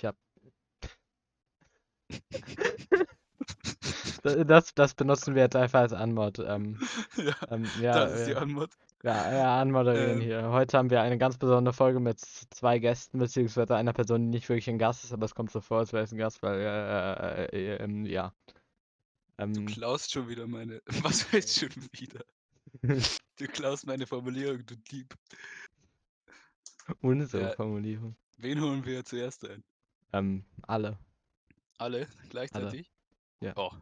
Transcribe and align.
Ich 0.00 0.06
hab. 0.06 0.16
das, 4.22 4.74
das 4.74 4.94
benutzen 4.94 5.34
wir 5.34 5.42
jetzt 5.42 5.56
einfach 5.56 5.80
als 5.80 5.92
Anmod. 5.92 6.38
Ähm, 6.38 6.78
ja, 7.16 7.34
ähm, 7.50 7.74
ja, 7.74 7.92
das 7.92 8.12
ist 8.14 8.26
die 8.26 8.34
Antwort. 8.34 8.72
ja, 9.02 9.30
ja, 9.32 9.60
anmoderieren 9.60 10.20
Ähm. 10.20 10.20
hier. 10.22 10.48
Heute 10.50 10.78
haben 10.78 10.88
wir 10.90 11.02
eine 11.02 11.18
ganz 11.18 11.36
besondere 11.36 11.74
Folge 11.74 12.00
mit 12.00 12.18
zwei 12.20 12.78
Gästen, 12.78 13.18
beziehungsweise 13.18 13.76
einer 13.76 13.92
Person, 13.92 14.22
die 14.22 14.28
nicht 14.28 14.48
wirklich 14.48 14.70
ein 14.70 14.78
Gast 14.78 15.04
ist, 15.04 15.12
aber 15.12 15.26
es 15.26 15.34
kommt 15.34 15.50
so 15.50 15.60
vor, 15.60 15.78
als 15.80 15.92
wäre 15.92 16.04
es 16.04 16.12
ein 16.12 16.18
Gast, 16.18 16.42
weil, 16.42 16.60
äh, 16.60 17.44
äh, 17.44 17.74
äh, 17.74 17.76
ähm, 17.84 18.06
ja. 18.06 18.32
Du 19.52 19.60
Ähm, 19.60 19.66
klaust 19.66 20.12
schon 20.12 20.28
wieder 20.28 20.46
meine. 20.46 20.82
Was 21.04 21.30
heißt 21.32 21.58
schon 21.60 21.70
wieder? 21.92 22.24
Du 23.36 23.46
klaust 23.48 23.86
meine 23.86 24.06
Formulierung, 24.06 24.64
du 24.66 24.76
Dieb. 24.76 25.14
unsere 27.02 27.48
Ja. 27.48 27.50
Formulierung. 27.50 28.16
Wen 28.38 28.60
holen 28.60 28.84
wir 28.84 29.04
zuerst 29.04 29.48
ein? 29.48 29.62
Ähm, 30.12 30.44
alle. 30.62 30.98
Alle 31.78 32.08
gleichzeitig? 32.30 32.92
Ja. 33.40 33.52
Oh, 33.56 33.72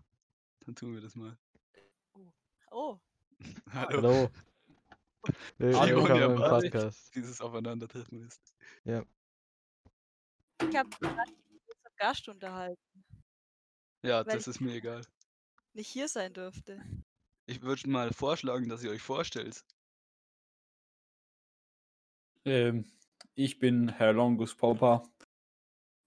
dann 0.61 0.75
tun 0.77 0.95
wir 0.95 1.01
das 1.01 1.15
mal. 1.16 1.37
Oh, 2.70 2.98
Hallo. 3.73 4.03
Hallo. 4.03 4.30
Hallo, 5.61 5.97
Willkommen 5.97 6.20
ja, 6.20 6.27
im. 6.27 6.37
Podcast. 6.37 7.15
Dieses 7.15 7.41
Aufeinandertreffen 7.41 8.23
ist. 8.23 8.55
ich 8.84 8.93
habe 8.95 9.06
gerade 10.61 10.89
unserem 11.01 11.97
Gast 11.97 12.29
unterhalten, 12.29 13.05
Ja, 14.03 14.23
das 14.23 14.47
ist 14.47 14.61
mir 14.61 14.75
egal. 14.75 15.03
nicht 15.75 15.89
hier 15.89 16.09
sein 16.09 16.33
dürfte. 16.33 16.81
Ich 17.47 17.62
würde 17.62 17.89
mal 17.89 18.12
vorschlagen, 18.12 18.69
dass 18.69 18.83
ihr 18.83 18.91
euch 18.91 19.03
vorstellt. 19.03 19.65
Ähm, 22.45 22.84
ich 23.34 23.59
bin 23.59 23.89
Herr 23.89 24.12
Longus 24.12 24.55
Popper, 24.55 25.03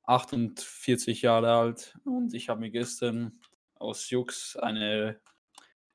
48 0.04 1.22
Jahre 1.22 1.54
alt 1.54 1.98
und 2.06 2.34
ich 2.34 2.50
habe 2.50 2.62
mir 2.62 2.72
gestern 2.72 3.40
aus 3.76 4.10
Jux 4.10 4.56
eine 4.58 5.20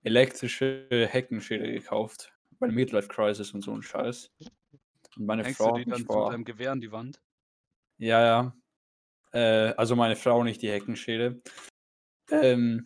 elektrische 0.02 0.86
Heckenschere 0.90 1.72
gekauft. 1.72 2.32
Bei 2.58 2.68
Midlife 2.68 3.08
Crisis 3.08 3.52
und 3.52 3.62
so 3.62 3.74
ein 3.74 3.82
Scheiß. 3.82 4.32
Und 5.16 5.26
meine 5.26 5.44
Hängst 5.44 5.58
Frau 5.58 5.72
du 5.72 5.84
die 5.84 5.90
dann 5.90 6.06
vor. 6.06 6.30
deinem 6.30 6.44
Gewehr 6.44 6.72
an 6.72 6.80
die 6.80 6.90
Wand? 6.90 7.20
Ja, 7.98 8.22
ja. 8.24 8.56
Äh, 9.32 9.74
also 9.76 9.96
meine 9.96 10.16
Frau, 10.16 10.42
nicht 10.42 10.62
die 10.62 10.70
Heckenschere. 10.70 11.40
Ähm, 12.30 12.82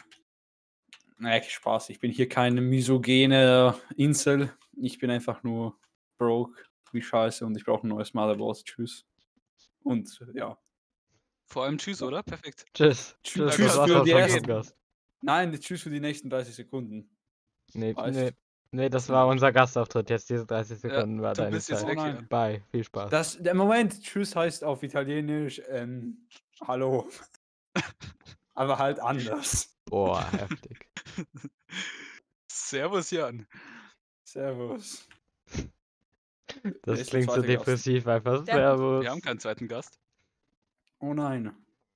naja, 1.18 1.42
Spaß. 1.42 1.90
Ich 1.90 2.00
bin 2.00 2.10
hier 2.10 2.28
keine 2.28 2.60
misogene 2.60 3.74
Insel. 3.96 4.52
Ich 4.76 4.98
bin 4.98 5.10
einfach 5.10 5.42
nur 5.42 5.78
broke 6.18 6.64
wie 6.92 7.02
scheiße 7.02 7.46
und 7.46 7.56
ich 7.56 7.64
brauche 7.64 7.86
ein 7.86 7.90
neues 7.90 8.14
Motherboard. 8.14 8.64
Tschüss. 8.64 9.06
Und 9.82 10.20
ja. 10.34 10.58
Vor 11.50 11.64
allem 11.64 11.78
Tschüss, 11.78 12.00
oder? 12.00 12.22
Perfekt. 12.22 12.64
Tschüss. 12.74 13.16
Tschüss 13.24 13.58
war's 13.58 13.90
für 13.90 14.04
die 14.04 14.12
ersten-. 14.12 14.72
Nein, 15.22 15.52
tschüss 15.60 15.82
für 15.82 15.90
die 15.90 16.00
nächsten 16.00 16.30
30 16.30 16.54
Sekunden. 16.54 17.10
Nee, 17.74 17.94
Weißt 17.94 18.16
nee, 18.16 18.32
nee, 18.70 18.88
das 18.88 19.08
war 19.08 19.26
unser 19.26 19.52
Gastauftritt. 19.52 20.10
Jetzt 20.10 20.30
diese 20.30 20.46
30 20.46 20.82
Ja, 20.82 20.90
Sekunden 20.90 21.22
war 21.22 21.34
du 21.34 21.42
deine 21.42 21.56
bist 21.56 21.68
jetzt 21.68 21.80
Zeit. 21.80 21.90
weg 21.90 21.96
nein. 21.98 22.18
hier. 22.18 22.28
Bye, 22.28 22.64
viel 22.70 22.84
Spaß. 22.84 23.10
Das, 23.10 23.38
der 23.38 23.54
Moment, 23.54 24.00
tschüss 24.02 24.34
heißt 24.34 24.64
auf 24.64 24.82
Italienisch 24.82 25.60
ähm, 25.68 26.26
Hallo. 26.66 27.08
Aber 28.54 28.78
halt 28.78 29.00
anders. 29.00 29.76
Boah, 29.86 30.24
heftig. 30.32 30.88
Servus, 32.50 33.10
Jan. 33.10 33.46
Servus. 34.24 35.08
Das 36.82 37.06
klingt 37.06 37.30
so 37.30 37.36
zweite 37.36 37.46
Gast? 37.46 37.66
depressiv 37.66 38.06
einfach. 38.06 38.44
Servus. 38.44 39.02
Wir 39.02 39.10
haben 39.10 39.22
keinen 39.22 39.38
zweiten 39.38 39.66
Gast. 39.68 39.99
Oh 41.00 41.14
nein. 41.14 41.54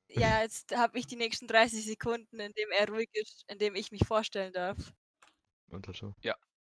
Ja, 0.09 0.43
jetzt 0.43 0.75
habe 0.77 0.99
ich 0.99 1.07
die 1.07 1.17
nächsten 1.17 1.47
30 1.47 1.85
Sekunden, 1.85 2.41
in 2.41 2.53
dem 2.53 2.71
er 2.71 2.89
ruhig 2.89 3.09
ist, 3.13 3.45
in 3.49 3.59
dem 3.59 3.75
ich 3.75 3.91
mich 3.93 4.07
vorstellen 4.07 4.53
darf. 4.53 4.95
Unterschuh. 5.71 6.15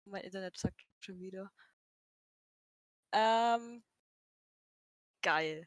Mein 0.06 0.22
Internet 0.24 0.56
sagt 0.56 0.86
schon 1.00 1.19
wieder. 1.20 1.50
Ähm, 3.12 3.82
geil. 5.22 5.66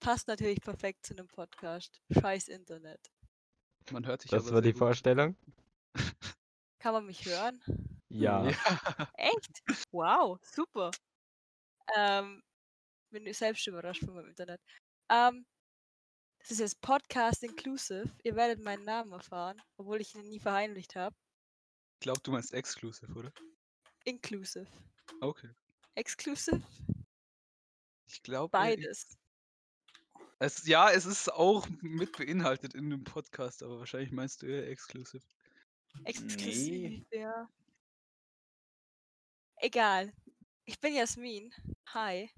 Passt 0.00 0.28
natürlich 0.28 0.60
perfekt 0.62 1.04
zu 1.04 1.14
einem 1.14 1.26
Podcast. 1.28 2.00
Scheiß 2.10 2.48
Internet. 2.48 3.10
Man 3.90 4.06
hört 4.06 4.24
dich 4.24 4.30
Das 4.30 4.44
aber 4.46 4.52
war 4.56 4.62
sehr 4.62 4.62
die 4.62 4.72
gut. 4.72 4.78
Vorstellung? 4.78 5.36
Kann 6.78 6.92
man 6.94 7.06
mich 7.06 7.24
hören? 7.26 7.60
Ja. 8.08 8.48
Ja. 8.48 8.56
Echt? 9.14 9.62
Wow, 9.92 10.38
super. 10.42 10.90
Ähm, 11.96 12.42
bin 13.10 13.26
ich 13.26 13.38
selbst 13.38 13.66
überrascht 13.66 14.04
von 14.04 14.14
meinem 14.14 14.28
Internet. 14.28 14.60
Ähm, 15.10 15.46
das 16.46 16.52
ist 16.52 16.60
jetzt 16.60 16.80
Podcast 16.80 17.42
Inclusive. 17.42 18.08
Ihr 18.22 18.36
werdet 18.36 18.62
meinen 18.62 18.84
Namen 18.84 19.10
erfahren, 19.10 19.60
obwohl 19.78 20.00
ich 20.00 20.14
ihn 20.14 20.28
nie 20.28 20.38
verheimlicht 20.38 20.94
habe. 20.94 21.16
Ich 21.94 22.00
glaube, 22.00 22.20
du 22.22 22.30
meinst 22.30 22.54
exclusive, 22.54 23.12
oder? 23.14 23.32
Inclusive. 24.04 24.68
Okay. 25.20 25.50
Exclusive? 25.96 26.62
Ich 28.06 28.22
glaube. 28.22 28.52
Beides. 28.52 29.18
Es, 30.38 30.64
ja, 30.68 30.88
es 30.92 31.04
ist 31.04 31.32
auch 31.32 31.66
mit 31.80 32.16
beinhaltet 32.16 32.74
in 32.74 32.90
dem 32.90 33.02
Podcast, 33.02 33.64
aber 33.64 33.80
wahrscheinlich 33.80 34.12
meinst 34.12 34.42
du 34.42 34.46
eher 34.46 34.68
exclusive. 34.68 35.24
Exklusiv, 36.04 37.04
ja. 37.10 37.50
Egal. 39.56 40.12
Ich 40.64 40.78
bin 40.78 40.94
Jasmin. 40.94 41.52
Hi. 41.88 42.30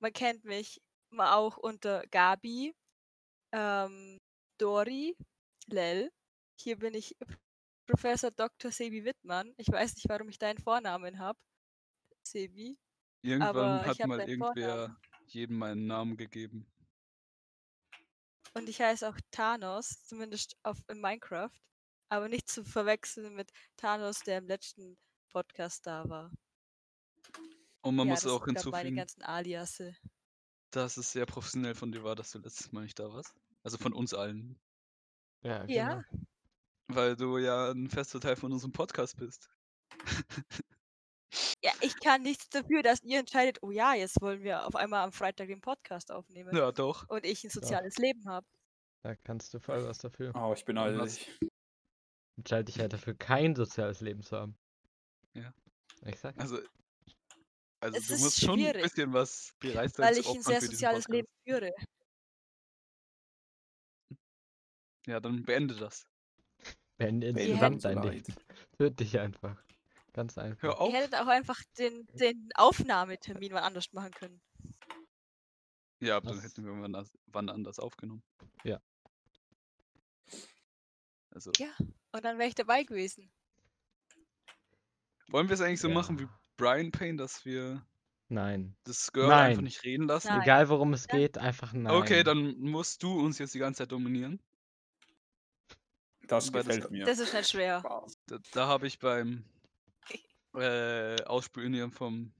Man 0.00 0.12
kennt 0.12 0.44
mich 0.44 0.82
auch 1.16 1.58
unter 1.58 2.04
Gabi, 2.08 2.74
ähm, 3.52 4.18
Dori, 4.58 5.16
Lel. 5.66 6.10
Hier 6.56 6.78
bin 6.78 6.94
ich 6.94 7.16
Professor 7.86 8.30
Dr. 8.30 8.70
Sebi 8.70 9.04
Wittmann. 9.04 9.52
Ich 9.56 9.68
weiß 9.68 9.94
nicht, 9.94 10.08
warum 10.08 10.28
ich 10.28 10.38
deinen 10.38 10.58
Vornamen 10.58 11.18
habe. 11.18 11.38
Sebi. 12.22 12.78
Irgendwann 13.22 13.84
hat 13.84 13.98
mal 14.06 14.20
irgendwer 14.20 14.76
Vornamen. 14.76 14.96
jedem 15.26 15.58
meinen 15.58 15.86
Namen 15.86 16.16
gegeben. 16.16 16.66
Und 18.54 18.68
ich 18.68 18.80
heiße 18.80 19.08
auch 19.08 19.18
Thanos, 19.30 20.04
zumindest 20.04 20.56
auf, 20.62 20.78
in 20.88 21.00
Minecraft. 21.00 21.50
Aber 22.08 22.28
nicht 22.28 22.48
zu 22.48 22.64
verwechseln 22.64 23.34
mit 23.34 23.50
Thanos, 23.76 24.20
der 24.20 24.38
im 24.38 24.46
letzten 24.46 24.98
Podcast 25.30 25.86
da 25.86 26.08
war. 26.08 26.30
Und 27.80 27.96
man 27.96 28.06
ja, 28.06 28.12
muss 28.12 28.26
auch 28.26 28.44
grad 28.44 28.48
meine 28.48 28.58
hinzufügen, 28.60 28.96
ganzen 28.96 29.22
Aliasse. 29.22 29.96
Dass 30.76 30.96
es 30.96 31.12
sehr 31.12 31.26
professionell 31.26 31.74
von 31.74 31.92
dir 31.92 32.02
war, 32.04 32.14
dass 32.16 32.32
du 32.32 32.38
letztes 32.38 32.72
Mal 32.72 32.82
nicht 32.82 32.98
da 32.98 33.12
warst. 33.12 33.34
Also 33.62 33.78
von 33.78 33.92
uns 33.92 34.12
allen. 34.14 34.58
Ja, 35.42 35.64
Ja. 35.66 35.94
genau. 35.94 36.24
Weil 36.88 37.16
du 37.16 37.38
ja 37.38 37.70
ein 37.70 37.88
fester 37.88 38.20
Teil 38.20 38.36
von 38.36 38.52
unserem 38.52 38.72
Podcast 38.72 39.16
bist. 39.16 39.48
Ja, 41.62 41.72
ich 41.80 41.98
kann 42.00 42.22
nichts 42.22 42.48
dafür, 42.50 42.82
dass 42.82 43.02
ihr 43.02 43.18
entscheidet, 43.20 43.58
oh 43.62 43.70
ja, 43.70 43.94
jetzt 43.94 44.20
wollen 44.20 44.42
wir 44.42 44.66
auf 44.66 44.74
einmal 44.74 45.02
am 45.04 45.12
Freitag 45.12 45.48
den 45.48 45.60
Podcast 45.60 46.10
aufnehmen 46.10 46.54
Ja, 46.54 46.72
doch. 46.72 47.08
und 47.08 47.24
ich 47.24 47.42
ein 47.44 47.50
soziales 47.50 47.96
Leben 47.96 48.28
habe. 48.28 48.46
Da 49.02 49.14
kannst 49.16 49.54
du 49.54 49.60
voll 49.60 49.82
was 49.86 49.98
dafür. 49.98 50.32
Oh, 50.34 50.52
ich 50.54 50.64
hast- 50.66 51.18
dich. 51.18 51.40
Entscheide 52.36 52.64
dich 52.64 52.78
halt 52.78 52.92
dafür, 52.92 53.14
kein 53.14 53.54
soziales 53.54 54.00
Leben 54.00 54.22
zu 54.22 54.36
haben. 54.36 54.56
Ja. 55.34 55.52
Ich 56.04 56.18
sag. 56.18 56.38
Also, 56.38 56.58
also 57.82 57.98
Es 57.98 58.06
du 58.06 58.14
ist 58.14 58.20
musst 58.20 58.40
schon 58.40 58.60
ein 58.64 58.72
bisschen 58.80 59.12
was 59.12 59.54
bereit 59.58 59.92
sein 59.94 60.06
Weil 60.06 60.18
ich 60.18 60.28
ein 60.28 60.42
sehr 60.42 60.60
soziales 60.60 61.08
Leben 61.08 61.28
führe. 61.44 61.72
Ja, 65.06 65.18
dann 65.18 65.42
beende 65.44 65.74
das. 65.74 66.06
Beende 66.96 67.28
insgesamt 67.28 67.84
dein. 67.84 68.02
Leben. 68.02 68.34
Töte 68.78 68.94
dich 69.04 69.18
einfach. 69.18 69.60
Ganz 70.12 70.38
einfach. 70.38 70.62
Hör 70.62 70.70
Ihr 70.70 70.80
auf. 70.80 70.92
hättet 70.92 71.14
auch 71.16 71.26
einfach 71.26 71.60
den, 71.78 72.06
den 72.12 72.50
Aufnahmetermin 72.54 73.52
mal 73.52 73.62
anders 73.62 73.92
machen 73.92 74.12
können. 74.12 74.40
Ja, 76.00 76.16
aber 76.18 76.30
dann 76.30 76.40
hätten 76.40 76.64
wir 76.64 76.72
wann, 76.72 77.08
wann 77.26 77.48
anders 77.48 77.78
aufgenommen. 77.80 78.22
Ja. 78.62 78.80
Also, 81.30 81.50
Ja, 81.58 81.70
und 82.12 82.24
dann 82.24 82.38
wäre 82.38 82.48
ich 82.48 82.54
dabei 82.54 82.84
gewesen. 82.84 83.32
wollen 85.28 85.48
wir 85.48 85.54
es 85.54 85.60
eigentlich 85.62 85.80
so 85.80 85.88
machen 85.88 86.18
wie 86.20 86.24
Ja. 86.24 86.41
Brian 86.62 86.90
Payne, 86.92 87.16
dass 87.16 87.44
wir 87.44 87.84
Nein. 88.28 88.76
das 88.84 89.12
Girl 89.12 89.30
einfach 89.32 89.56
Nein. 89.56 89.64
nicht 89.64 89.82
reden 89.82 90.06
lassen? 90.06 90.28
Nein. 90.28 90.42
Egal 90.42 90.68
worum 90.68 90.92
es 90.92 91.08
geht, 91.08 91.38
einfach 91.38 91.72
nein. 91.72 91.92
Okay, 91.92 92.22
dann 92.22 92.56
musst 92.60 93.02
du 93.02 93.18
uns 93.20 93.38
jetzt 93.38 93.54
die 93.54 93.58
ganze 93.58 93.78
Zeit 93.78 93.90
dominieren. 93.92 94.40
Das 96.28 96.52
Weil 96.52 96.62
das- 96.62 96.76
gefällt 96.76 96.90
mir. 96.92 97.04
Das 97.04 97.18
ist 97.18 97.34
nicht 97.34 97.48
schwer. 97.50 97.80
Spaß. 97.80 98.16
Da, 98.26 98.38
da 98.52 98.66
habe 98.68 98.86
ich 98.86 98.98
beim 99.00 99.44
äh, 100.54 101.20
Ausspionieren 101.24 101.90
vom 101.90 102.32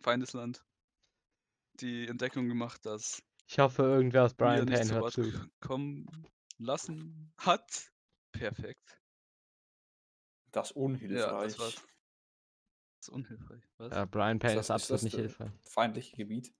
Feindesland 0.00 0.64
die 1.74 2.08
Entdeckung 2.08 2.48
gemacht, 2.48 2.86
dass 2.86 3.22
Ich 3.46 3.58
hoffe, 3.58 3.82
irgendwer 3.82 4.24
aus 4.24 4.34
Brian 4.34 4.64
Payne 4.66 4.86
zu 4.86 4.94
hört 4.94 5.12
zu. 5.12 5.32
kommen 5.60 6.06
lassen 6.58 7.32
hat. 7.38 7.90
Perfekt. 8.32 8.98
Das 10.52 10.70
ist 10.70 10.76
Ja, 10.76 10.82
unhilfreich. 10.82 11.52
das 11.52 11.58
war's. 11.58 11.82
Ist 13.08 13.14
unhilfreich. 13.14 13.62
Was? 13.78 13.94
Ja, 13.94 14.04
Brian 14.04 14.38
Payne 14.38 14.56
das- 14.56 14.66
ist 14.66 14.70
absolut 14.70 14.98
das 14.98 15.02
nicht 15.04 15.16
der 15.16 15.22
hilfreich. 15.22 15.50
Feindliche 15.64 16.16
Gebiet. 16.16 16.52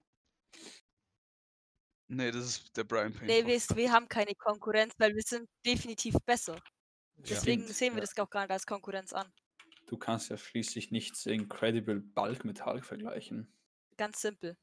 Nee, 2.11 2.31
das 2.31 2.45
ist 2.47 2.77
der 2.77 2.85
Brian 2.85 3.13
Payne. 3.13 3.27
Nee, 3.27 3.47
wir, 3.47 3.77
wir 3.77 3.93
haben 3.93 4.09
keine 4.09 4.35
Konkurrenz, 4.35 4.95
weil 4.99 5.15
wir 5.15 5.23
sind 5.23 5.47
definitiv 5.67 6.15
besser. 6.25 6.59
Deswegen 7.17 7.63
Stimmt, 7.65 7.77
sehen 7.77 7.93
wir 7.95 8.03
ja. 8.03 8.07
das 8.07 8.17
auch 8.19 8.31
gar 8.31 8.43
nicht 8.43 8.53
als 8.53 8.65
Konkurrenz 8.65 9.13
an. 9.13 9.31
Du 9.87 9.99
kannst 9.99 10.31
ja 10.31 10.39
schließlich 10.39 10.91
nicht 10.91 11.27
Incredible 11.27 12.01
Bulk 12.01 12.45
mit 12.47 12.65
Hulk 12.65 12.85
vergleichen. 12.85 13.53
Ganz 13.99 14.21
simpel. 14.23 14.57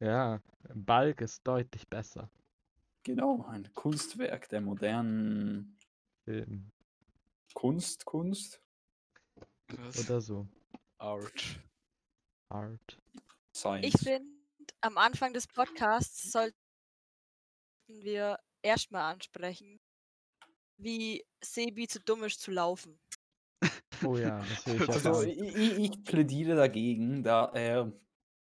Ja, 0.00 0.42
Bulk 0.74 1.22
ist 1.22 1.40
deutlich 1.46 1.88
besser. 1.88 2.30
Genau, 3.04 3.46
ein 3.46 3.72
Kunstwerk 3.72 4.48
der 4.50 4.60
modernen 4.60 5.78
Film 6.24 6.70
Kunst, 7.54 8.04
Kunst, 8.04 8.60
Was? 9.68 9.98
oder 10.04 10.20
so. 10.20 10.48
Art. 11.04 11.60
Art. 12.48 12.98
Science. 13.54 13.86
Ich 13.86 14.00
finde, 14.00 14.26
am 14.80 14.96
Anfang 14.96 15.34
des 15.34 15.46
Podcasts 15.46 16.32
sollten 16.32 16.56
wir 17.86 18.38
erstmal 18.62 19.12
ansprechen, 19.12 19.78
wie 20.78 21.24
Sebi 21.44 21.88
zu 21.88 22.00
dumm 22.00 22.24
ist 22.24 22.40
zu 22.40 22.50
laufen. 22.50 22.98
Oh 24.02 24.16
ja, 24.16 24.38
das 24.38 24.66
will 24.66 24.82
ich 24.82 24.88
also, 25.06 25.22
ich, 25.22 25.78
ich 25.78 26.04
plädiere 26.04 26.56
dagegen, 26.56 27.22
da 27.22 27.50
er 27.54 27.92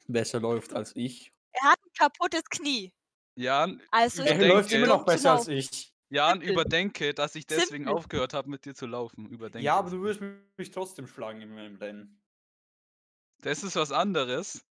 besser 0.08 0.40
läuft 0.40 0.74
als 0.74 0.96
ich. 0.96 1.34
Er 1.54 1.72
hat 1.72 1.80
ein 1.84 1.92
kaputtes 1.98 2.44
Knie. 2.50 2.94
Jan, 3.36 3.82
Also 3.90 4.22
Er 4.22 4.48
läuft 4.48 4.72
immer 4.72 4.88
noch 4.88 5.06
besser 5.06 5.34
als 5.34 5.48
ich. 5.48 5.92
Jan, 6.10 6.34
Simpel. 6.34 6.52
überdenke, 6.52 7.14
dass 7.16 7.34
ich 7.34 7.48
deswegen 7.48 7.86
Simpel. 7.86 7.94
aufgehört 7.94 8.36
habe, 8.36 8.48
mit 8.48 8.66
dir 8.66 8.76
zu 8.76 8.86
laufen. 8.86 9.28
Überdenke. 9.28 9.66
Ja, 9.66 9.78
aber 9.78 9.90
du 9.90 10.04
wirst 10.04 10.22
mich 10.22 10.70
trotzdem 10.70 11.08
schlagen 11.08 11.42
in 11.42 11.54
meinem 11.54 11.76
Rennen. 11.78 12.23
Das 13.44 13.64
ist 13.64 13.76
was 13.76 13.92
anderes. 13.92 14.66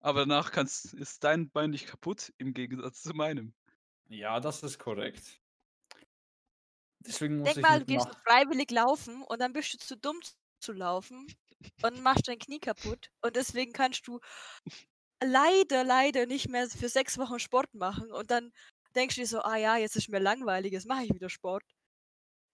Aber 0.00 0.20
danach 0.20 0.52
kannst, 0.52 0.94
ist 0.94 1.24
dein 1.24 1.50
Bein 1.50 1.70
nicht 1.70 1.86
kaputt, 1.88 2.32
im 2.38 2.54
Gegensatz 2.54 3.02
zu 3.02 3.14
meinem. 3.14 3.54
Ja, 4.08 4.40
das 4.40 4.62
ist 4.64 4.78
korrekt. 4.78 5.40
Deswegen 7.00 7.38
muss 7.38 7.56
Denk 7.56 7.58
ich 7.58 7.68
mal, 7.68 7.80
du 7.80 7.86
gehst 7.86 8.08
freiwillig 8.26 8.70
laufen 8.70 9.22
und 9.22 9.40
dann 9.40 9.52
bist 9.52 9.72
du 9.74 9.78
zu 9.78 9.96
dumm 9.96 10.20
zu 10.60 10.72
laufen 10.72 11.26
und 11.82 12.02
machst 12.02 12.28
dein 12.28 12.38
Knie 12.38 12.60
kaputt. 12.60 13.10
Und 13.22 13.36
deswegen 13.36 13.72
kannst 13.72 14.06
du 14.08 14.20
leider, 15.22 15.84
leider 15.84 16.26
nicht 16.26 16.48
mehr 16.48 16.68
für 16.68 16.88
sechs 16.88 17.18
Wochen 17.18 17.38
Sport 17.38 17.74
machen. 17.74 18.10
Und 18.12 18.30
dann 18.30 18.52
denkst 18.94 19.16
du 19.16 19.20
dir 19.22 19.26
so, 19.26 19.40
ah 19.42 19.56
ja, 19.56 19.76
jetzt 19.76 19.96
ist 19.96 20.08
mir 20.08 20.18
langweilig, 20.20 20.72
jetzt 20.72 20.86
mache 20.86 21.04
ich 21.04 21.14
wieder 21.14 21.28
Sport. 21.30 21.64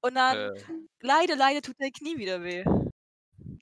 Und 0.03 0.15
dann, 0.17 0.37
Äh, 0.37 0.65
leider, 1.03 1.37
leider 1.37 1.63
tut 1.63 1.77
dein 1.81 1.93
Knie 1.93 2.19
wieder 2.19 2.43
weh. 2.45 2.65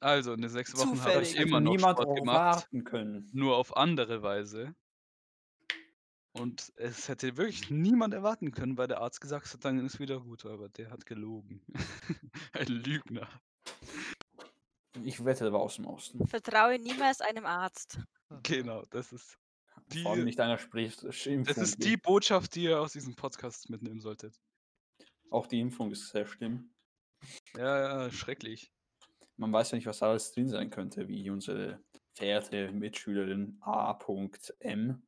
Also, 0.03 0.33
in 0.33 0.43
den 0.43 0.51
sechs 0.51 0.77
Wochen 0.77 1.01
habe 1.03 1.23
ich 1.23 1.35
hätte 1.35 1.43
immer 1.43 1.61
noch 1.61 1.73
niemand 1.73 1.99
Sport 1.99 2.19
gemacht. 2.19 2.37
erwarten 2.37 2.85
können. 2.85 3.31
Nur 3.33 3.57
auf 3.57 3.77
andere 3.77 4.23
Weise. 4.23 4.75
Und 6.33 6.73
es 6.77 7.09
hätte 7.09 7.37
wirklich 7.37 7.71
niemand 7.71 8.15
erwarten 8.15 8.53
können, 8.53 8.79
weil 8.79 8.89
der 8.89 9.01
Arzt 9.01 9.21
gesagt 9.21 9.53
hat, 9.53 9.65
dann 9.65 9.85
ist 9.85 10.01
wieder 10.01 10.21
gut. 10.21 10.47
Aber 10.47 10.69
der 10.69 10.91
hat 10.91 11.07
gelogen. 11.07 11.63
Ein 12.53 12.67
Lügner. 12.67 13.29
Ich 15.05 15.25
wette 15.25 15.47
aber 15.47 15.61
aus 15.61 15.77
dem 15.77 15.87
Osten. 15.87 16.27
Vertraue 16.27 16.79
niemals 16.79 17.21
einem 17.21 17.47
Arzt. 17.47 18.01
Genau, 18.43 18.83
das 18.91 19.13
ist 19.13 19.39
die, 19.89 20.03
Vor 20.03 20.13
allem 20.13 20.25
nicht 20.25 20.41
einer 20.41 20.59
spricht. 20.59 21.05
das 21.05 21.27
ist 21.27 21.85
die 21.85 21.97
Botschaft, 21.97 22.55
die 22.55 22.65
ihr 22.65 22.81
aus 22.81 22.93
diesem 22.93 23.15
Podcast 23.15 23.69
mitnehmen 23.71 24.01
solltet. 24.01 24.41
Auch 25.31 25.47
die 25.47 25.61
Impfung 25.61 25.91
ist 25.91 26.09
sehr 26.11 26.27
schlimm. 26.27 26.75
Ja, 27.57 28.05
ja, 28.05 28.11
schrecklich. 28.11 28.73
Man 29.37 29.53
weiß 29.53 29.71
ja 29.73 29.77
nicht, 29.77 29.87
was 29.87 30.03
alles 30.03 30.33
drin 30.33 30.49
sein 30.49 30.71
könnte, 30.71 31.09
wie 31.09 31.31
unsere 31.31 31.81
verehrte 32.15 32.71
Mitschülerin 32.73 33.57
A.M. 33.63 35.03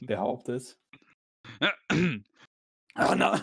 behauptet. 0.00 0.78
Ah, 2.94 3.14
na. 3.14 3.40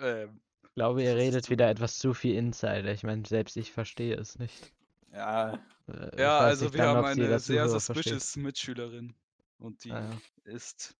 ähm, 0.00 0.40
Ich 0.64 0.74
glaube, 0.74 1.02
ihr 1.02 1.16
redet 1.16 1.48
wieder 1.48 1.70
etwas 1.70 1.98
zu 1.98 2.12
viel 2.12 2.34
Insider. 2.36 2.92
Ich 2.92 3.02
meine, 3.02 3.26
selbst 3.26 3.56
ich 3.56 3.72
verstehe 3.72 4.14
es 4.14 4.38
nicht. 4.38 4.74
ja, 5.10 5.54
Äh, 5.88 6.10
ich 6.12 6.18
ja, 6.20 6.38
also 6.40 6.70
wir 6.72 6.78
dann, 6.78 6.96
haben 6.98 7.04
eine 7.06 7.26
sehr 7.26 7.38
Zuhörer 7.40 7.80
versteht. 7.80 7.96
suspicious 8.04 8.36
Mitschülerin. 8.36 9.14
Und 9.58 9.82
die 9.84 9.90
Ah, 9.90 10.10
ja. 10.10 10.52
ist, 10.52 10.96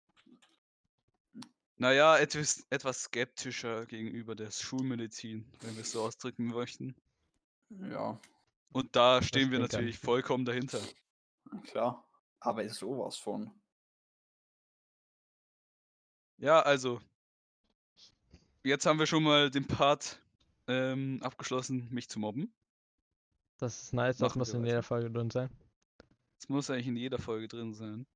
naja, 1.78 2.17
etwas, 2.19 2.67
etwas 2.70 3.02
skeptischer 3.05 3.87
gegenüber 3.87 4.34
der 4.34 4.50
Schulmedizin, 4.50 5.46
wenn 5.61 5.75
wir 5.75 5.82
es 5.82 5.93
so 5.93 6.02
ausdrücken 6.02 6.46
möchten. 6.46 6.94
ja, 7.70 8.19
Und 8.73 8.94
da 8.96 9.23
stehen 9.23 9.50
wir 9.50 9.58
natürlich 9.58 9.99
vollkommen 9.99 10.44
dahinter. 10.44 10.81
klar. 11.64 12.02
Aber 12.40 12.62
ist 12.62 12.76
sowas 12.76 13.17
von. 13.17 13.50
Ja, 16.38 16.61
also, 16.61 17.00
jetzt 18.62 18.84
haben 18.87 18.99
wir 18.99 19.06
schon 19.06 19.22
mal 19.22 19.50
den 19.50 19.67
Part 19.67 20.20
ähm, 20.69 21.19
abgeschlossen, 21.22 21.88
mich 21.90 22.08
zu 22.08 22.19
mobben. 22.19 22.52
Das 23.58 23.82
ist 23.82 23.94
nice, 23.94 24.19
das 24.19 24.31
Machen 24.31 24.38
muss 24.40 24.50
in 24.50 24.61
weiter. 24.61 24.69
jeder 24.69 24.82
Folge 24.82 25.11
drin 25.11 25.31
sein. 25.31 25.49
Das 26.38 26.49
muss 26.49 26.69
eigentlich 26.69 26.88
in 26.88 26.96
jeder 26.96 27.19
Folge 27.19 27.49
drin 27.49 27.72
sein. 27.72 28.06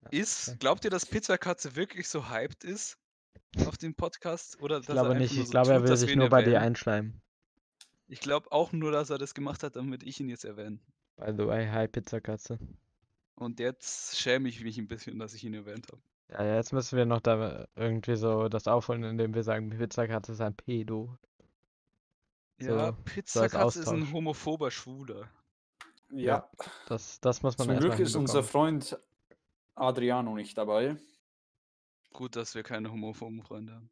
Ja, 0.00 0.10
Ist, 0.10 0.58
glaubt 0.60 0.84
ihr, 0.84 0.90
dass 0.90 1.06
Pizzakatze 1.06 1.76
wirklich 1.76 2.08
so 2.08 2.28
hyped 2.30 2.64
ist 2.64 2.98
auf 3.66 3.76
dem 3.78 3.94
Podcast? 3.94 4.60
Oder 4.60 4.80
Ich 4.80 4.86
dass 4.86 5.02
er 5.02 5.06
glaube 5.06 5.14
einfach 5.14 5.18
nicht, 5.18 5.34
nur 5.34 5.44
ich 5.44 5.48
so 5.48 5.50
glaube, 5.50 5.72
er 5.72 5.80
tut, 5.80 5.82
will 5.82 5.90
dass 5.90 6.00
sich 6.00 6.14
nur 6.16 6.28
bei 6.28 6.42
dir 6.42 6.54
erwähnen? 6.54 6.66
einschleimen. 6.66 7.22
Ich 8.06 8.20
glaube 8.20 8.50
auch 8.52 8.72
nur, 8.72 8.90
dass 8.92 9.10
er 9.10 9.18
das 9.18 9.34
gemacht 9.34 9.62
hat, 9.62 9.76
damit 9.76 10.02
ich 10.02 10.20
ihn 10.20 10.28
jetzt 10.28 10.44
erwähne. 10.44 10.80
By 11.16 11.32
the 11.36 11.46
way, 11.46 11.66
hi 11.68 11.86
Pizzakatze. 11.88 12.58
Und 13.34 13.60
jetzt 13.60 14.16
schäme 14.18 14.48
ich 14.48 14.62
mich 14.62 14.78
ein 14.78 14.88
bisschen, 14.88 15.18
dass 15.18 15.34
ich 15.34 15.44
ihn 15.44 15.54
erwähnt 15.54 15.86
habe. 15.92 16.02
Ja, 16.30 16.44
ja, 16.44 16.56
jetzt 16.56 16.72
müssen 16.72 16.96
wir 16.96 17.06
noch 17.06 17.20
da 17.20 17.66
irgendwie 17.74 18.16
so 18.16 18.48
das 18.48 18.66
aufholen, 18.68 19.02
indem 19.04 19.34
wir 19.34 19.42
sagen, 19.42 19.70
Pizzakatze 19.70 20.32
ist 20.32 20.40
ein 20.40 20.54
Pedo. 20.54 21.16
Ja, 22.60 22.88
So, 22.88 22.96
Pizzakatze 23.04 23.80
ist 23.80 23.88
ein 23.88 24.12
homophober 24.12 24.70
Schwuler. 24.70 25.30
Ja, 26.10 26.50
Das, 26.86 27.20
das 27.20 27.42
muss 27.42 27.56
man 27.58 27.68
zum 27.68 27.78
Glück 27.78 27.98
ist 27.98 28.14
unser. 28.16 28.42
Freund 28.42 28.98
Adriano 29.80 30.34
nicht 30.34 30.56
dabei. 30.58 30.96
Gut, 32.12 32.36
dass 32.36 32.54
wir 32.54 32.62
keine 32.62 32.90
homophoben 32.90 33.42
Freunde 33.42 33.74
haben. 33.74 33.90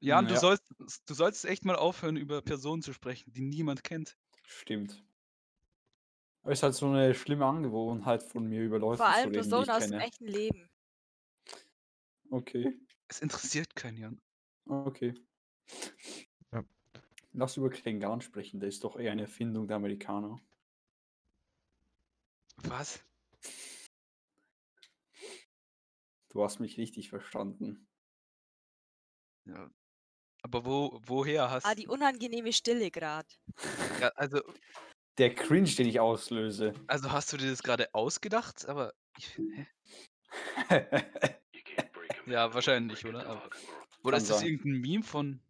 Jan, 0.00 0.26
du 0.26 0.34
Ja. 0.34 0.40
sollst, 0.40 0.64
du 1.06 1.14
sollst 1.14 1.44
echt 1.44 1.64
mal 1.64 1.76
aufhören, 1.76 2.16
über 2.16 2.42
Personen 2.42 2.82
zu 2.82 2.92
sprechen, 2.92 3.32
die 3.32 3.42
niemand 3.42 3.84
kennt. 3.84 4.16
Stimmt. 4.44 5.02
Aber 6.42 6.52
ist 6.52 6.62
halt 6.62 6.74
so 6.74 6.86
eine 6.86 7.14
schlimme 7.14 7.44
Angewohnheit 7.46 8.22
von 8.22 8.46
mir, 8.46 8.62
über 8.62 8.78
Leute 8.78 8.98
Vor 8.98 9.06
zu 9.06 9.12
allem 9.12 9.30
reden, 9.30 9.32
die 9.32 9.38
Personen 9.38 9.62
ich 9.64 9.70
aus 9.70 9.88
dem 9.88 10.00
echten 10.00 10.26
Leben. 10.26 10.70
Okay, 12.30 12.78
Es 13.08 13.20
interessiert 13.20 13.74
keinen, 13.74 13.96
Jan. 13.98 14.20
okay. 14.66 15.14
Ja. 16.52 16.64
Lass 17.32 17.56
über 17.56 17.70
Klingan 17.70 18.20
sprechen, 18.20 18.60
der 18.60 18.68
ist 18.68 18.84
doch 18.84 18.96
eher 18.98 19.12
eine 19.12 19.22
Erfindung 19.22 19.66
der 19.68 19.76
Amerikaner. 19.76 20.40
Was? 22.64 23.00
Du 26.30 26.42
hast 26.44 26.60
mich 26.60 26.78
richtig 26.78 27.10
verstanden. 27.10 27.86
Ja. 29.46 29.70
Aber 30.42 30.64
wo, 30.64 31.00
woher 31.04 31.50
hast 31.50 31.66
Ah, 31.66 31.74
die 31.74 31.86
unangenehme 31.88 32.52
Stille 32.52 32.90
gerade. 32.90 33.28
ja, 34.00 34.08
also, 34.14 34.40
Der 35.18 35.34
Cringe, 35.34 35.68
den 35.70 35.88
ich 35.88 36.00
auslöse. 36.00 36.72
also 36.86 37.10
hast 37.12 37.32
du 37.32 37.36
dir 37.36 37.50
das 37.50 37.62
gerade 37.62 37.92
ausgedacht? 37.94 38.66
Aber 38.66 38.94
ich, 39.18 39.38
ja, 42.26 42.54
wahrscheinlich, 42.54 43.04
oder? 43.04 43.26
Aber, 43.26 43.50
oder 44.04 44.16
ist 44.16 44.30
das 44.30 44.42
irgendein 44.42 44.80
Meme 44.80 45.02
von? 45.04 45.42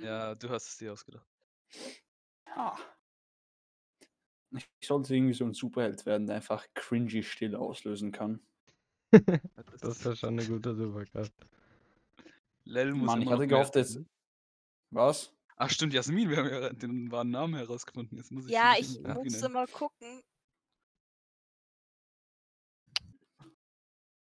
Ja, 0.00 0.34
du 0.34 0.48
hast 0.48 0.68
es 0.68 0.76
dir 0.78 0.92
ausgedacht. 0.92 1.26
Ah. 2.46 2.78
Ich 4.54 4.68
sollte 4.86 5.14
irgendwie 5.14 5.32
so 5.34 5.44
ein 5.44 5.54
Superheld 5.54 6.06
werden, 6.06 6.26
der 6.26 6.36
einfach 6.36 6.66
cringy 6.74 7.22
Stille 7.22 7.58
auslösen 7.58 8.12
kann. 8.12 8.46
Ja, 9.12 9.20
Das 9.80 10.04
wäre 10.04 10.16
schon 10.16 10.38
eine 10.38 10.46
gute 10.46 10.74
Superkraft. 10.74 11.32
Lel 12.64 12.94
muss 12.94 13.06
Mann, 13.06 13.22
ich 13.22 13.30
hatte 13.30 13.46
gehofft, 13.46 13.76
dass. 13.76 13.98
Was? 14.90 15.32
Ach 15.56 15.70
stimmt, 15.70 15.94
Jasmin, 15.94 16.28
wir 16.28 16.38
haben 16.38 16.48
ja 16.48 16.72
den 16.72 17.10
wahren 17.10 17.30
Namen 17.30 17.54
herausgefunden. 17.54 18.18
Jetzt 18.18 18.30
muss 18.32 18.46
ich 18.46 18.52
Ja, 18.52 18.74
ich 18.78 19.00
musste 19.00 19.48
mal 19.48 19.66
gucken. 19.66 20.22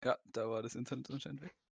Ja, 0.05 0.17
da 0.25 0.49
war 0.49 0.63
das 0.63 0.75
Internet 0.75 1.11
anscheinend 1.11 1.43
weg. 1.43 1.55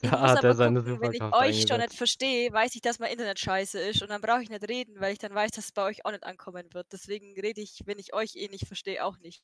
Ich 0.00 0.10
Da 0.10 0.20
muss 0.20 0.30
hat 0.30 0.38
aber 0.38 0.48
er 0.48 0.54
seine 0.54 0.82
gucken, 0.82 1.00
wenn 1.02 1.12
ich 1.12 1.22
euch 1.22 1.66
schon 1.68 1.78
nicht 1.80 1.92
verstehe, 1.92 2.52
weiß 2.52 2.74
ich, 2.74 2.80
dass 2.80 2.98
mein 2.98 3.10
Internet 3.12 3.38
scheiße 3.38 3.78
ist 3.80 4.00
und 4.00 4.08
dann 4.08 4.20
brauche 4.20 4.42
ich 4.42 4.48
nicht 4.48 4.66
reden, 4.68 4.98
weil 5.00 5.12
ich 5.12 5.18
dann 5.18 5.34
weiß, 5.34 5.50
dass 5.50 5.66
es 5.66 5.72
bei 5.72 5.82
euch 5.82 6.06
auch 6.06 6.10
nicht 6.10 6.24
ankommen 6.24 6.72
wird. 6.72 6.86
Deswegen 6.92 7.38
rede 7.38 7.60
ich, 7.60 7.82
wenn 7.84 7.98
ich 7.98 8.14
euch 8.14 8.36
eh 8.36 8.48
nicht 8.48 8.66
verstehe, 8.66 9.04
auch 9.04 9.18
nicht. 9.18 9.42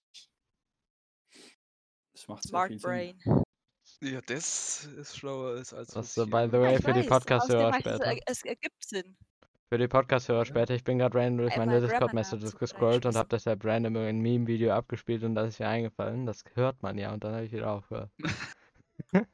Das 2.24 2.28
macht 2.28 2.42
sehr 2.44 2.48
Smart 2.48 2.68
viel 2.68 2.78
Sinn. 2.78 2.88
Brain. 2.90 3.42
Ja, 4.00 4.20
das 4.22 4.84
ist 4.86 5.16
schlauer 5.18 5.56
als 5.56 5.74
als 5.74 5.88
Was 5.90 5.96
was 5.96 6.14
so, 6.14 6.24
ich 6.24 6.30
by 6.30 6.46
the 6.50 6.58
way, 6.58 6.76
für 6.80 6.92
die 6.94 7.00
weiß, 7.00 7.06
Podcast-Hörer 7.08 7.74
später. 7.74 8.04
er- 8.06 8.18
es 8.26 8.42
ergibt 8.44 8.82
Sinn. 8.82 9.14
Für 9.68 9.76
die 9.78 9.88
Podcast-Hörer 9.88 10.44
später, 10.46 10.74
ich 10.74 10.84
bin 10.84 10.98
gerade 10.98 11.18
random 11.18 11.38
durch 11.38 11.52
Einmal 11.52 11.66
meine 11.66 11.86
Discord-Messages 11.86 12.56
gescrollt 12.56 13.04
und 13.04 13.14
habe 13.16 13.28
deshalb 13.28 13.62
random 13.64 13.96
ein 13.96 14.20
Meme-Video 14.20 14.72
abgespielt 14.72 15.22
und 15.22 15.34
das 15.34 15.50
ist 15.50 15.58
mir 15.60 15.68
eingefallen. 15.68 16.24
Das 16.24 16.44
hört 16.54 16.82
man 16.82 16.96
ja 16.96 17.12
und 17.12 17.22
dann 17.24 17.34
habe 17.34 17.44
ich 17.44 17.52
wieder 17.52 17.70
aufgehört. 17.70 18.10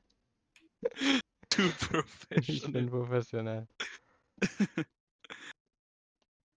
Too 1.50 1.68
Ich 2.30 2.62
bin 2.72 2.88
professional. 2.88 2.88
professionell. 2.88 3.68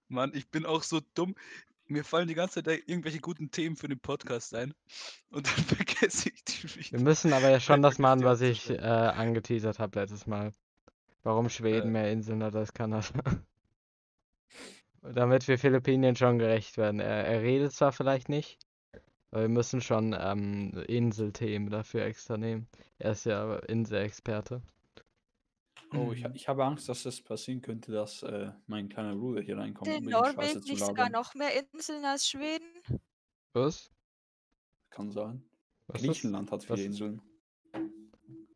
Mann, 0.07 0.31
ich 0.33 0.49
bin 0.49 0.65
auch 0.65 0.81
so 0.83 0.99
dumm. 1.13 1.35
Mir 1.87 2.03
fallen 2.03 2.27
die 2.27 2.33
ganze 2.35 2.63
Zeit 2.63 2.83
irgendwelche 2.87 3.19
guten 3.19 3.51
Themen 3.51 3.75
für 3.75 3.87
den 3.87 3.99
Podcast 3.99 4.55
ein. 4.55 4.73
Und 5.29 5.47
dann 5.47 5.65
vergesse 5.65 6.29
ich 6.29 6.43
die 6.45 6.63
Wir 6.91 6.99
wieder. 6.99 6.99
müssen 6.99 7.33
aber 7.33 7.49
ja 7.49 7.59
schon 7.59 7.81
das 7.81 7.99
machen, 7.99 8.23
was 8.23 8.41
ich 8.41 8.69
äh, 8.69 8.77
angeteasert 8.77 9.79
habe 9.79 9.99
letztes 9.99 10.25
Mal. 10.27 10.51
Warum 11.23 11.49
Schweden 11.49 11.89
Äh. 11.89 11.91
mehr 11.91 12.11
Inseln 12.11 12.43
hat 12.43 12.55
als 12.55 12.73
Kanada. 12.73 13.07
Damit 15.01 15.47
wir 15.47 15.59
Philippinien 15.59 16.15
schon 16.15 16.39
gerecht 16.39 16.77
werden. 16.77 16.99
Er, 16.99 17.25
er 17.25 17.41
redet 17.41 17.73
zwar 17.73 17.91
vielleicht 17.91 18.29
nicht, 18.29 18.57
aber 19.31 19.41
wir 19.43 19.49
müssen 19.49 19.81
schon 19.81 20.15
ähm, 20.17 20.71
Inselthemen 20.87 21.69
dafür 21.69 22.05
extra 22.05 22.37
nehmen. 22.37 22.67
Er 22.99 23.11
ist 23.11 23.25
ja 23.25 23.57
Inselexperte. 23.57 24.61
Oh, 25.95 26.11
ich, 26.11 26.23
ha- 26.23 26.31
ich 26.33 26.47
habe 26.47 26.63
Angst, 26.65 26.89
dass 26.89 27.05
es 27.05 27.21
passieren 27.21 27.61
könnte, 27.61 27.91
dass 27.91 28.23
äh, 28.23 28.51
mein 28.67 28.89
kleiner 28.89 29.15
Bruder 29.15 29.41
hier 29.41 29.57
reinkommt, 29.57 29.87
In 29.87 29.97
um 29.97 30.01
wegen 30.05 30.11
Scheiße 30.11 30.35
Norwegen 30.35 30.61
zu 30.63 30.71
nicht 30.71 30.79
sogar 30.79 31.05
labern. 31.09 31.11
noch 31.11 31.35
mehr 31.35 31.51
Inseln 31.73 32.05
als 32.05 32.27
Schweden? 32.27 32.65
Was? 33.53 33.91
Kann 34.89 35.11
sein. 35.11 35.43
Was 35.87 36.01
ist? 36.01 36.07
Griechenland 36.07 36.51
hat 36.51 36.63
viele 36.63 36.73
was- 36.79 36.85
Inseln. 36.85 37.21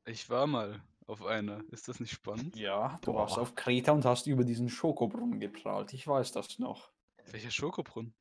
Ich 0.06 0.30
war 0.30 0.48
mal 0.48 0.82
auf 1.06 1.26
einer. 1.26 1.64
Ist 1.72 1.88
das 1.88 2.00
nicht 2.00 2.12
spannend? 2.14 2.56
Ja, 2.56 2.98
du 3.02 3.14
warst 3.14 3.36
Boah. 3.36 3.42
auf 3.42 3.56
Kreta 3.56 3.92
und 3.92 4.06
hast 4.06 4.28
über 4.28 4.44
diesen 4.44 4.70
Schokobrunnen 4.70 5.40
geprahlt. 5.40 5.94
Ich 5.94 6.08
weiß 6.08 6.32
das 6.32 6.60
noch. 6.60 6.92
Welcher 7.32 7.52
Schokobrunnen? 7.52 8.14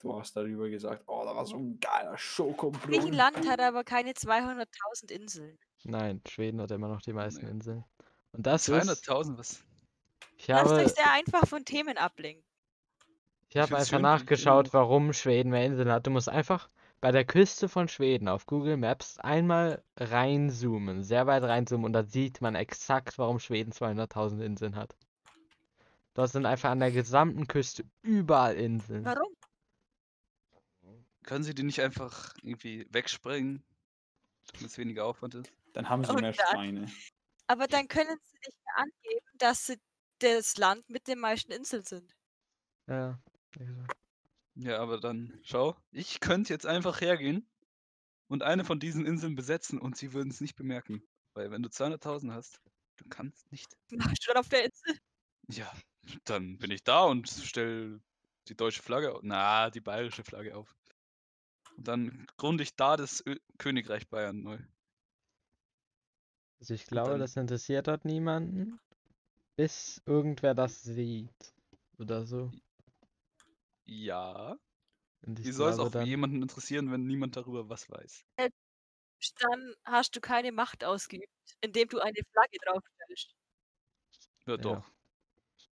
Du 0.00 0.18
hast 0.18 0.34
darüber 0.36 0.68
gesagt, 0.68 1.04
oh, 1.06 1.22
da 1.24 1.36
war 1.36 1.46
so 1.46 1.56
ein 1.56 1.78
geiler 1.78 2.16
Schokobrunnen. 2.18 2.90
Griechenland 2.90 3.48
hat 3.48 3.60
aber 3.60 3.84
keine 3.84 4.12
200.000 4.12 5.12
Inseln. 5.12 5.58
Nein, 5.84 6.20
Schweden 6.26 6.60
hat 6.60 6.70
immer 6.70 6.88
noch 6.88 7.02
die 7.02 7.12
meisten 7.12 7.44
Nee. 7.44 7.50
Inseln. 7.52 7.84
Und 8.32 8.46
das 8.46 8.68
ist, 8.68 8.88
200.000, 8.88 9.38
was? 9.38 9.64
ich 10.36 10.46
Lasst 10.48 10.70
habe, 10.70 10.82
euch 10.82 10.92
sehr 10.92 11.12
einfach 11.12 11.46
von 11.46 11.64
Themen 11.64 11.98
ablenken. 11.98 12.44
ich 13.50 13.56
habe 13.56 13.76
einfach 13.76 13.88
schön, 13.88 14.02
nachgeschaut, 14.02 14.72
warum 14.72 15.12
Schweden 15.12 15.50
mehr 15.50 15.66
Inseln 15.66 15.90
hat. 15.90 16.06
Du 16.06 16.10
musst 16.10 16.28
einfach 16.28 16.68
bei 17.00 17.10
der 17.10 17.24
Küste 17.24 17.68
von 17.68 17.88
Schweden 17.88 18.28
auf 18.28 18.46
Google 18.46 18.76
Maps 18.76 19.18
einmal 19.18 19.82
reinzoomen, 19.96 21.02
sehr 21.02 21.26
weit 21.26 21.42
reinzoomen 21.42 21.84
und 21.84 21.92
da 21.92 22.04
sieht 22.04 22.40
man 22.40 22.54
exakt, 22.54 23.18
warum 23.18 23.38
Schweden 23.38 23.72
200.000 23.72 24.40
Inseln 24.40 24.76
hat. 24.76 24.96
Dort 26.14 26.30
sind 26.30 26.46
einfach 26.46 26.70
an 26.70 26.78
der 26.78 26.92
gesamten 26.92 27.46
Küste 27.48 27.84
überall 28.02 28.54
Inseln. 28.54 29.04
Warum? 29.04 29.34
Können 31.24 31.44
Sie 31.44 31.54
die 31.54 31.62
nicht 31.62 31.80
einfach 31.80 32.34
irgendwie 32.42 32.86
wegsprengen? 32.90 33.62
Damit 34.52 34.66
es 34.66 34.78
weniger 34.78 35.06
Aufwand 35.06 35.34
ist? 35.34 35.52
Dann 35.72 35.88
haben 35.88 36.04
sie 36.04 36.10
Und 36.10 36.20
mehr 36.20 36.34
Schweine. 36.34 36.86
Aber 37.48 37.66
dann 37.66 37.88
können 37.88 38.18
sie 38.22 38.36
nicht 38.46 38.58
mehr 38.64 38.76
angeben, 38.78 39.26
dass 39.38 39.66
sie 39.66 39.80
das 40.18 40.56
Land 40.56 40.88
mit 40.88 41.06
den 41.08 41.18
meisten 41.18 41.52
Inseln 41.52 41.84
sind. 41.84 42.14
Ja. 42.88 43.18
Ja, 44.54 44.78
aber 44.80 45.00
dann, 45.00 45.40
schau, 45.44 45.76
ich 45.90 46.20
könnte 46.20 46.52
jetzt 46.52 46.66
einfach 46.66 47.00
hergehen 47.00 47.48
und 48.28 48.42
eine 48.42 48.64
von 48.64 48.80
diesen 48.80 49.06
Inseln 49.06 49.34
besetzen 49.34 49.80
und 49.80 49.96
sie 49.96 50.12
würden 50.12 50.30
es 50.30 50.40
nicht 50.40 50.56
bemerken. 50.56 51.02
Weil 51.34 51.50
wenn 51.50 51.62
du 51.62 51.70
200.000 51.70 52.32
hast, 52.32 52.60
du 52.96 53.06
kannst 53.08 53.50
nicht. 53.52 53.76
Schon 54.22 54.36
auf 54.36 54.48
der 54.48 54.66
Insel. 54.66 54.98
Ja, 55.48 55.72
dann 56.24 56.58
bin 56.58 56.70
ich 56.70 56.84
da 56.84 57.04
und 57.04 57.28
stell 57.28 58.00
die 58.48 58.56
deutsche 58.56 58.82
Flagge, 58.82 59.18
na, 59.22 59.70
die 59.70 59.80
bayerische 59.80 60.24
Flagge 60.24 60.56
auf. 60.56 60.74
Und 61.76 61.88
dann 61.88 62.26
gründe 62.36 62.62
ich 62.62 62.76
da 62.76 62.96
das 62.96 63.22
Ö 63.26 63.36
Königreich 63.58 64.08
Bayern 64.08 64.42
neu. 64.42 64.58
Also 66.62 66.74
ich 66.74 66.86
glaube, 66.86 67.10
dann- 67.10 67.18
das 67.20 67.34
interessiert 67.34 67.88
dort 67.88 68.04
niemanden, 68.04 68.78
bis 69.56 70.00
irgendwer 70.06 70.54
das 70.54 70.80
sieht. 70.80 71.54
Oder 71.98 72.24
so. 72.24 72.52
Ja. 73.84 74.56
Wie 75.22 75.50
soll 75.50 75.70
es 75.70 75.80
auch 75.80 75.90
dann, 75.90 76.06
jemanden 76.06 76.40
interessieren, 76.40 76.92
wenn 76.92 77.04
niemand 77.04 77.36
darüber 77.36 77.68
was 77.68 77.90
weiß? 77.90 78.24
Dann 78.36 79.74
hast 79.84 80.14
du 80.14 80.20
keine 80.20 80.52
Macht 80.52 80.84
ausgeübt, 80.84 81.26
indem 81.62 81.88
du 81.88 81.98
eine 81.98 82.20
Flagge 82.32 82.58
draufstellst. 82.64 83.34
Ja, 84.46 84.54
Ja. 84.54 84.62
doch. 84.62 84.84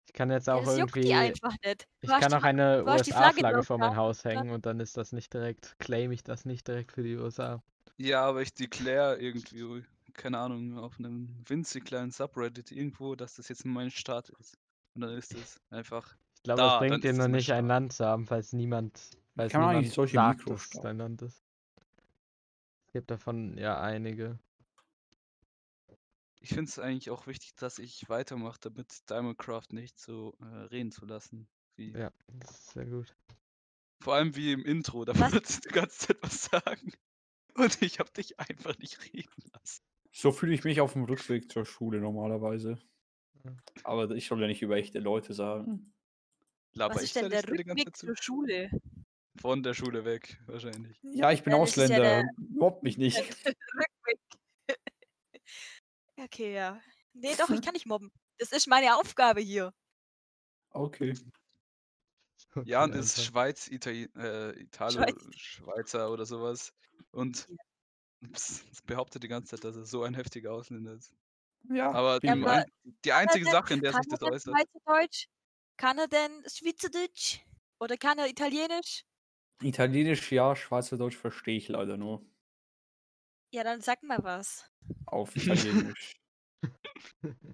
ich 0.06 0.12
kann 0.12 0.30
jetzt 0.30 0.46
Ja, 0.46 0.54
auch 0.54 0.64
das 0.66 0.78
juckt 0.78 0.94
die 0.94 1.00
irgendwie, 1.00 1.32
einfach 1.32 1.54
nicht. 1.64 1.88
ich 2.00 2.10
Du 2.10 2.16
kann 2.16 2.32
auch 2.32 2.44
eine 2.44 2.84
USA-Flagge 2.86 3.64
vor 3.64 3.78
mein 3.78 3.96
Haus 3.96 4.24
hängen 4.24 4.50
und 4.50 4.66
dann 4.66 4.78
ist 4.78 4.96
das 4.96 5.10
nicht 5.10 5.34
direkt, 5.34 5.76
claim 5.80 6.12
ich 6.12 6.22
das 6.22 6.44
nicht 6.44 6.68
direkt 6.68 6.92
für 6.92 7.02
die 7.02 7.16
USA. 7.16 7.60
Ja, 7.98 8.22
aber 8.22 8.42
ich 8.42 8.54
declare 8.54 9.18
irgendwie, 9.18 9.84
keine 10.16 10.38
Ahnung, 10.38 10.78
auf 10.78 10.98
einem 10.98 11.42
winzig 11.46 11.84
kleinen 11.84 12.10
Subreddit 12.10 12.72
irgendwo, 12.72 13.14
dass 13.14 13.34
das 13.34 13.48
jetzt 13.48 13.64
mein 13.64 13.90
Staat 13.90 14.30
ist. 14.30 14.58
Und 14.94 15.02
dann 15.02 15.10
ist 15.10 15.34
es 15.34 15.60
einfach. 15.70 16.16
Ich 16.36 16.42
glaube, 16.42 16.62
Da, 16.62 16.66
es 16.66 16.80
dann 16.80 16.88
bringt 16.88 17.04
dir 17.04 17.12
mein 17.12 17.30
nicht 17.30 17.52
ein. 17.52 17.66
Land 17.66 17.92
zu 17.92 18.04
haben, 18.04 18.26
falls 18.26 18.52
niemand, 18.52 19.10
falls 19.34 19.52
kann 19.52 19.60
man 19.60 19.76
eigentlich 19.76 19.90
niemand 19.90 19.94
solche 19.94 20.14
sagt, 20.14 20.50
dass 20.50 20.64
es 20.64 20.80
dein 20.80 20.98
Land 20.98 21.22
ist. 21.22 21.42
Es 22.86 22.92
gibt 22.92 23.10
davon 23.10 23.56
ja 23.58 23.80
einige. 23.80 24.38
Ich 26.40 26.50
finde 26.50 26.64
es 26.64 26.78
eigentlich 26.78 27.10
auch 27.10 27.26
wichtig, 27.26 27.54
dass 27.56 27.78
ich 27.78 28.08
weitermache, 28.08 28.58
damit 28.60 29.10
Diamondcraft 29.10 29.72
nicht 29.72 29.98
so 29.98 30.36
äh, 30.40 30.44
reden 30.66 30.92
zu 30.92 31.04
lassen. 31.04 31.48
Wie, 31.76 31.90
Ja, 31.92 32.12
das 32.28 32.50
ist 32.50 32.70
sehr 32.70 32.86
gut. 32.86 33.14
Vor 34.00 34.14
allem 34.14 34.36
wie 34.36 34.52
im 34.52 34.64
Intro, 34.64 35.04
da 35.04 35.18
wolltest 35.18 35.64
du 35.64 35.68
die 35.68 35.74
ganze 35.74 35.98
Zeit 36.08 36.18
was 36.22 36.44
sagen. 36.44 36.92
Und 37.54 37.82
ich 37.82 37.98
habe 37.98 38.10
dich 38.12 38.38
einfach 38.38 38.78
nicht 38.78 39.02
reden 39.12 39.42
lassen. 39.52 39.82
So 40.18 40.32
fühle 40.32 40.54
ich 40.54 40.64
mich 40.64 40.80
auf 40.80 40.94
dem 40.94 41.04
Rückweg 41.04 41.52
zur 41.52 41.66
Schule 41.66 42.00
normalerweise. 42.00 42.78
Ja. 43.44 43.54
Aber 43.84 44.10
ich 44.12 44.26
soll 44.26 44.40
ja 44.40 44.46
nicht 44.46 44.62
über 44.62 44.76
echte 44.76 44.98
Leute 44.98 45.34
sagen. 45.34 45.92
Laber 46.72 46.94
Was 46.94 47.02
ich 47.02 47.08
ist 47.10 47.16
denn 47.16 47.24
da 47.24 47.28
der 47.28 47.40
nicht 47.40 47.48
so 47.50 47.54
die 47.54 47.64
ganze 47.64 47.80
Rückweg 47.82 47.96
Zeit 47.96 47.96
zu? 47.98 48.06
zur 48.06 48.16
Schule? 48.16 48.70
Von 49.38 49.62
der 49.62 49.74
Schule 49.74 50.06
weg, 50.06 50.40
wahrscheinlich. 50.46 50.98
Ja, 51.02 51.32
ich 51.32 51.42
bin 51.42 51.52
Ja, 51.52 51.58
das 51.58 51.68
ist 51.70 51.76
ja 51.76 51.82
Ausländer. 51.84 52.02
der- 52.22 52.30
Mobb 52.48 52.82
mich 52.82 52.96
nicht. 52.96 53.18
Rückweg. 53.46 54.18
okay, 56.16 56.54
ja. 56.54 56.80
Nee, 57.12 57.34
doch, 57.36 57.50
ich 57.50 57.60
kann 57.66 57.74
nicht 57.74 57.84
mobben. 57.86 58.10
Das 58.38 58.52
ist 58.52 58.66
meine 58.68 58.96
Aufgabe 58.96 59.42
hier. 59.42 59.74
Okay. 60.70 61.14
Jan 62.64 62.90
Okay, 62.90 63.00
ist 63.00 63.18
Alter. 63.18 63.30
Schweiz, 63.30 63.68
Itali 63.68 64.04
äh, 64.16 64.58
Italo, 64.62 64.92
Schweiz. 64.92 65.26
Schweizer 65.36 66.10
oder 66.10 66.24
sowas. 66.24 66.72
Und 67.10 67.46
ps- 68.32 68.64
behauptet 68.86 69.22
die 69.22 69.28
ganze 69.28 69.50
Zeit, 69.56 69.64
dass 69.64 69.76
er 69.76 69.84
so 69.84 70.02
ein 70.02 70.14
heftiger 70.14 70.52
Ausländer 70.52 70.94
ist. 70.94 71.12
Ja, 71.68 71.90
Aber, 71.90 72.18
ich. 72.22 72.30
aber- 72.30 72.52
ein, 72.52 72.64
die 73.04 73.12
einzige 73.12 73.44
denn- 73.44 73.52
Sache, 73.52 73.74
in 73.74 73.80
der 73.80 73.92
kann 73.92 74.02
sich 74.02 74.10
das 74.12 74.20
er 74.22 74.26
denn 74.26 74.34
äußert. 74.34 74.54
Schweizerdeutsch? 74.54 75.26
Kann 75.76 75.98
er 75.98 76.08
denn 76.08 76.44
Schweizerdeutsch? 76.48 77.40
Oder 77.80 77.96
kann 77.96 78.18
er 78.18 78.28
Italienisch? 78.28 79.04
Italienisch 79.62 80.30
ja, 80.32 80.54
Schweizerdeutsch 80.56 81.16
verstehe 81.16 81.56
ich 81.56 81.68
leider 81.68 81.96
nur. 81.96 82.24
Ja, 83.52 83.64
dann 83.64 83.80
sag 83.80 84.02
mal 84.02 84.22
was. 84.22 84.70
Auf 85.06 85.34
Italienisch. 85.36 86.14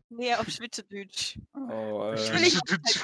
Nee, 0.08 0.34
auf 0.34 0.48
Schweizerdeutsch. 0.48 1.38
oh, 1.54 2.12
Ich 2.14 2.32
will 2.32 2.42
äh, 2.42 2.48
Italienisch. 2.48 3.02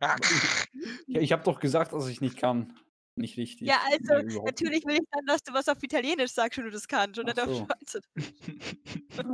ja, 1.06 1.20
ich 1.20 1.32
habe 1.32 1.44
doch 1.44 1.60
gesagt, 1.60 1.92
dass 1.92 2.08
ich 2.08 2.20
nicht 2.20 2.36
kann. 2.36 2.78
Nicht 3.18 3.38
richtig. 3.38 3.66
Ja, 3.66 3.80
also, 3.90 4.18
überhaupt 4.22 4.46
Natürlich 4.46 4.84
will 4.84 4.96
ich 4.96 5.08
dann, 5.10 5.24
dass 5.26 5.42
du 5.42 5.54
was 5.54 5.68
auf 5.68 5.82
Italienisch 5.82 6.32
sagst, 6.32 6.58
wenn 6.58 6.66
du 6.66 6.70
das 6.70 6.86
kannst. 6.86 7.18
Und 7.18 7.30
Ach 7.30 7.46
nicht 7.46 7.48
auf 7.48 7.66
so. 7.88 8.00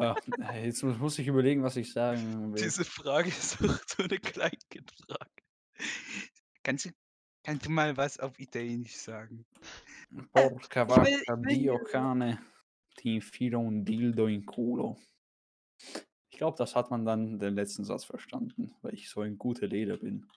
Ja, 0.00 0.14
äh, 0.52 0.66
jetzt 0.66 0.82
mu- 0.84 0.92
muss 0.94 1.18
ich 1.18 1.26
überlegen, 1.26 1.64
was 1.64 1.76
ich 1.76 1.92
sagen 1.92 2.52
will. 2.54 2.62
Diese 2.62 2.84
Frage 2.84 3.28
ist 3.30 3.60
auch 3.62 3.78
so 3.88 4.04
eine 4.04 4.18
Kleinkindfrage. 4.18 5.30
Kannst 6.62 6.84
du, 6.84 6.90
kannst 7.42 7.66
du 7.66 7.70
mal 7.70 7.96
was 7.96 8.20
auf 8.20 8.38
Italienisch 8.38 8.94
sagen? 8.96 9.44
Porca 10.32 10.88
will- 10.88 11.20
vacca 11.26 11.36
dio 11.36 11.78
cane, 11.82 12.38
ti 12.96 13.16
infilo 13.16 13.58
un 13.60 13.84
dildo 13.84 14.28
in 14.28 14.46
culo. 14.46 14.96
Ich 16.30 16.38
glaube, 16.38 16.56
das 16.56 16.76
hat 16.76 16.90
man 16.92 17.04
dann 17.04 17.40
den 17.40 17.56
letzten 17.56 17.84
Satz 17.84 18.04
verstanden, 18.04 18.76
weil 18.82 18.94
ich 18.94 19.10
so 19.10 19.22
ein 19.22 19.38
guter 19.38 19.66
Leder 19.66 19.96
bin. 19.96 20.28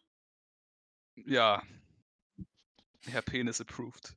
Ja. 1.16 1.62
Herr 3.07 3.21
Penis 3.21 3.62
approved. 3.62 4.15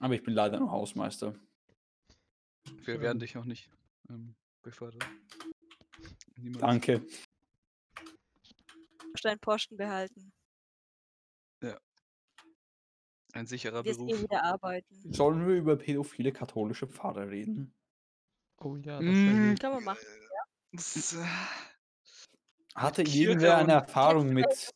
Aber 0.00 0.14
ich 0.14 0.22
bin 0.22 0.34
leider 0.34 0.58
noch 0.60 0.70
Hausmeister. 0.70 1.34
Wir 2.84 3.00
werden 3.00 3.18
dich 3.18 3.36
auch 3.36 3.44
nicht 3.44 3.70
ähm, 4.08 4.34
befördern. 4.62 5.00
Niemals. 6.36 6.60
Danke. 6.60 7.06
deinen 9.22 9.38
Posten 9.40 9.76
behalten. 9.76 10.32
Ein 13.32 13.46
sicherer 13.46 13.84
Wirst 13.84 14.00
eh 14.00 14.04
Beruf. 14.06 14.22
wieder 14.22 14.42
arbeiten. 14.44 15.12
Sollen 15.12 15.46
wir 15.46 15.56
über 15.56 15.76
pädophile 15.76 16.32
katholische 16.32 16.86
Pfarrer 16.86 17.28
reden? 17.28 17.74
Oh 18.62 18.76
ja, 18.76 18.94
das 18.98 19.04
Mm. 19.04 19.54
Können 19.56 19.74
wir 19.74 19.80
machen. 19.82 20.06
ist, 20.72 21.12
äh, 21.12 21.24
Hatte 22.74 23.02
irgendwer 23.02 23.58
eine 23.58 23.72
Erfahrung 23.72 24.32
mit. 24.32 24.70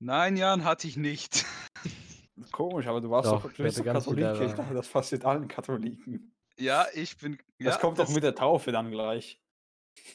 Nein, 0.00 0.36
Jan, 0.36 0.64
hatte 0.64 0.88
ich 0.88 0.96
nicht. 0.96 1.44
Komisch, 2.52 2.86
aber 2.86 3.00
du 3.02 3.10
warst 3.10 3.28
Doch, 3.28 3.42
doch, 3.42 3.50
ich 3.50 3.56
du 3.58 3.62
bist 3.64 3.78
doch 3.78 3.84
Katholik. 3.84 4.40
Ich 4.40 4.52
dachte, 4.54 4.74
das 4.74 4.88
passiert 4.88 5.24
allen 5.26 5.46
Katholiken. 5.46 6.34
Ja, 6.56 6.86
ich 6.94 7.16
bin. 7.18 7.38
Das 7.58 7.74
ja, 7.74 7.80
kommt 7.80 7.98
doch 7.98 8.06
das- 8.06 8.14
mit 8.14 8.22
der 8.24 8.34
Taufe 8.34 8.72
dann 8.72 8.90
gleich. 8.90 9.40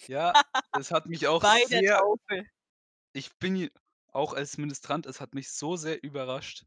Ja, 0.07 0.33
das 0.73 0.91
hat 0.91 1.05
mich 1.05 1.27
auch 1.27 1.41
Bei 1.41 1.59
der 1.69 1.79
sehr. 1.79 1.97
Taufe. 1.99 2.45
Ich 3.13 3.35
bin 3.37 3.69
auch 4.11 4.33
als 4.33 4.57
Ministrant, 4.57 5.05
es 5.05 5.21
hat 5.21 5.35
mich 5.35 5.51
so 5.51 5.75
sehr 5.75 6.01
überrascht, 6.03 6.65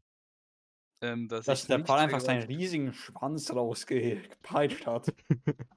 ähm, 1.01 1.27
dass, 1.27 1.45
Dass 1.45 1.61
ich 1.63 1.67
der 1.67 1.79
Pfarrer 1.83 2.01
einfach 2.01 2.21
seinen 2.21 2.43
riesigen 2.43 2.93
Schwanz 2.93 3.51
rausgepeitscht 3.51 4.85
hat. 4.87 5.13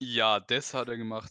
Ja, 0.00 0.40
das 0.40 0.74
hat 0.74 0.88
er 0.88 0.96
gemacht. 0.96 1.30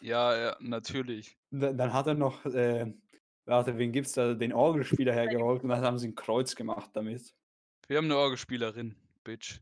Ja, 0.00 0.36
ja, 0.36 0.56
natürlich. 0.60 1.36
Dann 1.50 1.76
dann 1.76 1.92
hat 1.92 2.06
er 2.06 2.14
noch, 2.14 2.46
äh, 2.46 2.94
warte, 3.44 3.78
wen 3.78 3.92
gibt's 3.92 4.12
da? 4.12 4.34
Den 4.34 4.52
Orgelspieler 4.52 5.12
hergeholt 5.12 5.62
und 5.62 5.70
dann 5.70 5.82
haben 5.82 5.98
sie 5.98 6.08
ein 6.08 6.14
Kreuz 6.14 6.54
gemacht 6.54 6.90
damit. 6.94 7.34
Wir 7.88 7.98
haben 7.98 8.06
eine 8.06 8.16
Orgelspielerin, 8.16 8.94
Bitch. 9.24 9.60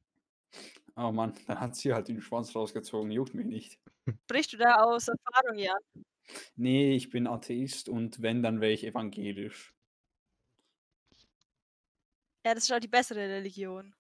Oh 0.97 1.13
Mann, 1.13 1.35
dann 1.47 1.61
hat 1.61 1.77
sie 1.77 1.93
halt 1.93 2.09
den 2.09 2.21
Schwanz 2.21 2.55
rausgezogen, 2.55 3.11
juckt 3.11 3.35
mich 3.35 3.47
nicht. 3.47 3.79
Sprichst 4.25 4.53
du 4.53 4.57
da 4.57 4.83
aus 4.83 5.09
Erfahrung, 5.09 5.59
Jan? 5.59 6.05
Nee, 6.57 6.95
ich 6.95 7.11
bin 7.11 7.27
Atheist 7.27 7.89
und 7.89 8.23
wenn, 8.23 8.43
dann 8.43 8.61
wäre 8.61 8.73
ich 8.73 8.85
evangelisch. 8.85 9.75
Ja, 12.45 12.55
das 12.55 12.65
ist 12.65 12.71
halt 12.71 12.85
die 12.85 12.89
bessere 12.89 13.21
Religion. 13.21 13.95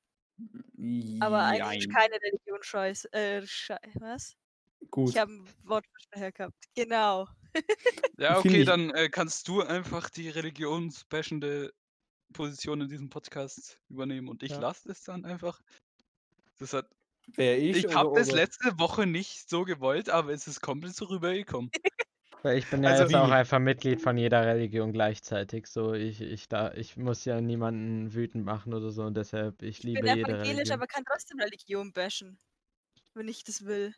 Aber 1.20 1.42
eigentlich 1.42 1.88
keine 1.90 2.14
Religion 2.14 2.62
scheiße. 2.62 3.12
Äh, 3.12 3.46
schei 3.46 3.78
was? 3.94 4.37
Gut. 4.90 5.10
Ich 5.10 5.18
habe 5.18 5.32
ein 5.32 5.46
Wort 5.64 5.84
daher 6.10 6.32
gehabt. 6.32 6.54
Genau. 6.75 7.28
Ja, 8.19 8.38
okay, 8.38 8.64
dann 8.64 8.90
äh, 8.90 9.09
kannst 9.09 9.49
du 9.49 9.62
einfach 9.62 10.11
die 10.11 10.28
religionsbashende 10.28 11.73
Position 12.33 12.83
in 12.83 12.88
diesem 12.88 13.11
Podcast 13.11 13.78
übernehmen 13.88 14.28
und 14.28 14.42
ich 14.42 14.52
Ja. 14.52 14.61
lasse 14.61 14.90
es 14.90 15.02
dann 15.04 15.25
einfach. 15.25 15.61
Das 16.59 16.73
hat, 16.73 16.87
Wer 17.37 17.59
ich? 17.59 17.85
ich 17.85 17.95
habe 17.95 18.12
das 18.19 18.30
letzte 18.30 18.78
Woche 18.78 19.07
nicht 19.07 19.49
so 19.49 19.64
gewollt, 19.64 20.11
aber 20.11 20.33
es 20.33 20.47
ist 20.47 20.61
komplett 20.61 20.95
so 20.95 21.07
rübergekommen. 21.07 21.71
Weil 22.42 22.57
ich 22.59 22.66
bin 22.71 22.83
ja 22.83 22.90
Also 22.90 23.02
jetzt 23.04 23.14
auch 23.14 23.28
wie- 23.28 23.33
einfach 23.33 23.59
Mitglied 23.59 24.00
von 24.00 24.16
jeder 24.16 24.47
Religion 24.47 24.92
gleichzeitig. 24.92 25.66
So, 25.66 25.92
ich, 25.92 26.21
ich 26.23 26.49
da, 26.49 26.73
ich 26.73 26.97
muss 26.97 27.25
ja 27.26 27.40
niemanden 27.40 28.14
wütend 28.14 28.45
machen 28.47 28.73
oder 28.73 28.90
so 28.90 29.02
und 29.02 29.14
deshalb, 29.16 29.61
ich 29.62 29.78
Ich 29.78 29.83
bin 29.83 29.95
liebe 29.97 30.07
jede 30.09 30.21
evangelisch, 30.21 30.49
Religion. 30.57 30.73
aber 30.75 30.87
kann 30.87 31.04
trotzdem 31.04 31.38
Religion 31.40 31.92
bashen. 31.92 32.38
Wenn 33.14 33.28
ich 33.28 33.45
das 33.45 33.64
will. 33.66 33.95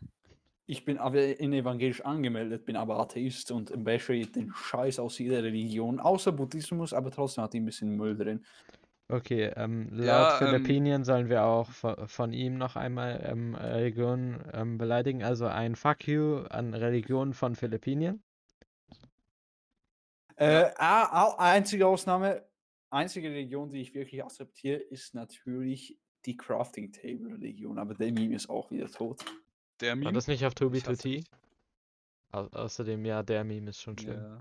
Ich 0.72 0.86
bin 0.86 0.96
aber 0.96 1.38
in 1.38 1.52
evangelisch 1.52 2.00
angemeldet, 2.00 2.64
bin 2.64 2.76
aber 2.76 2.98
Atheist 2.98 3.50
und 3.50 3.84
bashe 3.84 4.22
den 4.22 4.54
Scheiß 4.54 5.00
aus 5.00 5.18
jeder 5.18 5.42
Religion, 5.42 6.00
außer 6.00 6.32
Buddhismus, 6.32 6.94
aber 6.94 7.10
trotzdem 7.10 7.44
hat 7.44 7.52
die 7.52 7.60
ein 7.60 7.66
bisschen 7.66 7.94
Müll 7.94 8.16
drin. 8.16 8.42
Okay, 9.06 9.52
ähm, 9.54 9.90
laut 9.90 10.06
Ja, 10.06 10.40
ähm, 10.40 10.46
Philippinien 10.46 11.04
sollen 11.04 11.28
wir 11.28 11.44
auch 11.44 11.68
von, 11.68 12.08
von 12.08 12.32
ihm 12.32 12.56
noch 12.56 12.76
einmal 12.76 13.22
ähm, 13.22 13.54
Religion 13.54 14.42
ähm, 14.54 14.78
beleidigen. 14.78 15.22
Also 15.22 15.44
ein 15.44 15.76
Fuck 15.76 16.08
you 16.08 16.38
an 16.48 16.72
Religion 16.72 17.34
von 17.34 17.54
Philippinien. 17.54 18.22
Äh, 20.36 20.70
ah, 20.76 21.34
einzige 21.36 21.86
Ausnahme, 21.86 22.46
einzige 22.88 23.28
Religion, 23.28 23.68
die 23.68 23.82
ich 23.82 23.94
wirklich 23.94 24.24
akzeptiere, 24.24 24.78
ist 24.78 25.14
natürlich 25.14 25.98
die 26.24 26.38
Crafting 26.38 26.92
Table 26.92 27.34
Religion, 27.34 27.78
aber 27.78 27.92
der 27.92 28.10
Meme 28.10 28.36
ist 28.36 28.48
auch 28.48 28.70
wieder 28.70 28.90
tot. 28.90 29.22
Der 29.82 29.90
War 29.90 29.96
Meme. 29.96 30.12
das 30.12 30.28
nicht 30.28 30.44
auf 30.46 30.54
Tobi 30.54 30.80
hasse 30.80 30.96
Tuti? 30.96 31.24
Au 32.30 32.46
außerdem, 32.46 33.04
ja, 33.04 33.22
der 33.22 33.44
Meme 33.44 33.70
ist 33.70 33.80
schon 33.82 33.98
schlimm. 33.98 34.14
Ja. 34.22 34.40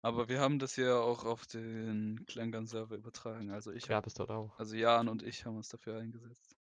Aber 0.00 0.28
wir 0.28 0.40
haben 0.40 0.58
das 0.58 0.76
ja 0.76 0.98
auch 0.98 1.24
auf 1.24 1.46
den 1.46 2.24
Klangan-Server 2.26 2.96
übertragen. 2.96 3.50
Also 3.50 3.72
ich 3.72 3.84
hab, 3.84 3.90
Gab 3.90 4.06
es 4.06 4.14
dort 4.14 4.30
auch. 4.30 4.58
also 4.58 4.74
Jan 4.76 5.08
und 5.08 5.22
ich 5.22 5.44
haben 5.44 5.56
uns 5.56 5.68
dafür 5.68 5.98
eingesetzt. 5.98 6.56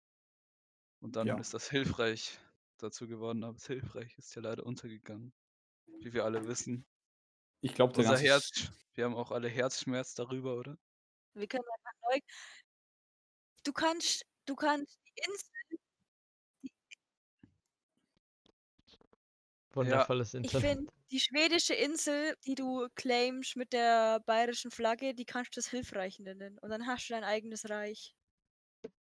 Und 0.99 1.15
dann 1.15 1.27
Ja. 1.27 1.37
ist 1.37 1.53
das 1.53 1.69
hilfreich 1.69 2.39
dazu 2.77 3.07
geworden, 3.07 3.43
aber 3.43 3.53
das 3.53 3.67
hilfreich 3.67 4.17
ist 4.17 4.35
ja 4.35 4.41
leider 4.41 4.65
untergegangen. 4.65 5.33
Wie 6.01 6.13
wir 6.13 6.25
alle 6.25 6.47
wissen. 6.47 6.85
Ich 7.61 7.73
glaube, 7.75 7.93
der 7.93 7.99
Unser 7.99 8.11
ganze 8.13 8.25
Herz, 8.27 8.71
wir 8.95 9.05
haben 9.05 9.15
auch 9.15 9.31
alle 9.31 9.47
Herzschmerz 9.49 10.13
darüber, 10.15 10.55
oder? 10.57 10.77
Wir 11.35 11.47
können 11.47 11.63
einfach 11.63 12.11
neu. 12.11 12.19
Du 13.63 13.71
kannst, 13.71 14.25
du 14.45 14.55
kannst 14.55 14.99
die 15.05 15.21
Insel. 15.25 15.79
Wundervolles 19.73 20.33
Ich 20.43 20.53
Internet. 20.53 20.59
finde, 20.59 20.91
die 21.11 21.19
schwedische 21.19 21.73
Insel, 21.73 22.35
die 22.45 22.55
du 22.55 22.87
claimst 22.95 23.55
mit 23.55 23.73
der 23.73 24.19
bayerischen 24.21 24.71
Flagge, 24.71 25.13
die 25.15 25.25
kannst 25.25 25.55
du 25.55 25.59
das 25.59 25.69
hilfreich 25.69 26.19
nennen. 26.19 26.57
Und 26.59 26.69
dann 26.69 26.87
hast 26.87 27.09
du 27.09 27.13
dein 27.13 27.23
eigenes 27.23 27.69
Reich. 27.69 28.15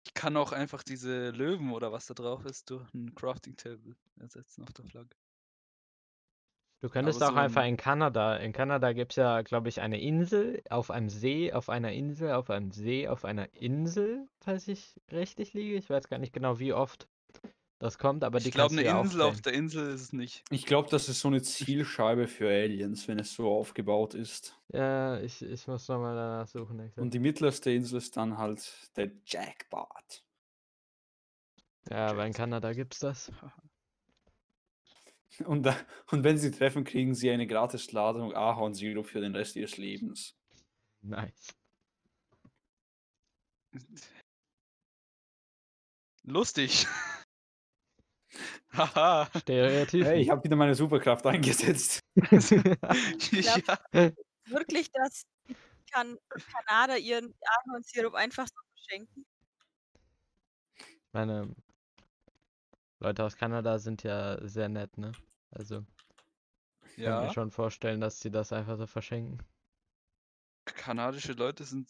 Ich 0.05 0.13
kann 0.13 0.37
auch 0.37 0.51
einfach 0.51 0.83
diese 0.83 1.31
Löwen 1.31 1.71
oder 1.71 1.91
was 1.91 2.05
da 2.05 2.13
drauf 2.13 2.45
ist 2.45 2.69
durch 2.69 2.93
ein 2.93 3.15
Crafting 3.15 3.55
Table 3.57 3.95
ersetzen 4.19 4.61
auf 4.63 4.73
der 4.73 4.85
Flagge. 4.85 5.15
Du 6.83 6.89
könntest 6.89 7.21
Aber 7.21 7.29
auch 7.29 7.35
so 7.35 7.35
einfach 7.35 7.61
ein- 7.61 7.69
in 7.69 7.77
Kanada. 7.77 8.37
In 8.37 8.53
Kanada 8.53 8.93
gibt 8.93 9.11
es 9.13 9.15
ja, 9.17 9.41
glaube 9.43 9.69
ich, 9.69 9.81
eine 9.81 9.99
Insel 10.01 10.61
auf 10.69 10.89
einem 10.91 11.09
See, 11.09 11.53
auf 11.53 11.69
einer 11.69 11.91
Insel, 11.91 12.31
auf 12.33 12.49
einem 12.49 12.71
See, 12.71 13.07
auf 13.07 13.23
einer 13.23 13.53
Insel, 13.53 14.27
falls 14.39 14.67
ich 14.67 14.99
richtig 15.11 15.53
liege. 15.53 15.75
Ich 15.77 15.89
weiß 15.89 16.07
gar 16.07 16.17
nicht 16.17 16.33
genau, 16.33 16.57
wie 16.59 16.73
oft 16.73 17.07
das 17.81 17.97
kommt, 17.97 18.23
aber 18.23 18.39
die 18.39 18.49
ich 18.49 18.53
glaube, 18.53 18.77
eine 18.77 18.83
Insel 18.83 19.21
auf 19.23 19.41
claimen. 19.41 19.41
der 19.41 19.53
Insel 19.53 19.89
ist 19.91 20.01
es 20.01 20.13
nicht. 20.13 20.43
Ich 20.51 20.67
glaube, 20.67 20.87
das 20.91 21.09
ist 21.09 21.19
so 21.19 21.29
eine 21.29 21.41
Zielscheibe 21.41 22.27
für 22.27 22.47
Aliens, 22.47 23.07
wenn 23.07 23.17
es 23.17 23.33
so 23.33 23.51
aufgebaut 23.51 24.13
ist. 24.13 24.55
Ja, 24.71 25.19
ich, 25.19 25.41
ich 25.41 25.65
muss 25.65 25.87
nochmal 25.87 26.15
danach 26.15 26.47
suchen. 26.47 26.79
exakt. 26.79 26.99
Und 26.99 27.11
die 27.15 27.17
mittlerste 27.19 27.71
Insel 27.71 27.97
ist 27.97 28.15
dann 28.17 28.37
halt 28.37 28.71
der 28.97 29.09
Jackpot. 29.25 30.23
Ja, 31.89 32.05
aber 32.05 32.27
in 32.27 32.33
Kanada 32.33 32.71
gibt's 32.73 32.99
das. 32.99 33.31
Und, 35.45 35.63
da, 35.63 35.75
und 36.11 36.23
wenn 36.23 36.37
sie 36.37 36.51
treffen, 36.51 36.83
kriegen 36.83 37.15
sie 37.15 37.31
eine 37.31 37.47
gratis 37.47 37.91
Ladung 37.93 38.35
Ahornsirup 38.35 39.07
für 39.07 39.21
den 39.21 39.33
Rest 39.33 39.55
ihres 39.55 39.77
Lebens. 39.77 40.35
Nice. 41.01 41.55
Lustig. 46.23 46.85
Haha. 48.73 49.29
Stereotyp. 49.37 50.05
Hey, 50.05 50.21
ich 50.21 50.29
habe 50.29 50.43
wieder 50.43 50.55
meine 50.55 50.75
Superkraft 50.75 51.25
eingesetzt. 51.25 51.99
ja. 52.15 53.57
Wirklich, 54.45 54.91
dass 54.91 55.23
kann 55.91 56.17
Kanada 56.29 56.95
ihren 56.95 57.33
Ahornsirup 57.41 58.15
einfach 58.15 58.47
so 58.47 58.61
verschenken? 58.73 59.25
Meine 61.11 61.53
Leute 62.99 63.23
aus 63.23 63.35
Kanada 63.35 63.77
sind 63.79 64.03
ja 64.03 64.37
sehr 64.47 64.69
nett, 64.69 64.97
ne? 64.97 65.11
Also, 65.51 65.85
ich 66.95 67.03
kann 67.03 67.19
mir 67.19 67.27
ja. 67.27 67.33
schon 67.33 67.51
vorstellen, 67.51 67.99
dass 67.99 68.19
sie 68.19 68.31
das 68.31 68.53
einfach 68.53 68.77
so 68.77 68.87
verschenken. 68.87 69.39
Kanadische 70.65 71.33
Leute 71.33 71.65
sind 71.65 71.89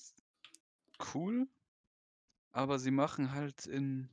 cool, 1.14 1.48
aber 2.52 2.80
sie 2.80 2.92
machen 2.92 3.32
halt 3.34 3.66
in 3.68 4.10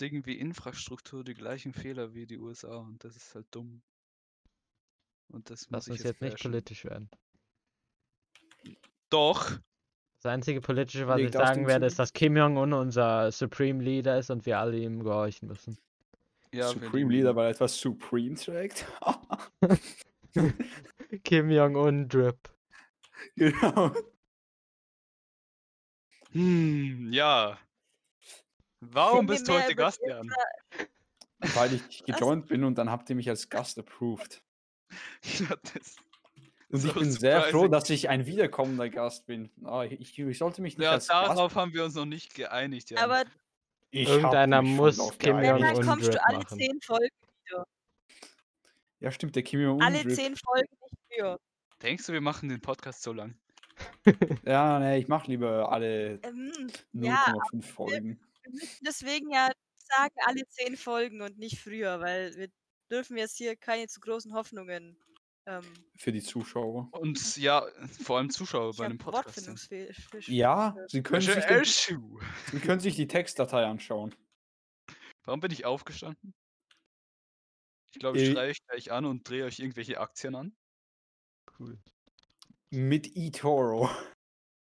Dingen 0.00 0.26
wie 0.26 0.38
Infrastruktur 0.38 1.24
die 1.24 1.34
gleichen 1.34 1.72
Fehler 1.72 2.14
wie 2.14 2.26
die 2.26 2.38
USA 2.38 2.76
und 2.76 3.02
das 3.04 3.16
ist 3.16 3.34
halt 3.34 3.46
dumm. 3.50 3.82
Und 5.28 5.50
das 5.50 5.70
muss 5.70 5.70
Lass 5.70 5.86
ich 5.86 5.92
uns 5.92 6.02
jetzt 6.04 6.22
nicht 6.22 6.40
politisch 6.40 6.84
werden. 6.84 7.10
Doch. 9.10 9.58
Das 10.20 10.32
einzige 10.32 10.60
politische, 10.60 11.06
was 11.06 11.18
ich 11.18 11.26
Liegt 11.26 11.36
auf 11.36 11.46
sagen 11.46 11.66
werde, 11.66 11.86
Zug. 11.86 11.92
ist, 11.92 11.98
dass 11.98 12.12
Kim 12.12 12.36
Jong-un 12.36 12.72
unser 12.72 13.30
Supreme 13.30 13.82
Leader 13.82 14.18
ist 14.18 14.30
und 14.30 14.46
wir 14.46 14.58
alle 14.58 14.78
ihm 14.78 15.04
gehorchen 15.04 15.48
müssen. 15.48 15.78
Ja, 16.52 16.68
Supreme 16.68 17.12
Leader, 17.12 17.36
weil 17.36 17.46
er 17.46 17.50
etwas 17.50 17.78
Supreme 17.78 18.34
trägt. 18.34 18.86
Kim 21.24 21.50
Jong-un 21.50 22.08
Drip. 22.08 22.38
genau. 23.36 23.92
Hm, 26.32 27.12
ja. 27.12 27.58
Warum 28.80 29.26
bist 29.26 29.48
du 29.48 29.52
heute 29.52 29.74
Gast, 29.74 30.00
Jan? 30.06 30.30
Weil 31.38 31.74
ich 31.74 32.04
gejoint 32.04 32.46
bin 32.46 32.64
und 32.64 32.76
dann 32.78 32.90
habt 32.90 33.08
ihr 33.10 33.16
mich 33.16 33.28
als 33.28 33.48
Gast 33.48 33.78
approved. 33.78 34.42
Ja, 35.38 35.54
das, 35.74 35.96
Und 36.70 36.80
So 36.80 36.88
ich 36.88 36.94
bin 36.94 37.10
sehr 37.12 37.42
froh, 37.42 37.48
surprising. 37.50 37.70
dass 37.72 37.90
ich 37.90 38.08
ein 38.08 38.26
wiederkommender 38.26 38.88
Gast 38.88 39.26
bin. 39.26 39.50
Ah, 39.64 39.84
ich, 39.84 40.18
ich 40.18 40.38
sollte 40.38 40.62
mich 40.62 40.78
nicht 40.78 40.84
ja, 40.84 40.92
als 40.92 41.08
Gast... 41.08 41.30
darauf 41.30 41.54
haben 41.54 41.72
wir 41.74 41.84
uns 41.84 41.94
noch 41.94 42.06
nicht 42.06 42.34
geeinigt, 42.34 42.90
Jan. 42.90 43.02
Aber 43.04 43.24
Ich 43.90 44.08
Irgendeiner 44.08 44.62
muss 44.62 44.96
drauf 44.96 45.18
Kim 45.18 45.36
wenn, 45.36 45.42
geeinigt. 45.42 45.62
Jong-un 45.62 45.76
dann 45.76 45.86
kommst 45.86 46.14
du 46.14 46.24
alle 46.24 46.38
machen. 46.38 46.58
zehn 46.58 46.80
Folgen 46.80 47.08
wieder. 47.44 47.66
Ja, 49.00 49.10
stimmt, 49.10 49.36
der 49.36 49.42
Kim 49.42 49.60
Jong-un 49.60 49.82
Alle 49.82 50.06
zehn 50.08 50.36
Folgen 50.36 50.68
nicht 50.82 50.94
früher. 51.12 51.38
Denkst 51.82 52.06
du, 52.06 52.12
wir 52.12 52.20
machen 52.20 52.48
den 52.48 52.60
Podcast 52.60 53.02
so 53.02 53.12
lang? 53.12 53.34
Ja, 54.44 54.78
nee, 54.78 54.98
ich 54.98 55.08
mache 55.08 55.30
lieber 55.30 55.70
alle 55.70 56.14
Ähm, 56.22 56.50
0,5 56.94 57.04
ja, 57.04 57.34
Folgen. 57.62 58.20
Wir 58.48 58.60
müssen 58.60 58.84
deswegen 58.84 59.30
ja 59.30 59.50
sagen, 59.76 60.14
alle 60.26 60.46
zehn 60.48 60.76
Folgen 60.76 61.22
und 61.22 61.38
nicht 61.38 61.58
früher, 61.58 62.00
weil 62.00 62.34
wir 62.36 62.48
dürfen 62.90 63.16
wir 63.16 63.22
jetzt 63.22 63.36
hier 63.36 63.56
keine 63.56 63.86
zu 63.88 64.00
großen 64.00 64.34
Hoffnungen. 64.34 64.98
Ähm, 65.46 65.64
Für 65.96 66.12
die 66.12 66.22
Zuschauer. 66.22 66.88
Und 66.92 67.36
ja, 67.36 67.66
vor 68.02 68.18
allem 68.18 68.30
Zuschauer 68.30 68.70
ich 68.70 68.76
bei 68.76 68.84
einem 68.84 68.98
Podcast. 68.98 69.70
Ja, 70.26 70.76
Sie 70.88 71.02
können, 71.02 71.22
sich 71.22 71.44
den. 71.44 71.64
Sie 71.64 72.60
können 72.60 72.80
sich 72.80 72.96
die 72.96 73.06
Textdatei 73.06 73.64
anschauen. 73.64 74.14
Warum 75.24 75.40
bin 75.40 75.50
ich 75.50 75.64
aufgestanden? 75.64 76.34
Ich 77.92 77.98
glaube, 77.98 78.18
Äh, 78.18 78.22
ich 78.22 78.32
schreie 78.32 78.50
euch 78.50 78.66
gleich 78.66 78.92
an 78.92 79.06
und 79.06 79.28
drehe 79.28 79.44
euch 79.44 79.58
irgendwelche 79.58 80.00
Aktien 80.00 80.34
an. 80.34 80.56
Cool. 81.58 81.78
Mit 82.70 83.10
eToro. 83.16 83.90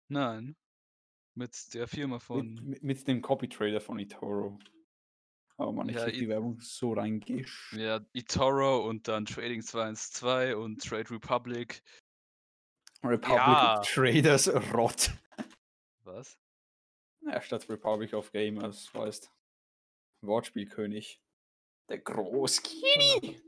Nein. 0.09 0.55
Mit 1.35 1.73
der 1.73 1.87
Firma 1.87 2.19
von. 2.19 2.55
Mit, 2.63 2.81
mit, 2.81 3.07
dem 3.07 3.21
Copy-Trader 3.21 3.81
von 3.81 3.99
eToro. 3.99 4.57
Oh 5.57 5.71
Mann, 5.71 5.89
ich 5.89 5.95
Ja, 5.95 6.09
die 6.09 6.27
Werbung 6.29 6.59
so 6.61 6.93
reingesch. 6.93 7.73
Ja, 7.77 7.99
eToro 8.13 8.87
und 8.87 9.07
dann 9.07 9.25
Trading 9.25 9.61
212 9.61 10.55
und 10.55 10.81
Trade 10.81 11.11
Republic. 11.11 11.83
Republic 13.03 13.37
Ja. 13.37 13.79
of 13.79 13.87
Traders 13.87 14.47
Rot. 14.73 15.11
Was? 16.03 16.39
Ja, 17.21 17.41
statt 17.41 17.67
Republic 17.69 18.13
of 18.13 18.31
Gamers, 18.31 18.93
weißt. 18.93 19.31
Wortspielkönig. 20.21 21.21
Der 21.89 21.99
Großkini. 21.99 23.41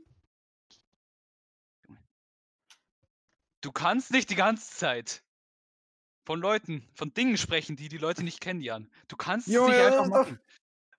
Du 3.60 3.72
kannst 3.72 4.10
nicht 4.12 4.30
die 4.30 4.34
ganze 4.36 4.76
Zeit 4.76 5.24
von 6.28 6.40
Leuten, 6.42 6.86
von 6.92 7.14
Dingen 7.14 7.38
sprechen, 7.38 7.74
die 7.74 7.88
die 7.88 7.96
Leute 7.96 8.22
nicht 8.22 8.42
kennen, 8.42 8.60
Jan. 8.60 8.90
Du 9.08 9.16
kannst 9.16 9.48
es 9.48 9.54
Junge, 9.54 9.70
nicht 9.70 9.80
einfach 9.80 10.02
ist 10.04 10.10
doch- 10.10 10.16
machen. 10.26 10.40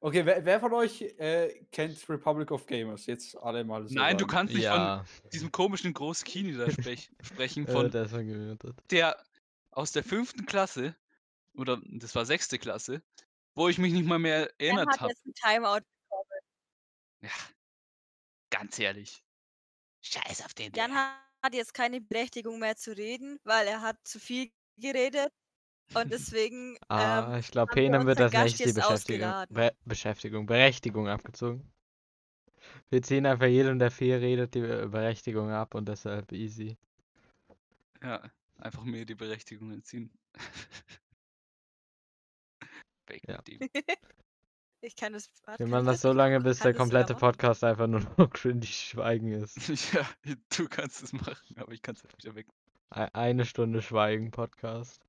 Okay, 0.01 0.25
wer, 0.25 0.43
wer 0.43 0.59
von 0.59 0.73
euch 0.73 1.01
äh, 1.01 1.65
kennt 1.71 2.09
Republic 2.09 2.49
of 2.49 2.65
Gamers? 2.65 3.05
Jetzt 3.05 3.37
alle 3.37 3.63
mal 3.63 3.87
so. 3.87 3.93
Nein, 3.93 4.17
du 4.17 4.25
kannst 4.25 4.55
nicht 4.55 4.63
Ja, 4.63 5.03
von 5.03 5.29
diesem 5.29 5.51
komischen 5.51 5.93
Großkini 5.93 6.57
da 6.57 6.65
sprech, 6.71 7.11
sprechen, 7.21 7.67
äh, 7.67 7.71
von 7.71 7.91
der 7.91 8.05
ist 8.05 8.13
angemutet. 8.15 8.75
der 8.89 9.23
aus 9.69 9.91
der 9.91 10.03
fünften 10.03 10.47
Klasse, 10.47 10.95
oder 11.53 11.79
das 11.85 12.15
war 12.15 12.25
sechste 12.25 12.57
Klasse, 12.57 13.03
wo 13.53 13.69
ich 13.69 13.77
mich 13.77 13.93
nicht 13.93 14.07
mal 14.07 14.17
mehr 14.17 14.39
Jan 14.39 14.49
erinnert 14.57 14.87
hat 14.93 14.99
habe. 15.01 15.11
jetzt 15.11 15.25
ein 15.27 15.33
Timeout. 15.35 15.85
Ja, 17.21 17.29
ganz 18.49 18.79
ehrlich. 18.79 19.21
Scheiß 20.01 20.43
auf 20.43 20.55
den. 20.55 20.71
Jan 20.73 20.95
hat 20.95 21.53
jetzt 21.53 21.75
keine 21.75 22.01
Berechtigung 22.01 22.57
mehr 22.57 22.77
zu 22.77 22.97
reden, 22.97 23.39
weil 23.43 23.67
er 23.67 23.81
hat 23.81 23.97
zu 24.07 24.19
viel 24.19 24.49
geredet. 24.79 25.31
Und 25.93 26.11
deswegen 26.13 26.77
Ah, 26.87 27.33
ähm, 27.33 27.39
ich 27.39 27.51
glaube, 27.51 27.71
wir 27.71 27.81
Penem 27.83 28.05
wird 28.05 28.19
als 28.21 28.31
Gast 28.31 28.59
jetzt 28.59 28.75
Beschäftigung. 28.75 29.45
Be 29.49 29.71
Beschäftigung, 29.85 30.45
Berechtigung 30.45 31.07
abgezogen. 31.07 31.71
Wir 32.89 33.01
ziehen 33.01 33.25
einfach 33.25 33.47
jedem, 33.47 33.79
der 33.79 33.89
viel 33.89 34.15
redet, 34.15 34.53
die 34.53 34.61
Be- 34.61 34.87
Berechtigung 34.89 35.49
ab 35.49 35.75
und 35.75 35.87
deshalb 35.87 36.31
easy. 36.31 36.77
Ja, 38.03 38.21
einfach 38.57 38.83
mir 38.83 39.05
die 39.05 39.15
Berechtigung 39.15 39.71
entziehen. 39.71 40.11
Ja. 43.27 43.41
ich 44.81 44.95
kann 44.95 45.13
das. 45.13 45.31
Wir 45.57 45.65
machen 45.67 45.87
das 45.87 46.01
so 46.01 46.11
lange, 46.13 46.39
bis 46.41 46.59
der 46.59 46.73
das 46.73 46.77
komplette? 46.77 47.15
Podcast 47.15 47.63
einfach 47.63 47.87
nur 47.87 48.01
noch 48.17 48.29
cringy 48.29 48.67
Schweigen 48.67 49.31
ist. 49.31 49.93
ja, 49.93 50.07
du 50.55 50.67
kannst 50.67 51.01
es 51.01 51.11
machen, 51.13 51.57
aber 51.57 51.71
ich 51.71 51.81
kann 51.81 51.95
es 51.95 52.03
wieder 52.03 52.35
weg. 52.35 52.47
Eine 52.91 53.45
Stunde 53.45 53.84
Schweigen 53.84 54.32
Podcast. 54.32 55.06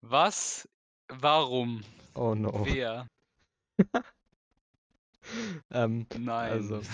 Was? 0.00 0.68
Warum? 1.08 1.84
Oh 2.14 2.34
no. 2.34 2.66
Wer? 2.66 3.06
ähm, 5.70 6.06
Nein. 6.18 6.52
Also. 6.52 6.80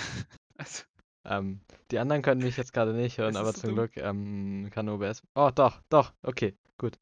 Also, 0.61 0.83
ähm, 1.25 1.61
die 1.93 2.01
anderen 2.01 2.21
können 2.21 2.43
mich 2.43 2.57
jetzt 2.57 2.73
gerade 2.73 2.93
nicht 2.93 3.19
hören, 3.19 3.37
aber 3.37 3.55
zum 3.55 3.69
dumm. 3.69 3.75
Glück 3.77 3.97
ähm, 3.97 4.71
kann 4.73 4.89
OBS. 4.89 5.23
Oh, 5.37 5.53
doch, 5.55 5.81
doch, 5.89 6.13
okay, 6.23 6.57
gut. 6.79 6.99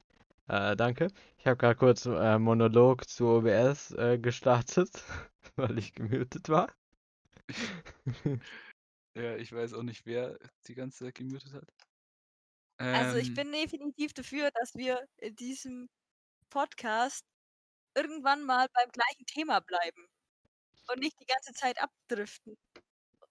Äh, 0.47 0.75
danke. 0.75 1.07
Ich 1.39 1.47
habe 1.47 1.57
gerade 1.57 1.75
kurz 1.75 2.05
äh, 2.05 2.37
Monolog 2.37 3.09
zu 3.09 3.25
OBS 3.29 3.93
äh, 3.93 4.19
gestartet, 4.19 4.91
weil 5.55 5.79
ich 5.79 5.93
gemutet 5.93 6.49
war. 6.49 6.67
Ja, 9.17 9.35
ich 9.37 9.51
weiß 9.51 9.73
auch 9.73 9.83
nicht, 9.83 10.05
wer 10.05 10.37
die 10.67 10.75
ganze 10.75 11.05
Zeit 11.05 11.15
gemutet 11.15 11.53
hat. 11.53 11.73
Also 12.91 13.15
ich 13.15 13.33
Ähm, 13.33 13.33
bin 13.33 13.51
definitiv 13.51 14.13
dafür, 14.13 14.51
dass 14.51 14.75
wir 14.75 15.05
in 15.17 15.35
diesem 15.35 15.89
Podcast 16.49 17.25
irgendwann 17.95 18.43
mal 18.45 18.67
beim 18.73 18.89
gleichen 18.91 19.25
Thema 19.27 19.61
bleiben 19.61 20.07
und 20.91 20.99
nicht 20.99 21.19
die 21.21 21.25
ganze 21.27 21.53
Zeit 21.53 21.79
abdriften, 21.81 22.55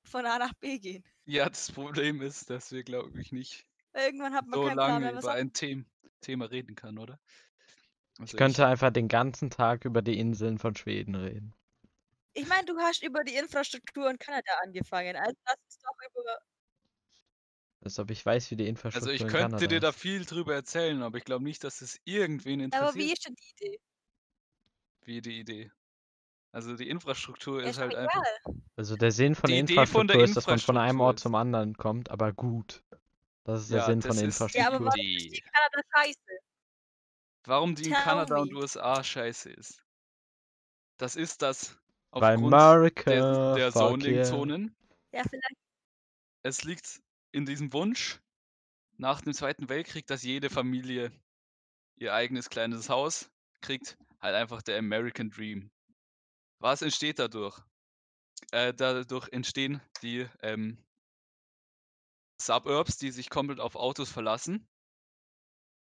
von 0.05 0.27
A 0.27 0.39
nach 0.39 0.55
B 0.61 0.79
gehen. 0.79 1.05
Ja, 1.27 1.49
das 1.49 1.71
Problem 1.73 2.23
ist, 2.23 2.49
dass 2.51 2.73
wir, 2.73 2.83
glaube 2.85 3.21
ich, 3.21 3.33
nicht 3.33 3.67
Irgendwann 3.95 4.33
hat 4.35 4.47
man 4.47 4.61
so 4.61 4.63
keinen 4.63 4.79
Plan 4.81 5.01
lange 5.01 5.01
mehr, 5.03 5.15
was 5.15 5.29
über 5.29 5.33
ein 5.33 5.53
Them 5.53 5.87
Thema 6.21 6.47
reden 6.47 6.75
kann, 6.77 6.99
oder? 6.99 7.21
Ich 8.21 8.37
Also 8.37 8.37
könnte 8.37 8.67
einfach 8.67 8.91
den 8.91 9.09
ganzen 9.09 9.49
Tag 9.49 9.87
über 9.87 10.03
die 10.03 10.19
Inseln 10.19 10.59
von 10.59 10.77
Schweden 10.77 11.15
reden. 11.15 11.55
Ich 12.37 12.47
meine, 12.47 12.67
du 12.67 12.79
hast 12.79 13.03
über 13.03 13.25
die 13.25 13.35
Infrastruktur 13.35 14.11
in 14.11 14.19
Kanada 14.19 14.53
angefangen. 14.63 15.17
Also 15.17 15.35
lass 15.47 15.57
uns 15.65 15.79
doch 15.79 15.97
über. 16.11 16.39
Als 17.81 17.99
ob 17.99 18.11
ich 18.11 18.27
weiß, 18.27 18.51
wie 18.51 18.57
die 18.57 18.67
Also 18.67 18.69
Infrastruktur 18.69 19.13
ich 19.13 19.27
in 19.27 19.33
könnte 19.33 19.55
Kanada 19.57 19.69
dir 19.69 19.81
da 19.81 19.89
ist. 19.89 19.97
viel 20.01 20.25
drüber 20.25 20.55
erzählen, 20.55 21.03
aber 21.03 21.19
ich 21.19 21.25
glaube 21.25 21.45
nicht, 21.45 21.63
dass 21.65 21.81
es 21.83 21.99
irgendwen 22.05 22.61
Aber 22.71 22.97
wie 22.97 23.13
interessiert, 23.13 23.13
ist 23.13 23.27
denn 23.27 23.35
die 23.35 23.51
Idee? 23.51 23.79
wie 25.05 25.21
die 25.21 25.41
Idee. 25.41 25.71
Also 26.53 26.77
die 26.77 26.89
Infrastruktur 26.91 27.63
ist 27.63 27.79
ist 27.79 27.79
halt 27.79 27.95
doch 27.95 27.97
einfach. 27.97 28.25
egal. 28.25 28.55
Also 28.77 28.97
der 28.97 29.13
Sinn 29.13 29.35
von 29.35 29.51
Die 29.51 29.53
der 29.53 29.61
Idee 29.61 29.87
von 29.87 30.07
der 30.09 30.19
Infrastruktur 30.19 30.25
ist, 30.25 30.37
dass 30.37 30.49
man 30.49 30.61
von 30.61 30.77
einem 30.77 31.01
Infrastruktur 31.01 31.01
Ort 31.01 31.19
ist- 31.19 31.23
zum 31.23 31.35
anderen 31.35 31.75
kommt, 31.77 32.11
aber 32.11 32.33
gut. 32.33 32.85
Das 33.45 33.63
ist 33.63 33.73
der 33.73 33.81
Ja, 33.81 33.83
Sinn 33.83 34.03
von 34.03 34.17
das 34.17 34.17
der 34.17 34.25
ist 34.25 34.39
die 34.55 34.59
Ja, 34.59 34.67
aber 34.69 34.79
Infrastruktur. 34.79 34.87
warum 34.87 35.07
ist 35.15 35.29
Idee. 35.29 35.37
die 35.37 35.41
Kanada 35.43 35.81
scheiße? 35.95 36.39
Warum 37.47 37.75
die 37.75 37.87
in 37.89 37.95
Tell 37.95 37.97
Kanada 37.97 38.37
und 38.43 38.53
me. 38.53 38.57
USA 38.57 39.03
scheiße 39.03 39.49
ist. 39.51 39.83
Das 40.99 41.17
ist 41.17 41.41
das 41.41 41.79
Weil 42.21 42.37
aufgrund 42.37 42.53
der, 42.53 42.61
America, 42.61 43.11
der 43.11 43.23
fuck 43.23 43.59
yeah. 43.59 43.73
Zoning-Zonen. 43.73 44.77
Ja, 45.13 45.23
vielleicht. 45.29 45.57
Es 46.43 46.65
liegt 46.65 47.01
in 47.33 47.47
diesem 47.47 47.73
Wunsch 47.73 48.21
nach 48.97 49.21
dem 49.21 49.35
Zweiten 49.35 49.69
Weltkrieg, 49.69 50.07
dass 50.07 50.23
jede 50.23 50.49
Familie 50.49 51.13
ihr 51.97 52.15
eigenes 52.15 52.49
kleines 52.49 52.89
Haus 52.89 53.31
kriegt. 53.61 53.99
Halt 54.21 54.35
einfach 54.35 54.63
der 54.63 54.79
American 54.79 55.31
Dream. 55.31 55.71
Was 56.59 56.83
entsteht 56.83 57.19
dadurch? 57.19 57.61
Äh, 58.53 58.73
dadurch 58.73 59.29
entstehen 59.33 59.81
die 60.03 60.27
ähm, 60.43 60.79
Suburbs, 62.41 62.99
die 62.99 63.11
sich 63.11 63.31
komplett 63.31 63.61
auf 63.61 63.77
Autos 63.77 64.11
verlassen. 64.11 64.67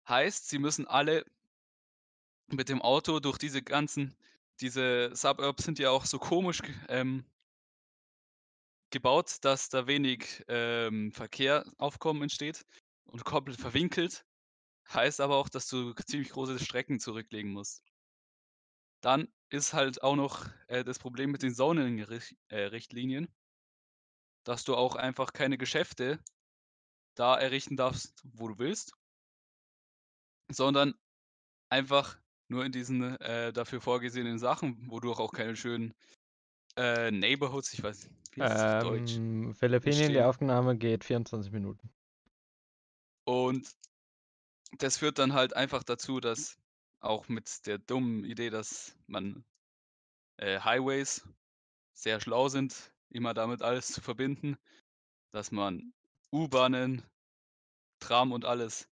Heißt, 0.08 0.50
sie 0.50 0.60
müssen 0.60 0.88
alle 0.88 1.26
mit 2.48 2.70
dem 2.70 2.82
Auto 2.82 3.20
durch 3.20 3.38
diese 3.38 3.62
ganzen, 3.62 4.16
diese 4.62 5.16
Suburbs 5.16 5.64
sind 5.64 5.80
ja 5.80 5.90
auch 5.92 6.06
so 6.06 6.20
komisch 6.20 6.62
ähm, 6.88 7.26
gebaut, 8.92 9.38
dass 9.42 9.70
da 9.70 9.88
wenig 9.88 10.44
ähm, 10.48 11.12
Verkehrsaufkommen 11.12 12.24
entsteht 12.24 12.66
und 13.06 13.24
komplett 13.24 13.60
verwinkelt. 13.60 14.26
Heißt 14.92 15.22
aber 15.22 15.38
auch, 15.38 15.50
dass 15.50 15.68
du 15.68 15.94
ziemlich 15.94 16.30
große 16.30 16.60
Strecken 16.60 17.00
zurücklegen 17.00 17.52
musst. 17.52 17.84
Dann 19.02 19.32
ist 19.50 19.74
halt 19.74 20.04
auch 20.04 20.16
noch 20.16 20.48
äh, 20.68 20.84
das 20.84 21.00
Problem 21.00 21.32
mit 21.32 21.44
den 21.44 21.54
Zoning-Richtlinien, 21.54 23.28
dass 24.44 24.64
du 24.64 24.76
auch 24.76 24.96
einfach 24.96 25.32
keine 25.32 25.58
Geschäfte 25.58 26.20
da 27.16 27.38
errichten 27.38 27.78
darfst, 27.78 28.22
wo 28.24 28.48
du 28.48 28.58
willst, 28.58 28.94
sondern 30.50 30.96
einfach 31.70 32.18
nur 32.50 32.66
in 32.66 32.72
diesen 32.72 33.16
äh, 33.22 33.54
dafür 33.54 33.80
vorgesehenen 33.80 34.40
Sachen, 34.40 34.90
wodurch 34.90 35.20
auch 35.20 35.32
keine 35.32 35.56
schönen 35.56 35.94
äh, 36.76 37.12
Neighborhoods, 37.12 37.74
ich 37.74 37.84
weiß, 37.84 38.10
wie 38.34 38.42
ist 38.42 38.50
das 38.50 38.84
auf 38.84 38.84
Deutsch? 38.84 39.16
Ähm, 39.16 39.54
Philippinen, 39.54 40.10
die. 40.10 40.22
Aufnahme 40.22 40.78
geht 40.78 41.04
24 41.04 41.52
Minuten. 41.52 41.90
Und 43.26 43.70
das 44.78 44.98
führt 44.98 45.20
dann 45.20 45.34
halt 45.34 45.56
einfach 45.56 45.84
dazu, 45.84 46.20
dass 46.20 46.58
auch 47.00 47.28
mit 47.28 47.66
der 47.66 47.78
dummen 47.78 48.24
Idee, 48.26 48.50
dass 48.50 48.96
man 49.08 49.44
äh, 50.38 50.60
Highways 50.60 51.28
sehr 51.94 52.20
schlau 52.20 52.50
sind, 52.50 52.92
immer 53.10 53.34
damit 53.34 53.62
alles 53.62 53.88
zu 53.88 54.02
verbinden, 54.02 54.58
dass 55.32 55.52
man 55.52 55.94
U-Bahnen, 56.32 57.04
Tram 58.00 58.32
und 58.32 58.46
alles 58.46 58.89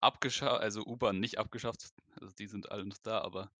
abgeschafft, 0.00 0.60
also 0.62 0.84
U-Bahn 0.86 1.20
nicht 1.20 1.38
abgeschafft, 1.38 1.90
also 2.20 2.32
die 2.34 2.46
sind 2.46 2.70
alle 2.70 2.84
noch 2.84 2.98
da, 2.98 3.20
aber 3.22 3.50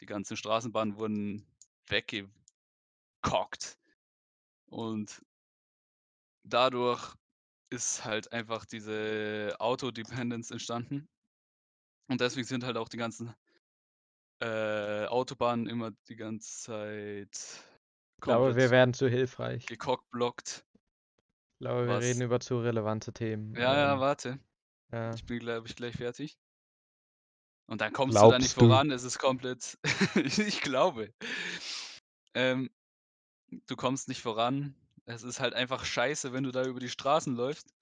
die 0.00 0.06
ganzen 0.06 0.36
Straßenbahnen 0.36 0.96
wurden 0.98 1.46
weggekockt. 1.88 2.32
Und 4.66 5.22
dadurch 6.44 7.14
ist 7.70 8.04
halt 8.04 8.32
einfach 8.32 8.64
diese 8.66 9.56
Auto-Dependence 9.60 10.50
entstanden. 10.50 11.08
Und 12.08 12.20
deswegen 12.20 12.46
sind 12.46 12.64
halt 12.64 12.76
auch 12.76 12.88
die 12.88 12.96
ganzen 12.98 13.34
äh, 14.40 15.06
Autobahnen 15.06 15.66
immer 15.66 15.90
die 16.08 16.16
ganze 16.16 16.62
Zeit 16.62 17.64
Ich 18.16 18.20
glaube, 18.20 18.54
wir 18.54 18.70
werden 18.70 18.94
zu 18.94 19.08
hilfreich. 19.08 19.64
gecockblockt. 19.66 20.64
Ich 21.60 21.64
glaube, 21.64 21.86
wir 21.86 21.98
Was? 21.98 22.00
reden 22.00 22.20
über 22.22 22.40
zu 22.40 22.58
relevante 22.58 23.12
Themen. 23.12 23.54
Ja, 23.54 23.74
ja, 23.76 23.94
ähm, 23.94 24.00
warte. 24.00 24.38
Ja. 24.92 25.14
Ich 25.14 25.24
bin, 25.26 25.38
glaube 25.40 25.68
ich, 25.68 25.76
gleich 25.76 25.96
fertig. 25.96 26.38
Und 27.66 27.80
dann 27.82 27.92
kommst 27.92 28.22
du 28.22 28.26
da 28.26 28.38
nicht 28.38 28.54
Glaubst 28.54 28.60
du? 28.60 28.60
voran, 28.66 28.90
es 28.90 29.04
ist 29.04 29.18
komplett. 29.18 29.78
ich 30.14 30.60
glaube. 30.62 31.12
Ähm, 32.34 32.70
du 33.66 33.76
kommst 33.76 34.08
nicht 34.08 34.22
voran. 34.22 34.74
Es 35.06 35.22
ist 35.22 35.40
halt 35.40 35.54
einfach 35.54 35.84
scheiße, 35.84 36.32
wenn 36.32 36.44
du 36.44 36.52
da 36.52 36.64
über 36.64 36.80
die 36.80 36.88
Straßen 36.90 37.34
läufst, 37.36 37.72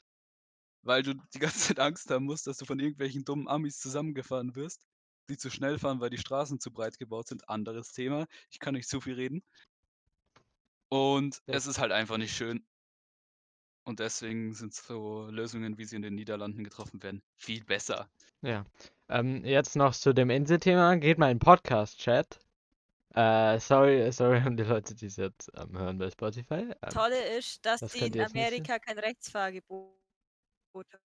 weil 0.82 1.02
du 1.02 1.14
die 1.34 1.38
ganze 1.40 1.58
Zeit 1.60 1.80
Angst 1.80 2.10
haben 2.10 2.24
musst, 2.26 2.46
dass 2.46 2.58
du 2.58 2.64
von 2.64 2.78
irgendwelchen 2.80 3.24
dummen 3.24 3.48
Amis 3.48 3.78
zusammengefahren 3.80 4.54
wirst, 4.56 4.82
die 5.30 5.36
zu 5.36 5.50
schnell 5.50 5.78
fahren, 5.78 6.00
weil 6.00 6.10
die 6.10 6.18
Straßen 6.18 6.60
zu 6.60 6.72
breit 6.72 6.98
gebaut 6.98 7.28
sind. 7.28 7.48
Anderes 7.48 7.92
Thema. 7.92 8.26
Ich 8.50 8.58
kann 8.60 8.74
nicht 8.74 8.88
zu 8.88 9.00
viel 9.00 9.14
reden. 9.14 9.42
Und 10.88 11.42
Ja. 11.46 11.54
es 11.56 11.66
ist 11.66 11.78
halt 11.78 11.92
einfach 11.92 12.16
nicht 12.18 12.34
schön. 12.36 12.66
Und 13.86 14.00
deswegen 14.00 14.52
sind 14.52 14.74
so 14.74 15.28
Lösungen, 15.30 15.78
wie 15.78 15.84
sie 15.86 15.96
in 15.96 16.02
den 16.02 16.14
Niederlanden 16.16 16.64
getroffen 16.64 17.02
werden, 17.02 17.22
viel 17.36 17.64
besser. 17.64 18.10
Ja. 18.42 18.64
Ähm, 19.08 19.44
jetzt 19.44 19.76
noch 19.76 19.94
zu 19.94 20.12
dem 20.14 20.30
Inselthema. 20.30 20.94
Geht 20.96 21.18
mal 21.18 21.30
in 21.30 21.38
den 21.38 21.44
Podcast-Chat. 21.44 22.40
Äh, 23.14 23.58
sorry, 23.60 24.12
sorry 24.12 24.38
an 24.38 24.56
die 24.56 24.64
Leute, 24.64 24.94
die 24.94 25.06
es 25.06 25.16
jetzt 25.16 25.50
ähm, 25.56 25.78
hören 25.78 25.98
bei 25.98 26.10
Spotify. 26.10 26.72
Ähm, 26.82 26.90
Tolle 26.90 27.36
ist, 27.38 27.64
dass 27.66 27.80
das 27.80 27.92
die 27.92 28.06
in. 28.06 28.20
Amerika 28.20 28.78
kein 28.78 28.98
Rechtsfahrgebot 28.98 29.96
haben. 30.92 31.02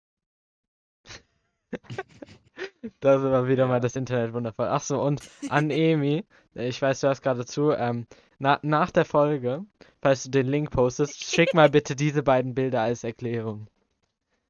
Das 3.00 3.22
war 3.22 3.48
wieder 3.48 3.66
mal 3.66 3.80
Ja. 3.80 3.80
das 3.80 3.96
Internet 3.96 4.32
wundervoll. 4.32 4.66
Ach 4.68 4.80
so, 4.82 5.00
und 5.02 5.22
an 5.48 5.70
Emi, 5.70 6.24
ich 6.54 6.80
weiß, 6.80 7.00
du 7.00 7.08
hast 7.08 7.22
gerade 7.22 7.44
zu, 7.46 7.72
ähm, 7.72 8.06
na, 8.44 8.58
nach 8.60 8.90
der 8.90 9.06
Folge, 9.06 9.64
falls 10.02 10.24
du 10.24 10.30
den 10.30 10.46
Link 10.46 10.70
postest, 10.70 11.24
schick 11.24 11.54
mal 11.54 11.70
bitte 11.70 11.96
diese 12.04 12.22
beiden 12.22 12.54
Bilder 12.54 12.82
als 12.82 13.02
Erklärung. 13.02 13.68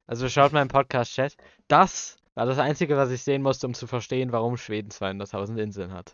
Also 0.09 0.29
schaut 0.29 0.53
mal 0.53 0.63
im 0.63 0.69
Podcast-Chat. 0.69 1.37
Das 1.69 2.17
war 2.35 2.45
das 2.45 2.59
Einzige, 2.59 2.97
was 2.97 3.13
ich 3.13 3.23
sehen 3.23 3.41
musste, 3.41 3.69
um 3.69 3.73
zu 3.73 3.87
verstehen, 3.87 4.33
warum 4.33 4.57
Schweden 4.57 4.91
200.000 4.91 5.63
Inseln 5.63 5.93
hat. 5.93 6.13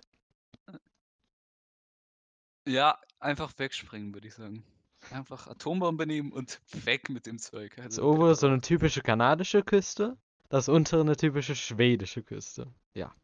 Ja, 2.68 2.98
einfach 3.18 3.50
wegspringen, 3.56 4.12
würde 4.12 4.28
ich 4.28 4.34
sagen. 4.34 4.62
Einfach 5.10 5.48
Atombombe 5.48 6.06
nehmen 6.06 6.32
und 6.32 6.60
weg 6.84 7.08
mit 7.08 7.24
dem 7.24 7.38
Zeug. 7.38 7.74
Das 7.76 7.86
Also, 7.86 8.10
obere 8.10 8.32
ist 8.32 8.40
so 8.40 8.46
eine 8.46 8.60
typische 8.60 9.00
kanadische 9.00 9.62
Küste, 9.62 10.18
das 10.50 10.68
untere 10.68 11.00
eine 11.00 11.16
typische 11.16 11.56
schwedische 11.56 12.22
Küste. 12.22 12.66
Ja. 12.92 13.14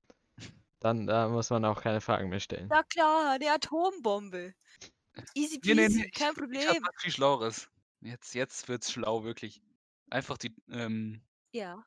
Dann 0.87 1.09
da 1.09 1.29
muss 1.29 1.51
man 1.51 1.65
auch 1.65 1.83
keine 1.83 2.01
Fragen 2.01 2.29
mehr 2.29 2.39
stellen. 2.39 2.69
Na 2.69 2.85
klar, 2.85 3.33
eine 3.33 3.51
Atombombe. 3.51 4.55
Easy 5.35 5.59
Nee, 5.65 5.75
nee, 5.75 5.89
peasy, 5.89 6.03
nee, 6.03 6.11
kein 6.11 6.31
ich 6.31 6.69
hab 6.69 6.77
Problem. 6.77 6.83
was 6.83 7.03
viel 7.03 7.11
Schlaueres. 7.11 7.69
Jetzt, 8.03 8.35
jetzt 8.37 8.69
wird's 8.69 8.93
schlau, 8.93 9.25
wirklich. 9.25 9.61
Einfach 10.11 10.39
die 10.39 10.55
ähm, 10.71 11.23
Ja. 11.53 11.85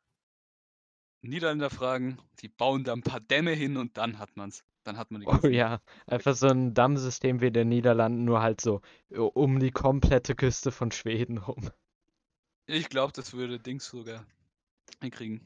Niederländer 1.21 1.69
fragen, 1.69 2.17
die 2.41 2.49
bauen 2.49 2.83
da 2.83 2.91
ein 2.91 3.03
paar 3.03 3.21
Dämme 3.21 3.51
hin 3.51 3.77
und 3.77 3.95
dann 3.95 4.19
hat 4.19 4.35
man's. 4.35 4.65
Dann 4.83 4.97
hat 4.97 5.12
man 5.12 5.21
die 5.21 5.27
Oh 5.27 5.47
ja, 5.47 5.79
einfach 6.07 6.35
so 6.35 6.47
ein 6.47 6.73
Dammsystem 6.73 7.39
wie 7.39 7.47
in 7.47 7.53
den 7.53 7.69
Niederlanden, 7.69 8.25
nur 8.25 8.41
halt 8.41 8.59
so 8.59 8.81
um 9.09 9.59
die 9.62 9.71
komplette 9.71 10.35
Küste 10.35 10.71
von 10.73 10.91
Schweden 10.91 11.38
rum. 11.38 11.69
Ich 12.67 12.89
glaube, 12.89 13.12
das 13.13 13.33
würde 13.33 13.59
Dings 13.59 13.85
sogar 13.88 14.25
hinkriegen. 15.01 15.41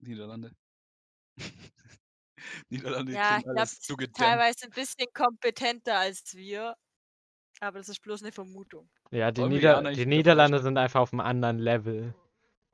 Niederlande. 0.00 0.54
Niederlande 2.70 3.12
Ja, 3.12 3.28
kriegen 3.28 3.38
ich 3.38 3.44
glaube, 3.44 3.60
alles 3.60 3.80
zugedämmt. 3.80 4.18
teilweise 4.18 4.64
ein 4.66 4.70
bisschen 4.70 5.06
kompetenter 5.12 5.98
als 5.98 6.34
wir. 6.34 6.76
Aber 7.60 7.78
das 7.78 7.88
ist 7.88 8.00
bloß 8.00 8.22
eine 8.22 8.32
Vermutung. 8.32 8.90
Ja, 9.10 9.30
die, 9.30 9.44
Nieder 9.44 9.82
die 9.92 10.06
Niederlande 10.06 10.60
sind 10.60 10.76
einfach 10.76 11.00
auf 11.00 11.12
einem 11.12 11.20
anderen 11.20 11.58
Level. 11.58 12.14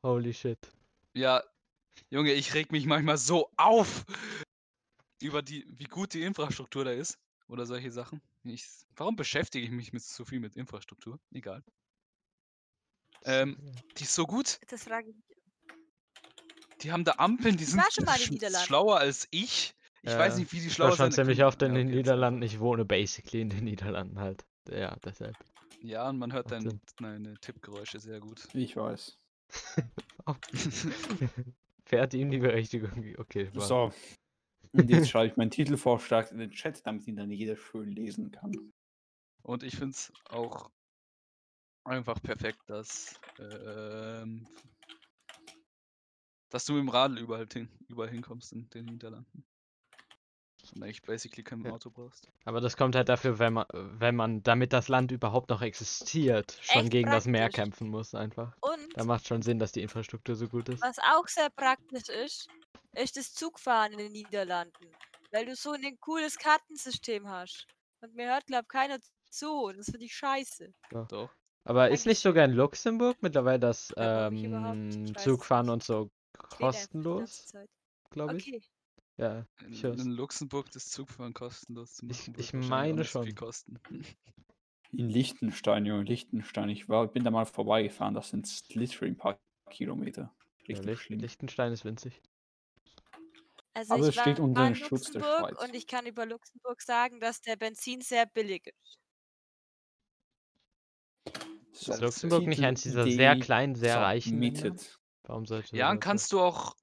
Holy 0.02 0.32
shit. 0.32 0.58
Ja, 1.14 1.42
Junge, 2.08 2.32
ich 2.32 2.54
reg 2.54 2.72
mich 2.72 2.86
manchmal 2.86 3.18
so 3.18 3.50
auf 3.56 4.04
über 5.22 5.42
die, 5.42 5.66
wie 5.68 5.84
gut 5.84 6.14
die 6.14 6.22
Infrastruktur 6.22 6.84
da 6.84 6.92
ist 6.92 7.18
oder 7.48 7.66
solche 7.66 7.90
Sachen. 7.90 8.22
Ich, 8.44 8.66
warum 8.96 9.16
beschäftige 9.16 9.64
ich 9.64 9.70
mich 9.70 9.92
mit 9.92 10.02
so 10.02 10.24
viel 10.24 10.40
mit 10.40 10.56
Infrastruktur? 10.56 11.18
Egal. 11.32 11.62
Ähm, 13.24 13.58
die 13.98 14.04
ist 14.04 14.14
so 14.14 14.26
gut. 14.26 14.58
Das 14.68 14.84
frage 14.84 15.10
ich 15.10 15.16
mich. 15.16 15.29
Die 16.82 16.92
haben 16.92 17.04
da 17.04 17.14
Ampeln, 17.18 17.56
die 17.56 17.64
sind 17.64 17.78
war 17.78 17.86
sch- 17.86 18.64
schlauer 18.66 18.98
als 18.98 19.28
ich. 19.30 19.74
Ich 20.02 20.10
Ja, 20.12 20.18
weiß 20.18 20.38
nicht, 20.38 20.52
wie 20.52 20.60
die 20.60 20.68
Ich 20.68 20.74
schlauer 20.74 20.90
war 20.90 20.96
schon 20.96 21.10
sein 21.12 21.24
ziemlich 21.24 21.44
oft 21.44 21.60
in 21.62 21.74
Ja, 21.74 21.78
den 21.78 21.88
okay, 21.88 21.96
Niederlanden. 21.96 22.42
Ich 22.42 22.58
wohne 22.58 22.84
basically 22.84 23.42
in 23.42 23.50
den 23.50 23.64
Niederlanden 23.64 24.18
halt. 24.18 24.44
Ja, 24.70 24.96
deshalb. 25.04 25.36
Ja, 25.82 26.08
und 26.08 26.18
man 26.18 26.32
hört 26.32 26.48
Sinn. 26.48 26.80
deine 26.98 27.34
Tippgeräusche 27.40 28.00
sehr 28.00 28.20
gut. 28.20 28.48
Ich 28.54 28.76
weiß. 28.76 29.18
Fährt 31.84 32.14
ihm 32.14 32.30
die 32.30 32.38
Berechtigung. 32.38 33.14
Okay, 33.18 33.50
wow. 33.54 33.62
So. 33.62 33.92
Und 34.72 34.88
jetzt 34.88 35.10
schreibe 35.10 35.26
ich 35.26 35.36
meinen 35.36 35.50
Titelvorschlag 35.50 36.30
in 36.30 36.38
den 36.38 36.50
Chat, 36.52 36.86
damit 36.86 37.06
ihn 37.08 37.16
dann 37.16 37.30
jeder 37.30 37.56
schön 37.56 37.90
lesen 37.90 38.30
kann. 38.30 38.72
Und 39.42 39.62
ich 39.64 39.76
finde 39.76 39.90
es 39.90 40.12
auch 40.28 40.70
einfach 41.84 42.22
perfekt, 42.22 42.60
dass, 42.66 43.18
ähm, 43.38 44.46
dass 46.50 46.64
du 46.66 46.72
mit 46.74 46.82
dem 46.82 46.88
Radl 46.88 47.18
überall, 47.18 47.46
hin, 47.52 47.68
überall 47.88 48.10
hinkommst 48.10 48.52
in 48.52 48.68
den 48.70 48.84
Niederlanden. 48.86 49.44
Und 50.74 50.82
eigentlich 50.82 51.02
basically 51.02 51.42
kein 51.42 51.64
Ja. 51.64 51.72
Auto 51.72 51.90
brauchst. 51.90 52.28
Aber 52.44 52.60
das 52.60 52.76
kommt 52.76 52.94
halt 52.94 53.08
dafür, 53.08 53.38
wenn 53.38 53.54
man, 53.54 53.66
wenn 53.72 54.14
man, 54.14 54.42
damit 54.42 54.72
das 54.74 54.88
Land 54.88 55.10
überhaupt 55.10 55.48
noch 55.50 55.62
existiert, 55.62 56.56
schon 56.60 56.82
Echt 56.82 56.90
gegen 56.90 57.10
das 57.10 57.24
Meer 57.26 57.44
praktisch. 57.44 57.56
kämpfen 57.56 57.88
muss 57.88 58.14
einfach. 58.14 58.54
Und 58.60 58.88
Da 58.94 59.04
macht 59.04 59.26
schon 59.26 59.40
Sinn, 59.42 59.58
dass 59.58 59.72
die 59.72 59.80
Infrastruktur 59.82 60.34
so 60.36 60.48
gut 60.48 60.68
ist. 60.68 60.82
was 60.82 60.98
auch 60.98 61.26
sehr 61.28 61.48
praktisch 61.50 62.08
ist, 62.10 62.46
ist 62.94 63.16
das 63.16 63.32
Zugfahren 63.32 63.92
in 63.92 63.98
den 63.98 64.12
Niederlanden. 64.12 64.90
Weil 65.32 65.46
du 65.46 65.56
so 65.56 65.72
ein 65.72 65.98
cooles 66.00 66.36
Kartensystem 66.38 67.26
hast. 67.28 67.66
Und 68.02 68.14
mir 68.14 68.28
hört, 68.28 68.46
glaub 68.46 68.68
keiner 68.68 68.98
zu. 69.30 69.50
Und 69.64 69.78
das 69.78 69.86
finde 69.86 70.04
ich 70.04 70.14
scheiße. 70.14 70.72
Doch. 71.08 71.30
Aber 71.64 71.90
ist 71.90 72.06
nicht 72.06 72.20
sogar 72.20 72.44
in 72.44 72.52
Luxemburg 72.52 73.18
mittlerweile 73.22 73.60
das 73.60 73.92
Ja, 73.96 74.28
ähm, 74.28 75.14
Zugfahren 75.16 75.68
und 75.70 75.82
so 75.82 76.10
Kostenlos, 76.48 77.52
glaube 78.10 78.36
ich? 78.36 78.48
Okay. 78.48 78.62
Ja, 79.16 79.46
In, 79.60 79.72
ich 79.72 79.82
hör's. 79.82 80.00
in 80.00 80.10
Luxemburg 80.12 80.70
das 80.70 80.88
Zugfahren 80.88 81.34
kostenlos 81.34 81.94
zu 81.94 82.06
Ich- 82.08 82.28
machen. 82.28 82.34
ich 82.40 82.52
meine 82.54 83.04
schon. 83.04 83.34
kosten. 83.34 83.78
In 84.92 85.08
Liechtenstein, 85.08 85.86
Junge, 85.86 86.02
Liechtenstein. 86.02 86.68
Ich 86.68 86.88
war, 86.88 87.06
bin 87.06 87.22
da 87.22 87.30
mal 87.30 87.44
vorbeigefahren, 87.46 88.12
das 88.14 88.30
sind 88.30 88.48
literally 88.74 89.12
ein 89.12 89.16
paar 89.16 89.38
Kilometer. 89.70 90.34
Ja, 90.66 90.76
Richtig 90.78 91.00
schlimm. 91.02 91.20
Liechtenstein 91.20 91.72
ist 91.72 91.84
winzig. 91.84 92.20
Also 93.72 93.94
Aber 93.94 94.08
ich 94.08 94.16
es 94.16 94.20
steht 94.20 94.40
unter 94.40 94.66
in 94.66 94.72
dem 94.72 94.74
Schutz 94.74 95.12
der 95.12 95.20
Luxemburg 95.20 95.50
Schweiz. 95.58 95.68
und 95.68 95.74
ich 95.76 95.86
kann 95.86 96.06
über 96.06 96.26
Luxemburg 96.26 96.82
sagen, 96.82 97.20
dass 97.20 97.40
der 97.40 97.54
Benzin 97.54 98.00
sehr 98.00 98.26
billig 98.26 98.66
ist. 98.66 98.98
So, 101.72 101.92
Ist 101.92 102.00
Luxemburg 102.00 102.46
nicht 102.46 102.64
eins 102.64 102.82
dieser 102.82 103.04
sehr 103.08 103.38
kleinen, 103.38 103.74
sehr 103.76 104.00
reichen 104.00 104.40
Länder? 104.40 104.74
Warum 105.24 105.46
sollte 105.46 105.76
Ja, 105.76 105.90
und 105.90 105.96
das 105.96 106.04
so- 106.04 106.08
kannst 106.08 106.32
du 106.32 106.40
auch 106.40 106.76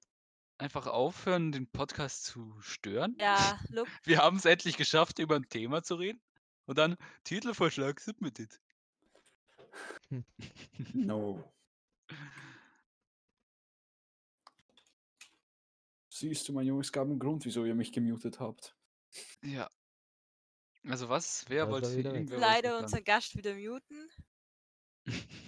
einfach 0.58 0.88
aufhören, 0.88 1.52
den 1.52 1.68
Podcast 1.70 2.26
zu 2.26 2.56
stören? 2.62 3.16
Ja, 3.20 3.60
Lux 3.70 3.90
Wir 4.04 4.20
haben 4.20 4.38
es 4.38 4.46
endlich 4.46 4.78
geschafft, 4.78 5.20
über 5.20 5.36
ein 5.36 5.50
Thema 5.50 5.84
zu 5.84 5.96
reden. 5.96 6.22
Und 6.66 6.78
dann 6.78 6.98
Titelvorschlag 7.24 8.00
submitted. 8.00 8.60
No. 10.94 11.44
Siehst 16.10 16.48
du, 16.48 16.54
mein 16.54 16.66
Junge, 16.66 16.82
es 16.82 16.92
gab 16.92 17.06
einen 17.08 17.20
Grund, 17.20 17.46
wieso 17.46 17.64
ihr 17.66 17.76
mich 17.76 17.92
gemutet 17.92 18.40
habt. 18.40 18.76
Ja. 19.44 19.70
Also 20.88 21.10
was? 21.10 21.46
Wer 21.48 21.66
Da 21.66 21.66
ist 21.66 21.68
er 21.68 21.72
wollte 21.72 21.98
wieder 21.98 22.10
weg. 22.12 22.16
irgendwer 22.22 22.40
wollte 22.42 22.52
leider 22.54 22.80
unseren 22.80 23.04
Gast 23.04 23.36
wieder 23.38 23.54
muten. 23.54 24.10
dran. 25.06 25.16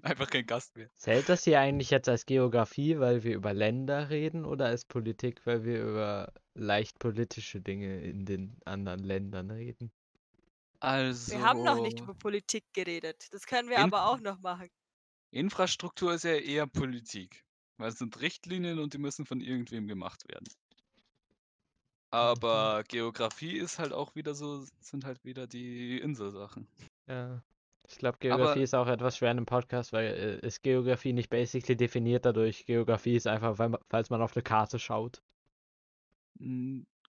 Einfach 0.02 0.28
kein 0.28 0.46
Gast 0.46 0.76
mehr. 0.76 0.88
Zählt 0.96 1.28
das 1.28 1.44
hier 1.44 1.60
eigentlich 1.60 1.90
jetzt 1.90 2.08
als 2.08 2.26
Geografie, 2.26 2.98
weil 2.98 3.22
wir 3.22 3.34
über 3.34 3.52
Länder 3.52 4.10
reden, 4.10 4.44
oder 4.44 4.66
als 4.66 4.84
Politik, 4.84 5.44
weil 5.44 5.64
wir 5.64 5.82
über 5.82 6.32
leicht 6.54 6.98
politische 6.98 7.60
Dinge 7.60 8.00
in 8.00 8.24
den 8.24 8.56
anderen 8.64 9.00
Ländern 9.00 9.50
reden? 9.50 9.92
Also. 10.80 11.32
Wir 11.32 11.42
haben 11.42 11.62
noch 11.62 11.80
nicht 11.82 12.00
über 12.00 12.14
Politik 12.14 12.64
geredet. 12.72 13.28
Das 13.32 13.46
können 13.46 13.68
wir 13.68 13.76
In- 13.76 13.82
aber 13.82 14.06
auch 14.06 14.20
noch 14.20 14.40
machen. 14.40 14.68
Infrastruktur 15.30 16.14
ist 16.14 16.24
ja 16.24 16.34
eher 16.34 16.66
Politik. 16.66 17.44
Weil 17.76 17.90
es 17.90 17.98
sind 17.98 18.20
Richtlinien 18.20 18.78
und 18.78 18.94
die 18.94 18.98
müssen 18.98 19.26
von 19.26 19.40
irgendwem 19.40 19.86
gemacht 19.86 20.28
werden. 20.28 20.48
Aber 22.10 22.82
Geografie 22.88 23.56
ist 23.56 23.78
halt 23.78 23.92
auch 23.92 24.14
wieder 24.14 24.34
so, 24.34 24.64
sind 24.80 25.04
halt 25.04 25.24
wieder 25.24 25.46
die 25.46 25.98
Inselsachen. 25.98 26.66
Ja. 27.06 27.42
Ich 27.90 27.98
glaube, 27.98 28.18
Geografie 28.18 28.50
Aber- 28.52 28.60
ist 28.62 28.74
auch 28.74 28.86
etwas 28.86 29.16
schwer 29.16 29.32
in 29.32 29.38
einem 29.38 29.46
Podcast, 29.46 29.92
weil 29.92 30.40
äh, 30.42 30.46
ist 30.46 30.62
Geografie 30.62 31.12
nicht 31.12 31.28
basically 31.28 31.76
definiert 31.76 32.24
dadurch. 32.24 32.64
Geografie 32.66 33.16
ist 33.16 33.26
einfach, 33.26 33.58
weil, 33.58 33.72
falls 33.88 34.10
man 34.10 34.22
auf 34.22 34.36
eine 34.36 34.42
Karte 34.42 34.78
schaut. 34.78 35.22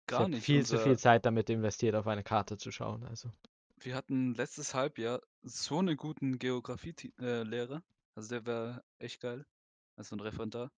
Gar 0.08 0.28
nicht. 0.28 0.44
viel 0.44 0.66
zu 0.66 0.74
Unser 0.76 0.84
viel 0.84 0.98
Zeit 0.98 1.26
damit 1.26 1.50
investiert, 1.50 1.96
auf 1.96 2.08
eine 2.08 2.24
Karte 2.24 2.58
zu 2.58 2.72
schauen. 2.72 3.04
Also. 3.06 3.30
wir 3.80 3.96
hatten 3.96 4.34
letztes 4.36 4.74
Halbjahr 4.74 5.22
so 5.44 5.80
einen 5.80 5.98
guten 5.98 6.38
Geografie-Lehrer. 6.40 7.82
Also 8.16 8.30
der 8.30 8.46
war 8.46 8.84
echt 9.00 9.22
geil. 9.22 9.46
Also 9.96 10.16
ein 10.16 10.20
Referendar. 10.20 10.72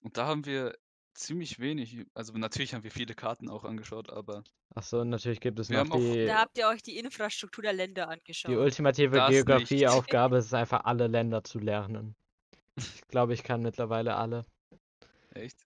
Und 0.00 0.16
da 0.16 0.26
haben 0.26 0.44
wir 0.46 0.76
ziemlich 1.16 1.58
wenig, 1.58 2.06
also 2.14 2.32
natürlich 2.34 2.74
haben 2.74 2.84
wir 2.84 2.90
viele 2.90 3.14
Karten 3.14 3.48
auch 3.48 3.64
angeschaut, 3.64 4.10
aber 4.10 4.42
Achso, 4.74 5.00
und 5.00 5.08
natürlich 5.10 5.40
gibt 5.40 5.58
es 5.58 5.68
Wir 5.70 5.78
noch 5.84 5.90
haben 5.90 5.92
auch- 5.92 6.12
die, 6.14 6.26
Da 6.26 6.40
habt 6.40 6.58
ihr 6.58 6.68
euch 6.68 6.82
die 6.82 6.98
Infrastruktur 6.98 7.62
der 7.62 7.72
Länder 7.72 8.06
die 8.06 8.12
angeschaut. 8.12 8.56
ultimative 8.56 9.16
Das 9.16 9.30
nicht. 9.30 9.46
Geografieaufgabe 9.46 10.36
ist 10.38 10.46
es 10.46 10.54
einfach, 10.54 10.84
alle 10.84 11.06
Länder 11.06 11.42
zu 11.44 11.58
lernen. 11.58 12.14
Ich 12.76 13.08
glaube, 13.08 13.32
ich 13.34 13.42
kann 13.42 13.62
mittlerweile 13.62 14.16
alle. 14.16 14.44
echt. 15.34 15.56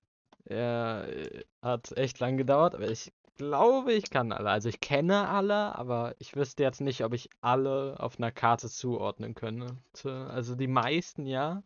Ja, 0.49 1.05
äh, 1.05 1.45
hat 1.63 1.97
echt 1.97 2.19
lang 2.21 2.37
gedauert, 2.37 2.75
aber 2.75 2.89
ich 2.89 3.13
glaube, 3.37 3.93
ich 3.93 4.11
kann 4.11 4.33
alle. 4.33 4.49
Also 4.51 4.69
ich 4.69 4.81
kenne 4.81 5.29
alle, 5.29 5.75
aber 5.77 6.15
ich 6.19 6.37
wüsste 6.37 6.63
jetzt 6.63 6.81
nicht, 6.81 7.05
ob 7.05 7.13
ich 7.15 7.29
alle 7.41 7.97
auf 7.99 8.19
einer 8.19 8.31
Karte 8.31 8.69
zuordnen 8.69 9.35
könnte. 9.35 9.77
Also 10.05 10.55
die 10.55 10.67
meisten 10.69 11.27
ja. 11.27 11.63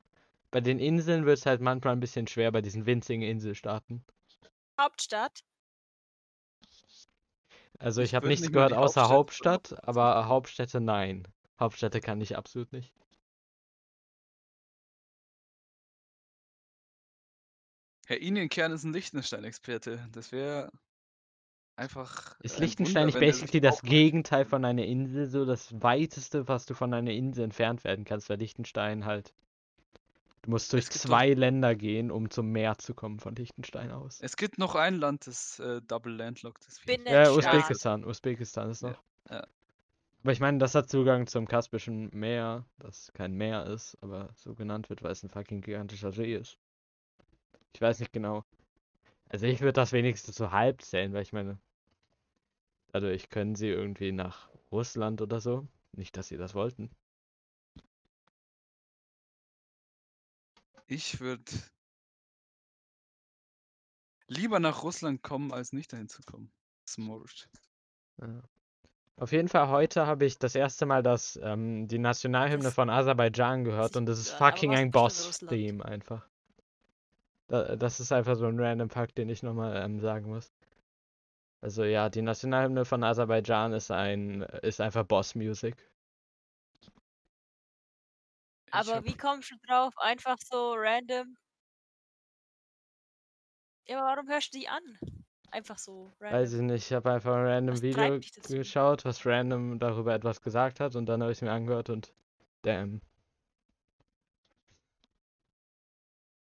Bei 0.55 0.61
den 0.61 0.79
Inseln 0.79 1.27
wird 1.27 1.39
es 1.39 1.47
halt 1.47 1.61
manchmal 1.61 1.95
ein 1.95 2.01
bisschen 2.01 2.29
schwer 2.29 2.53
bei 2.53 2.63
diesen 2.63 2.87
winzigen 2.87 3.25
Inselstaaten. 3.25 4.05
Hauptstadt? 4.81 5.43
Also 7.81 8.03
ich 8.03 8.11
Ich 8.11 8.15
habe 8.15 8.29
nichts 8.29 8.43
nicht 8.43 8.53
gehört 8.53 8.73
außer 8.73 9.09
Hauptstädte 9.09 9.73
Hauptstadt, 9.73 9.89
aber 9.89 10.29
Hauptstädte 10.29 10.81
nein. 10.81 11.27
Hauptstädte 11.59 12.01
kann 12.01 12.21
ich 12.21 12.37
absolut 12.37 12.73
nicht. 12.73 12.95
Herr 18.07 18.21
Inienkern 18.21 18.71
ist 18.71 18.85
ein 18.85 18.93
Liechtenstein-Experte. 18.93 20.09
Das 20.13 20.31
wäre 20.31 20.71
einfach. 21.75 22.39
Ist 22.39 22.59
ein 22.59 22.63
Liechtenstein 22.63 23.07
nicht 23.07 23.19
basically 23.19 23.61
das. 23.61 23.83
Gegenteil 23.83 24.45
von 24.45 24.65
einer 24.65 24.85
Insel? 24.85 25.27
So 25.27 25.45
das 25.47 25.83
weiteste, 25.83 26.47
was 26.47 26.65
du 26.65 26.75
von 26.75 26.95
einer 26.95 27.11
Insel 27.11 27.43
entfernt 27.43 27.83
werden 27.83 28.05
kannst, 28.05 28.31
weil 28.31 28.39
Liechtenstein 28.39 29.05
halt. 29.05 29.35
Du 30.45 30.51
musst 30.51 30.71
durch 30.75 30.91
zwei 30.91 31.33
Länder 31.33 31.75
gehen, 31.75 32.11
um 32.11 32.29
zum 32.29 32.51
Meer 32.53 32.77
zu 32.77 32.93
kommen 32.93 33.19
von 33.19 33.35
Liechtenstein 33.35 33.91
aus. 33.91 34.19
Es 34.21 34.37
gibt 34.37 34.59
noch 34.59 34.75
ein 34.75 34.97
Land, 34.97 35.27
das 35.27 35.59
äh, 35.59 35.81
Double 35.81 36.13
Landlocked 36.15 36.67
ist. 36.67 36.87
wie- 36.87 37.01
Ja. 37.07 37.31
Usbekistan. 37.31 38.05
Usbekistan 38.05 38.69
ist 38.71 38.83
Ja, 38.83 38.91
noch. 38.91 39.03
ja. 39.31 39.47
Aber 40.23 40.33
ich 40.33 40.41
meine, 40.41 40.59
das 40.59 40.75
hat 40.75 40.91
Zugang 40.91 41.27
zum 41.27 41.49
Kaspischen 41.49 42.11
Meer, 42.13 42.67
das 42.79 43.11
kein 43.15 43.33
Meer 43.33 43.65
ist, 43.67 43.97
aber 44.03 44.35
so 44.37 44.55
genannt 44.55 44.91
wird, 44.91 45.03
weil 45.03 45.13
es 45.13 45.23
ein 45.23 45.31
fucking 45.31 45.63
gigantischer 45.63 46.13
See 46.13 46.35
ist. 46.35 46.59
Ich 47.75 47.81
weiß 47.81 48.01
nicht 48.01 48.13
genau. 48.13 48.45
Also 49.31 49.47
ich 49.47 49.61
würde 49.61 49.73
das 49.73 49.93
wenigstens 49.93 50.37
so 50.37 50.51
halb 50.51 50.83
zählen, 50.83 51.13
weil 51.15 51.23
ich 51.23 51.33
meine, 51.33 51.59
dadurch 52.89 53.31
können 53.31 53.55
sie 53.55 53.69
irgendwie 53.69 54.13
nach 54.13 54.51
Russland 54.71 55.23
oder 55.23 55.41
so. 55.41 55.67
Nicht, 55.93 56.17
dass 56.19 56.29
sie 56.29 56.37
das 56.37 56.55
wollten. 56.55 56.91
Ich 60.87 61.21
würde 61.21 61.51
lieber 64.29 64.61
nach 64.61 64.83
Russland 64.83 65.23
kommen, 65.23 65.53
als 65.53 65.73
nicht 65.73 65.93
dahin 65.93 66.09
zu 66.09 66.23
kommen. 66.23 66.53
Smorst. 66.89 67.49
Ja. 68.21 68.43
Auf 69.17 69.33
jeden 69.33 69.49
Fall 69.49 69.69
heute 69.69 70.07
habe 70.07 70.25
ich 70.25 70.39
das 70.39 70.55
erste 70.55 70.87
Mal 70.87 71.03
das, 71.03 71.39
ähm, 71.43 71.87
die 71.87 71.99
Nationalhymne 71.99 72.73
von 72.73 72.91
Aserbaidschan 72.91 73.65
gehört 73.65 73.97
und 73.97 74.07
das 74.07 74.19
ist 74.19 74.31
fucking 74.31 74.75
ein? 74.75 74.91
Boss-Theme 74.91 75.85
einfach. 75.85 76.29
Da, 77.47 77.77
das 77.77 78.01
ist 78.01 78.11
einfach 78.11 78.35
so 78.35 78.47
ein 78.47 78.59
random 78.59 78.91
Fakt, 78.91 79.17
den 79.17 79.29
ich 79.29 79.43
nochmal 79.43 79.77
ähm, 79.77 80.01
sagen 80.01 80.27
muss. 80.27 80.53
Also 81.61 81.85
ja, 81.85 82.11
die 82.11 82.23
Nationalhymne 82.23 82.85
von 82.85 83.05
Aserbaidschan 83.05 83.73
ist 83.73 83.91
ein, 83.91 84.43
ist 84.43 84.81
einfach 84.81 85.05
Boss-Music. 85.05 85.77
Ich 88.75 88.79
Aber 88.79 88.97
hab- 88.97 89.05
wie 89.05 89.17
kommst 89.17 89.51
du 89.53 89.57
drauf? 89.67 89.95
Einfach 89.97 90.37
so 90.39 90.75
random. 90.75 91.35
Ja, 93.87 93.99
aber 93.99 94.09
warum 94.11 94.29
hörst 94.29 94.55
du 94.55 94.59
die 94.59 94.69
an? 94.69 94.83
Einfach 95.51 95.79
so 95.79 96.13
Weiß 96.29 96.53
ich 96.53 96.61
random. 96.61 96.61
nicht, 96.61 96.85
ich 96.87 96.93
habe 96.93 97.13
einfach 97.13 97.35
ein 97.35 97.47
random 97.47 97.77
Was 97.77 97.83
Video 97.83 97.95
treibt 97.95 98.25
dich 98.25 98.33
dazu? 98.33 98.59
geschaut, 98.59 99.05
was 99.07 99.25
random 99.25 99.79
darüber 99.79 100.15
etwas 100.15 100.43
gesagt 100.43 100.81
hat 100.81 100.97
und 100.97 101.07
dann 101.07 101.23
habe 101.23 101.33
ich 101.33 101.39
es 101.39 101.43
mir 101.43 101.53
angehört 101.53 101.89
und 101.91 102.13
damn. 102.63 103.01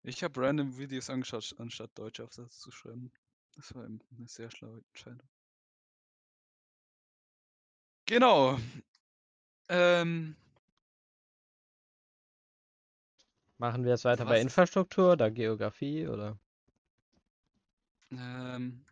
Ich 0.04 0.22
habe 0.22 0.40
random 0.40 0.78
Videos 0.78 1.10
angeschaut, 1.10 1.56
anstatt 1.58 1.98
deutsche 1.98 2.22
Aufsätze 2.22 2.56
zu 2.56 2.70
schreiben. 2.70 3.12
Das 3.56 3.74
war 3.74 3.84
eine 3.84 3.98
sehr 4.28 4.48
schlaue 4.48 4.84
Entscheidung. 4.92 5.28
Genau. 8.06 8.58
Ähm, 9.68 10.36
Machen 13.62 13.84
wir 13.84 13.92
jetzt 13.92 14.04
weiter 14.04 14.24
bei 14.24 14.34
Was? 14.38 14.42
Infrastruktur 14.42 15.12
oder 15.12 15.30
Geografie 15.30 16.08
oder? 16.08 16.36
ähm, 18.10 18.84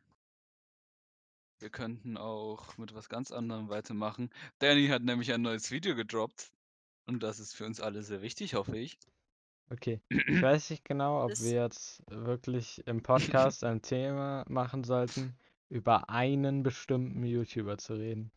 wir 1.59 1.71
könnten 1.71 2.17
auch 2.17 2.79
mit 2.79 2.95
was 2.95 3.09
ganz 3.09 3.33
anderem 3.33 3.69
weitermachen. 3.69 4.31
Danny 4.61 4.87
hat 4.87 5.03
nämlich 5.03 5.33
ein 5.33 5.43
neues 5.43 5.73
Video 5.73 5.97
gedroppt. 5.97 6.53
Und 7.07 7.21
das 7.25 7.41
ist 7.41 7.53
für 7.57 7.67
uns 7.67 7.81
alle 7.81 8.05
sehr 8.05 8.23
wichtig, 8.23 8.55
hoffe 8.55 8.79
ich. 8.79 8.97
Okay. 9.71 10.01
Ich 10.09 10.11
weiß 10.41 10.71
nicht 10.71 10.85
genau, 10.85 11.25
ob 11.25 11.31
Das- 11.31 11.43
wir 11.43 11.63
jetzt 11.63 12.05
wirklich 12.07 12.87
im 12.87 13.03
Podcast 13.03 13.65
ein 13.65 13.83
Thema 13.83 14.45
machen 14.49 14.85
sollten, 14.85 15.35
über 15.69 16.09
einen 16.11 16.63
bestimmten 16.63 17.25
YouTuber 17.25 17.77
zu 17.79 17.95
reden. 17.95 18.31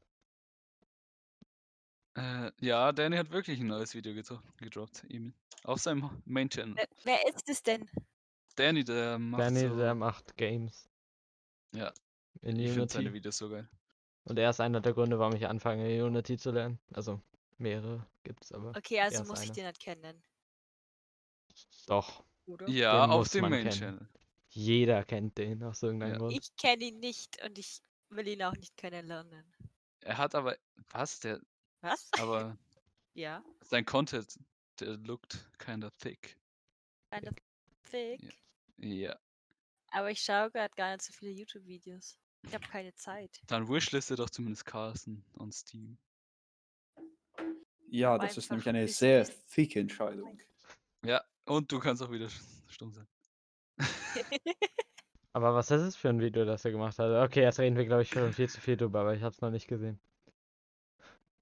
Äh, 2.15 2.51
ja, 2.61 2.91
Danny 2.91 3.17
hat 3.17 3.31
wirklich 3.31 3.59
ein 3.59 3.67
neues 3.67 3.93
Video 3.95 4.13
gedro 4.13 4.39
gedroppt. 4.57 5.03
Eben. 5.05 5.33
Auf 5.63 5.79
seinem 5.79 6.21
Main-Channel. 6.25 6.75
Wer, 6.75 6.87
wer 7.03 7.27
ist 7.33 7.49
es 7.49 7.63
denn? 7.63 7.89
Danny, 8.55 8.83
der 8.83 9.17
macht 9.17 9.41
Danny, 9.41 9.61
so... 9.61 9.75
der 9.77 9.95
macht 9.95 10.37
Games. 10.37 10.87
Ja, 11.73 11.91
In 12.41 12.59
ich 12.59 12.71
finde 12.71 12.87
seine 12.91 13.05
Unity. 13.05 13.13
Videos 13.15 13.37
so 13.37 13.49
geil. 13.49 13.67
Und 14.25 14.37
er 14.37 14.49
ist 14.51 14.59
einer 14.61 14.79
der 14.79 14.93
Gründe, 14.93 15.17
warum 15.17 15.35
ich 15.35 15.47
anfange, 15.47 16.03
Unity 16.05 16.37
zu 16.37 16.51
lernen. 16.51 16.79
Also 16.93 17.19
mehrere 17.57 18.05
gibt's 18.23 18.51
aber. 18.51 18.69
Okay, 18.77 18.99
also 18.99 19.23
ist 19.23 19.27
muss 19.27 19.41
ich 19.41 19.47
einer. 19.47 19.55
den 19.55 19.65
nicht 19.67 19.79
kennen, 19.79 20.23
Doch, 21.87 22.23
oder? 22.45 22.67
Ja, 22.69 23.05
Den 23.07 23.11
auf 23.11 23.19
muss 23.21 23.29
dem 23.31 23.41
man 23.41 23.51
kennen. 23.53 23.63
Main-Channel. 23.65 24.09
jeder 24.49 25.03
kennt 25.03 25.37
den 25.37 25.63
aus 25.63 25.81
irgendeinem 25.81 26.13
Ja. 26.13 26.17
Grund. 26.19 26.33
Ich 26.33 26.55
kenne 26.57 26.83
ihn 26.85 26.99
nicht 26.99 27.43
und 27.43 27.57
ich 27.57 27.81
will 28.09 28.27
ihn 28.27 28.43
auch 28.43 28.53
nicht 28.53 28.77
kennenlernen. 28.77 29.43
Er 30.01 30.17
hat 30.17 30.35
aber... 30.35 30.57
Was? 30.91 31.19
Der... 31.21 31.39
Was? 31.83 32.09
Aber 32.19 32.57
ja, 33.13 33.43
sein 33.61 33.85
Content, 33.85 34.39
der 34.79 34.97
looked 34.97 35.37
kinda 35.59 35.91
thick. 35.99 36.37
kind 37.11 37.27
of 37.27 37.35
thick. 37.91 38.19
Ja. 38.77 39.19
Aber 39.91 40.09
ich 40.09 40.21
schaue 40.21 40.49
gerade 40.49 40.73
gar 40.75 40.91
nicht 40.93 41.03
so 41.03 41.13
viele 41.13 41.31
YouTube-Videos. 41.31 42.17
Ich 42.45 42.53
habe 42.53 42.65
keine 42.67 42.93
Zeit. 42.95 43.41
Dann 43.47 43.69
wishliste 43.69 44.15
doch 44.15 44.29
zumindest 44.29 44.65
Carlson 44.65 45.23
on 45.37 45.51
Steam. 45.51 45.97
Ja, 47.89 48.15
Aber 48.15 48.25
das 48.25 48.37
ist 48.37 48.49
nämlich 48.49 48.67
eine 48.67 48.87
sehr 48.87 49.27
thicke 49.51 49.79
Entscheidung. 49.79 50.39
Ja, 51.05 51.23
und 51.45 51.71
du 51.71 51.79
kannst 51.79 52.01
auch 52.01 52.11
wieder 52.11 52.27
stumm 52.67 52.91
sein. 52.91 53.07
Aber 55.33 55.53
was 55.53 55.69
ist 55.71 55.81
es 55.81 55.95
für 55.95 56.09
ein 56.09 56.19
Video, 56.19 56.45
das 56.45 56.65
er 56.65 56.71
gemacht 56.71 56.97
hat? 56.97 57.27
Okay, 57.27 57.41
jetzt 57.41 57.59
reden 57.59 57.75
wir, 57.75 57.85
glaube 57.85 58.03
ich, 58.03 58.09
schon 58.09 58.33
viel 58.33 58.49
zu 58.49 58.61
viel 58.61 58.77
drüber, 58.77 59.01
aber 59.01 59.15
ich 59.15 59.21
habe 59.21 59.33
es 59.33 59.41
noch 59.41 59.49
nicht 59.49 59.67
gesehen. 59.67 59.99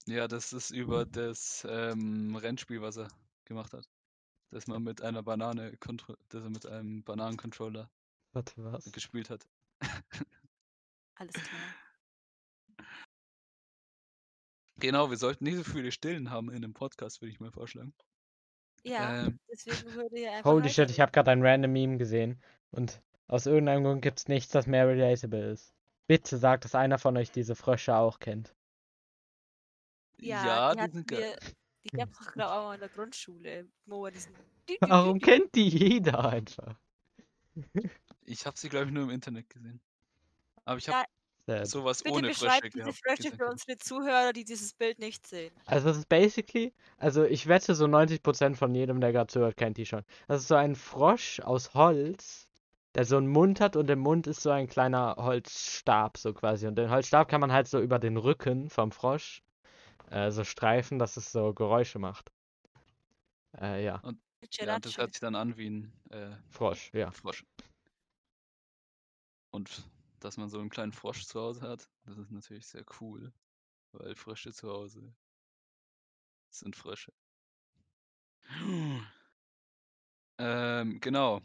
Ja, 0.07 0.27
das 0.27 0.53
ist 0.53 0.71
über 0.71 1.05
das 1.05 1.65
ähm, 1.69 2.35
Rennspiel, 2.35 2.81
was 2.81 2.97
er 2.97 3.07
gemacht 3.45 3.73
hat. 3.73 3.87
Dass 4.49 4.67
man 4.67 4.83
mit 4.83 5.01
einer 5.01 5.23
Banane, 5.23 5.77
kontro 5.77 6.15
dass 6.29 6.43
er 6.43 6.49
mit 6.49 6.65
einem 6.65 7.03
Bananencontroller 7.03 7.89
Warte, 8.33 8.53
was? 8.57 8.91
gespielt 8.91 9.29
hat. 9.29 9.47
Alles 11.15 11.33
klar. 11.33 11.61
Genau, 14.79 15.11
wir 15.11 15.17
sollten 15.17 15.43
nicht 15.43 15.57
so 15.57 15.63
viele 15.63 15.91
Stillen 15.91 16.31
haben 16.31 16.49
in 16.49 16.63
dem 16.63 16.73
Podcast, 16.73 17.21
würde 17.21 17.31
ich 17.31 17.39
mal 17.39 17.51
vorschlagen. 17.51 17.93
Ja, 18.83 19.27
Ähm, 19.27 19.39
deswegen 19.49 19.93
würde 19.93 20.19
er 20.19 20.37
einfach. 20.37 20.51
Holy 20.51 20.69
shit, 20.69 20.89
ich 20.89 20.99
habe 20.99 21.11
gerade 21.11 21.31
ein 21.31 21.45
random 21.45 21.71
Meme 21.71 21.97
gesehen 21.97 22.41
und 22.71 23.01
aus 23.27 23.45
irgendeinem 23.45 23.83
Grund 23.83 24.01
gibt 24.01 24.19
es 24.19 24.27
nichts, 24.27 24.51
das 24.51 24.65
mehr 24.65 24.87
relatable 24.87 25.51
ist. 25.51 25.73
Bitte 26.07 26.37
sagt, 26.37 26.65
dass 26.65 26.73
einer 26.75 26.97
von 26.97 27.15
euch 27.15 27.31
diese 27.31 27.55
Frösche 27.55 27.95
auch 27.95 28.19
kennt. 28.19 28.55
Ja, 30.21 30.73
ja, 30.73 30.75
die, 30.75 30.87
die 30.87 30.91
sind 30.91 31.07
geil. 31.07 31.19
wir, 31.19 31.37
die 31.83 31.89
gab 31.97 32.09
es 32.11 32.17
doch, 32.19 32.31
glaube 32.33 32.51
auch 32.53 32.73
in 32.73 32.79
der 32.79 32.89
Grundschule, 32.89 33.67
wo 33.85 34.03
wir 34.03 34.11
diesen. 34.11 34.33
Warum 34.79 35.19
kennt 35.19 35.55
die 35.55 35.67
jeder 35.69 36.25
einfach? 36.29 36.75
Ich 38.25 38.45
habe 38.45 38.57
sie, 38.57 38.69
glaube 38.69 38.87
ich, 38.87 38.91
nur 38.91 39.03
im 39.03 39.09
Internet 39.09 39.49
gesehen. 39.49 39.81
Aber 40.65 40.77
ich 40.77 40.87
Ja, 40.87 40.93
habe 40.93 41.05
Sad. 41.47 41.67
sowas 41.67 42.03
Bitte 42.03 42.15
ohne 42.15 42.27
beschreibt 42.29 42.67
Frösche 42.67 42.69
diese 42.71 42.93
gehabt. 42.93 42.99
Frösche 43.05 43.31
gesehen. 43.31 43.37
für 43.37 43.47
unsere 43.47 43.77
Zuhörer, 43.77 44.33
die 44.33 44.43
dieses 44.45 44.73
Bild 44.73 44.99
nicht 44.99 45.27
sehen. 45.27 45.53
Also 45.65 45.89
es 45.89 45.97
ist 45.97 46.09
basically, 46.09 46.73
also 46.97 47.23
ich 47.23 47.47
wette 47.47 47.75
so 47.75 47.87
90% 47.87 48.55
von 48.55 48.73
jedem, 48.75 49.01
der 49.01 49.11
gerade 49.11 49.27
zuhört, 49.27 49.57
kennt 49.57 49.77
die 49.77 49.85
schon. 49.85 50.03
Das 50.27 50.41
ist 50.41 50.47
so 50.47 50.55
ein 50.55 50.75
Frosch 50.75 51.39
aus 51.39 51.73
Holz, 51.73 52.47
der 52.95 53.05
so 53.05 53.17
einen 53.17 53.27
Mund 53.27 53.59
hat 53.61 53.75
und 53.75 53.89
im 53.89 53.99
Mund 53.99 54.27
ist 54.27 54.41
so 54.41 54.49
ein 54.51 54.67
kleiner 54.67 55.15
Holzstab, 55.17 56.17
so 56.17 56.33
quasi. 56.33 56.67
Und 56.67 56.75
den 56.75 56.89
Holzstab 56.89 57.27
kann 57.29 57.41
man 57.41 57.51
halt 57.51 57.67
so 57.67 57.79
über 57.79 57.99
den 57.99 58.17
Rücken 58.17 58.69
vom 58.69 58.91
Frosch 58.91 59.41
äh, 60.09 60.31
so 60.31 60.43
streifen, 60.43 60.99
dass 60.99 61.17
es 61.17 61.31
so 61.31 61.53
Geräusche 61.53 61.99
macht. 61.99 62.31
Äh, 63.57 63.83
ja, 63.85 64.03
Ja, 64.03 64.09
und 64.09 64.19
das 64.41 64.49
Gelatsche. 64.57 64.97
hört 64.97 65.13
sich 65.13 65.21
dann 65.21 65.35
an 65.35 65.57
wie 65.57 65.69
ein 65.69 65.93
äh, 66.09 66.35
Frosch, 66.49 66.91
ja. 66.93 67.11
Frosch. 67.11 67.45
Und 69.51 69.89
dass 70.19 70.35
man 70.37 70.49
so 70.49 70.59
einen 70.59 70.69
kleinen 70.69 70.91
Frosch 70.91 71.25
zu 71.25 71.39
Hause 71.39 71.61
hat, 71.61 71.89
das 72.05 72.17
ist 72.17 72.31
natürlich 72.31 72.67
sehr 72.67 72.83
cool, 72.99 73.33
weil 73.93 74.15
Frösche 74.15 74.53
zu 74.53 74.69
Hause 74.69 75.13
sind 76.51 76.75
Frösche. 76.75 77.13
Ähm, 80.37 80.99
genau. 80.99 81.41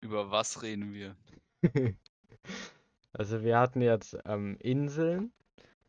Über 0.00 0.30
was 0.30 0.62
reden 0.62 0.94
wir? 0.94 1.16
Also 3.12 3.42
wir 3.42 3.58
hatten 3.58 3.80
jetzt 3.80 4.16
ähm, 4.26 4.56
Inseln, 4.60 5.32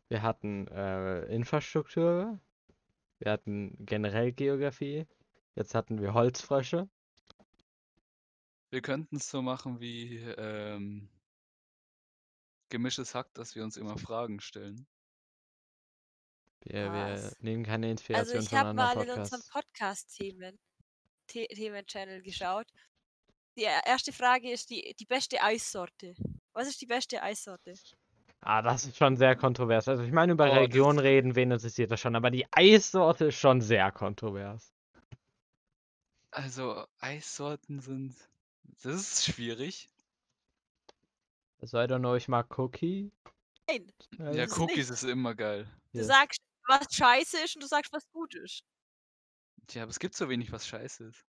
wir 0.08 0.22
hatten 0.22 0.66
äh, 0.68 1.24
Infrastruktur, 1.26 2.40
wir 3.18 3.32
hatten 3.32 3.76
generell 3.84 4.32
Geografie, 4.32 5.06
jetzt 5.54 5.74
hatten 5.74 6.00
wir 6.00 6.14
Holzfrösche. 6.14 6.88
Wir 8.70 8.82
könnten 8.82 9.16
es 9.16 9.30
so 9.30 9.40
machen 9.40 9.80
wie 9.80 10.18
ähm, 10.18 11.08
gemischtes 12.68 13.14
Hack, 13.14 13.32
dass 13.34 13.54
wir 13.54 13.64
uns 13.64 13.76
immer 13.76 13.96
Fragen 13.98 14.40
stellen. 14.40 14.86
Wir, 16.64 16.92
wir 16.92 17.32
nehmen 17.40 17.64
keine 17.64 17.86
Also 17.86 17.92
Inspiration 17.92 18.42
ich 18.42 18.48
von 18.48 18.58
habe 18.58 18.74
mal 18.74 18.92
in 18.92 19.10
unserem 19.10 19.42
Podcasts. 19.42 19.50
Podcast-Themen 19.52 20.58
The 21.30 21.46
Themen-Channel 21.46 22.22
geschaut. 22.22 22.66
Die 23.56 23.64
e- 23.64 23.80
erste 23.86 24.12
Frage 24.12 24.50
ist 24.50 24.70
die, 24.70 24.94
die 24.98 25.06
beste 25.06 25.40
Eissorte. 25.42 26.14
Was 26.52 26.68
ist 26.68 26.80
die 26.80 26.86
beste 26.86 27.22
Eissorte? 27.22 27.74
Ah, 28.40 28.62
das 28.62 28.84
ist 28.86 28.96
schon 28.96 29.16
sehr 29.16 29.36
kontrovers. 29.36 29.88
Also 29.88 30.02
ich 30.04 30.12
meine, 30.12 30.32
über 30.32 30.48
Oh, 30.48 30.52
Religion 30.54 30.98
reden, 30.98 31.34
wen 31.34 31.50
interessiert 31.50 31.90
das 31.90 32.00
schon, 32.00 32.16
aber 32.16 32.30
die 32.30 32.46
Eissorte 32.52 33.26
ist 33.26 33.36
schon 33.38 33.60
sehr 33.60 33.90
kontrovers. 33.92 34.72
Also 36.30 36.86
Eissorten 37.00 37.80
sind. 37.80 38.14
Das 38.82 38.94
ist 38.94 39.24
schwierig. 39.26 39.88
Also 41.60 41.78
I 41.78 41.86
don't 41.86 41.98
know, 42.00 42.14
ich 42.14 42.28
mag 42.28 42.56
Cookie. 42.58 43.10
Nein, 43.68 43.92
Ja, 44.18 44.32
Ja, 44.32 44.44
ist 44.44 44.58
Cookies 44.58 44.90
nicht. 44.90 44.90
ist 44.90 45.02
immer 45.04 45.34
geil. 45.34 45.66
du 45.92 45.98
Yes. 45.98 46.06
sagst, 46.06 46.40
was 46.68 46.86
scheiße 46.94 47.38
ist 47.44 47.56
und 47.56 47.62
du 47.62 47.66
sagst, 47.68 47.92
was 47.92 48.08
gut 48.10 48.34
ist. 48.34 48.62
Tja, 49.66 49.82
aber 49.82 49.90
es 49.90 49.98
gibt 49.98 50.14
so 50.14 50.28
wenig, 50.28 50.52
was 50.52 50.66
scheiße 50.66 51.04
ist. 51.04 51.24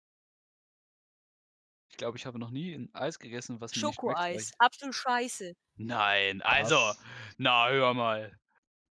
Ich 1.90 1.98
glaube, 1.98 2.18
ich 2.18 2.26
habe 2.26 2.38
noch 2.40 2.52
nie 2.52 2.74
ein 2.74 2.94
Eis 2.94 3.18
gegessen, 3.20 3.60
was 3.62 3.76
mir 3.76 3.88
nicht 3.88 3.96
schmeckt. 4.00 4.04
weil 4.04 4.16
Schokoeis, 4.34 4.50
ich- 4.50 4.54
absolut 4.60 4.96
scheiße. 4.96 5.54
Nein, 5.78 6.42
also, 6.42 6.76
Was? 6.76 7.00
na 7.38 7.70
hör 7.70 7.94
mal. 7.94 8.38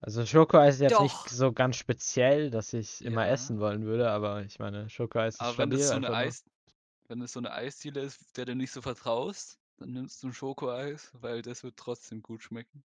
Also 0.01 0.26
Schokoeis 0.26 0.76
ist 0.76 0.80
jetzt 0.82 1.01
nicht 1.01 1.14
Doch. 1.14 1.28
so 1.28 1.53
ganz 1.53 1.76
speziell, 1.76 2.51
dass 2.51 2.72
ich 2.74 3.03
immer 3.05 3.26
Ja. 3.26 3.32
essen 3.32 3.59
wollen 3.59 3.84
würde, 3.86 4.11
aber 4.11 4.42
ich 4.42 4.59
meine, 4.59 4.90
Schokoeis 4.90 5.34
ist 5.36 5.40
Aber 5.40 5.51
wenn 5.59 5.70
stabil 5.70 5.78
das 5.78 5.88
so 5.88 5.95
einfach 5.95 6.09
nur. 6.09 6.16
Eis, 6.18 6.45
wenn 7.09 7.22
es 7.22 7.32
so 7.32 7.40
eine 7.40 7.53
Eisdiele 7.53 8.01
ist, 8.03 8.36
der 8.36 8.45
du 8.45 8.55
nicht 8.55 8.70
so 8.72 8.82
vertraust, 8.82 9.59
dann 9.78 9.92
nimmst 9.92 10.22
du 10.22 10.28
ein 10.28 10.32
Schokoeis, 10.34 11.11
weil 11.14 11.42
das 11.42 11.62
wird 11.64 11.76
trotzdem 11.78 12.22
gut 12.22 12.42
schmecken. 12.42 12.84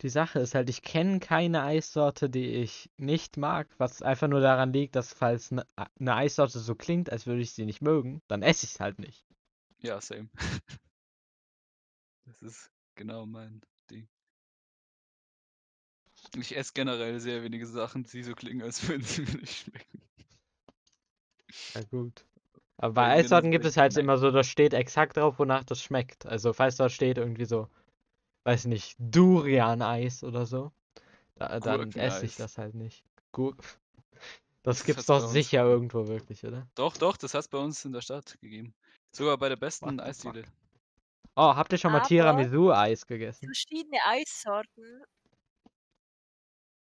Die 0.00 0.08
Sache 0.08 0.38
ist 0.38 0.54
halt, 0.54 0.70
ich 0.70 0.82
kenne 0.82 1.18
keine 1.18 1.62
Eissorte, 1.62 2.30
die 2.30 2.46
ich 2.46 2.88
nicht 2.96 3.36
mag, 3.36 3.68
was 3.78 4.00
einfach 4.00 4.28
nur 4.28 4.40
daran 4.40 4.72
liegt, 4.72 4.94
dass 4.94 5.12
falls 5.12 5.50
eine 5.50 5.66
ne 5.98 6.14
Eissorte 6.14 6.60
so 6.60 6.76
klingt, 6.76 7.10
als 7.10 7.26
würde 7.26 7.40
ich 7.40 7.52
sie 7.52 7.64
nicht 7.64 7.82
mögen, 7.82 8.22
dann 8.28 8.42
esse 8.42 8.64
ich 8.66 8.74
es 8.74 8.80
halt 8.80 8.98
nicht. 9.00 9.26
Ja, 9.80 10.00
same. 10.00 10.28
Das 12.26 12.42
ist 12.42 12.70
genau 12.94 13.24
mein 13.24 13.62
Ding. 13.90 14.06
Ich 16.36 16.54
esse 16.54 16.74
generell 16.74 17.18
sehr 17.20 17.42
wenige 17.42 17.66
Sachen, 17.66 18.04
die 18.04 18.22
so 18.22 18.34
klingen, 18.34 18.62
als 18.62 18.86
würden 18.88 19.02
sie 19.02 19.22
mir 19.22 19.38
nicht 19.38 19.64
schmecken. 19.64 20.02
Ja 21.74 21.82
gut. 21.84 22.24
Aber 22.76 22.94
bei 22.94 23.08
Eissorten 23.08 23.50
gibt 23.50 23.64
es 23.64 23.76
halt 23.76 23.96
immer 23.96 24.18
so, 24.18 24.30
da 24.30 24.44
steht 24.44 24.74
exakt 24.74 25.16
drauf, 25.16 25.38
wonach 25.38 25.64
das 25.64 25.82
schmeckt. 25.82 26.26
Also 26.26 26.52
falls 26.52 26.76
dort 26.76 26.92
steht 26.92 27.18
irgendwie 27.18 27.46
so, 27.46 27.68
weiß 28.48 28.64
nicht, 28.64 28.96
Durian-Eis 28.98 30.24
oder 30.24 30.46
so, 30.46 30.72
da, 31.36 31.60
dann 31.60 31.92
esse 31.92 32.24
ich 32.24 32.36
das 32.36 32.56
halt 32.56 32.74
nicht. 32.74 33.04
Gur 33.30 33.54
das 34.62 34.78
Das 34.78 34.84
gibt's 34.84 35.08
hat's 35.08 35.22
doch 35.22 35.28
sicher 35.28 35.64
irgendwo 35.64 36.08
wirklich, 36.08 36.44
oder? 36.44 36.66
Doch, 36.74 36.96
doch, 36.96 37.18
das 37.18 37.34
hat 37.34 37.42
es 37.42 37.48
bei 37.48 37.58
uns 37.58 37.84
in 37.84 37.92
der 37.92 38.00
Stadt 38.00 38.40
gegeben. 38.40 38.74
Sogar 39.12 39.36
bei 39.36 39.50
der 39.50 39.56
besten 39.56 40.00
Eisdiele. 40.00 40.44
Oh, 41.36 41.54
habt 41.54 41.72
ihr 41.72 41.78
schon 41.78 41.92
mal 41.92 42.00
Tiramisu-Eis 42.00 43.06
gegessen? 43.06 43.46
Verschiedene 43.46 43.98
Eissorten. 44.06 45.04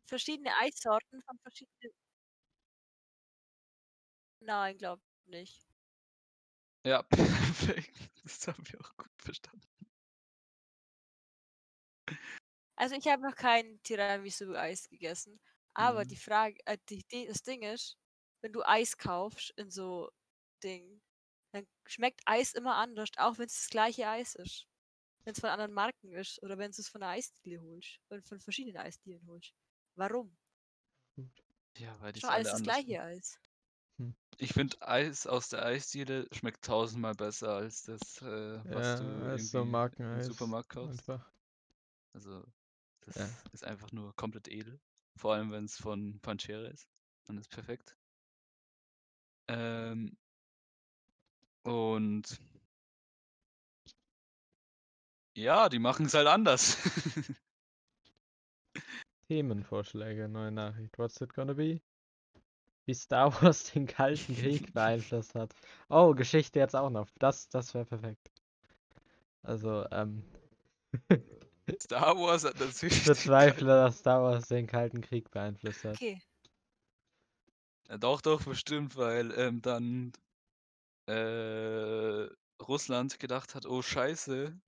Verschiedene 0.07 0.51
Eissorten 0.61 1.23
von 1.23 1.39
verschiedenen. 1.39 1.93
Nein, 4.41 4.77
glaub 4.77 5.01
nicht. 5.27 5.67
Ja, 6.85 7.03
perfekt. 7.03 7.91
Das 8.23 8.47
haben 8.47 8.63
wir 8.71 8.79
auch 8.81 8.95
gut 8.99 9.11
verstanden. 9.17 9.78
Also 12.77 12.95
ich 12.97 13.07
habe 13.09 13.23
noch 13.23 13.35
kein 13.37 13.81
Tiramisu-Eis 13.83 14.89
gegessen. 14.89 15.41
Aber 15.75 16.05
Mhm. 16.05 16.07
die 16.07 16.17
Frage, 16.17 16.57
äh, 16.67 16.79
die, 16.89 17.05
die, 17.11 17.27
das 17.27 17.43
Ding 17.43 17.63
ist, 17.63 17.97
wenn 18.41 18.53
du 18.53 18.63
Eis 18.65 18.97
kaufst 18.97 19.53
in 19.57 19.71
so 19.71 20.11
Ding, 20.63 21.03
dann 21.53 21.67
schmeckt 21.87 22.23
Eis 22.27 22.55
immer 22.55 22.77
anders, 22.77 23.11
auch 23.19 23.39
wenn 23.39 23.47
es 23.47 23.55
das 23.57 23.69
gleiche 23.71 24.09
Eis 24.09 24.35
ist. 24.35 24.67
Wenn 25.25 25.35
es 25.35 25.41
von 25.41 25.51
anderen 25.51 25.75
Marken 25.75 26.13
ist 26.13 26.43
oder 26.43 26.59
wenn 26.59 26.73
du 26.73 26.81
es 26.83 26.89
von 26.89 27.03
einer 27.03 27.13
Eisdiele 27.13 27.63
holst, 27.63 28.01
oder 28.11 28.23
von 28.23 28.41
verschiedenen 28.41 28.79
Eisdielen 28.79 29.27
holst. 29.29 29.55
Warum? 29.97 30.39
Ja, 31.79 31.99
weil 32.01 32.13
die 32.13 32.21
doch 32.21 32.29
alles 32.29 32.51
das 32.51 32.63
gleiche 32.63 33.01
Eis. 33.03 33.41
Ich 34.39 34.53
finde 34.53 34.81
Eis 34.83 35.27
aus 35.29 35.49
der 35.49 35.65
Eisdiele 35.65 36.27
schmeckt 36.33 36.65
tausendmal 36.65 37.15
besser 37.15 37.51
als 37.55 37.85
das, 37.85 38.21
äh, 38.23 38.61
was 38.73 38.97
Ja, 39.03 39.37
du 39.37 39.39
so 39.39 39.63
im 39.63 39.71
Markeneis 39.71 40.25
Supermarkt 40.25 40.71
kaufst. 40.71 41.05
Einfach. 41.09 41.31
Also, 42.19 42.43
das 43.03 43.15
Ja. 43.15 43.29
ist 43.53 43.65
einfach 43.65 43.93
nur 43.93 44.13
komplett 44.17 44.49
edel. 44.49 44.81
Vor 45.17 45.35
allem, 45.35 45.53
wenn 45.53 45.67
es 45.67 45.77
von 45.77 46.19
Pancere 46.21 46.67
ist. 46.67 46.89
Dann 47.27 47.39
ist 47.39 47.49
perfekt. 47.49 47.97
Ähm, 49.47 50.17
und 51.63 52.41
ja, 55.37 55.69
die 55.69 55.79
machen 55.79 56.07
es 56.07 56.15
halt 56.15 56.27
anders. 56.27 56.77
Themenvorschläge, 59.29 60.29
neue 60.29 60.51
Nachricht. 60.51 60.99
What's 60.99 61.21
it 61.21 61.33
gonna 61.33 61.53
be? 61.53 61.81
Wie 62.87 62.95
Star 62.95 63.31
Wars 63.43 63.71
den 63.71 63.87
Kalten 63.87 64.35
Krieg 64.35 64.73
beeinflusst 64.75 65.37
hat. 65.37 65.55
Oh, 65.89 66.15
Geschichte 66.15 66.59
jetzt 66.59 66.75
auch 66.75 66.91
noch. 66.91 67.09
Das, 67.21 67.49
das 67.49 67.75
wäre 67.75 67.85
perfekt. 67.85 68.33
Also, 69.43 69.87
ähm, 69.91 70.23
Star 71.83 72.17
Wars 72.17 72.45
hat 72.45 72.55
ich 72.55 72.61
natürlich. 72.61 73.05
den 73.05 73.13
bezweifle, 73.13 73.67
dass 73.67 73.99
Star 73.99 74.23
Wars 74.23 74.49
den 74.49 74.67
Kalten 74.67 75.01
Krieg 75.01 75.31
beeinflusst 75.31 75.85
hat. 75.85 75.95
Okay. 75.95 76.21
Ja, 77.89 77.97
doch, 77.99 78.21
doch, 78.21 78.45
bestimmt, 78.45 78.97
weil 78.97 79.33
ähm, 79.39 79.63
dann 79.63 80.13
äh, 81.07 82.29
Russland 82.63 83.19
gedacht 83.19 83.55
hat, 83.55 83.65
oh 83.65 83.81
Scheiße, 83.81 84.61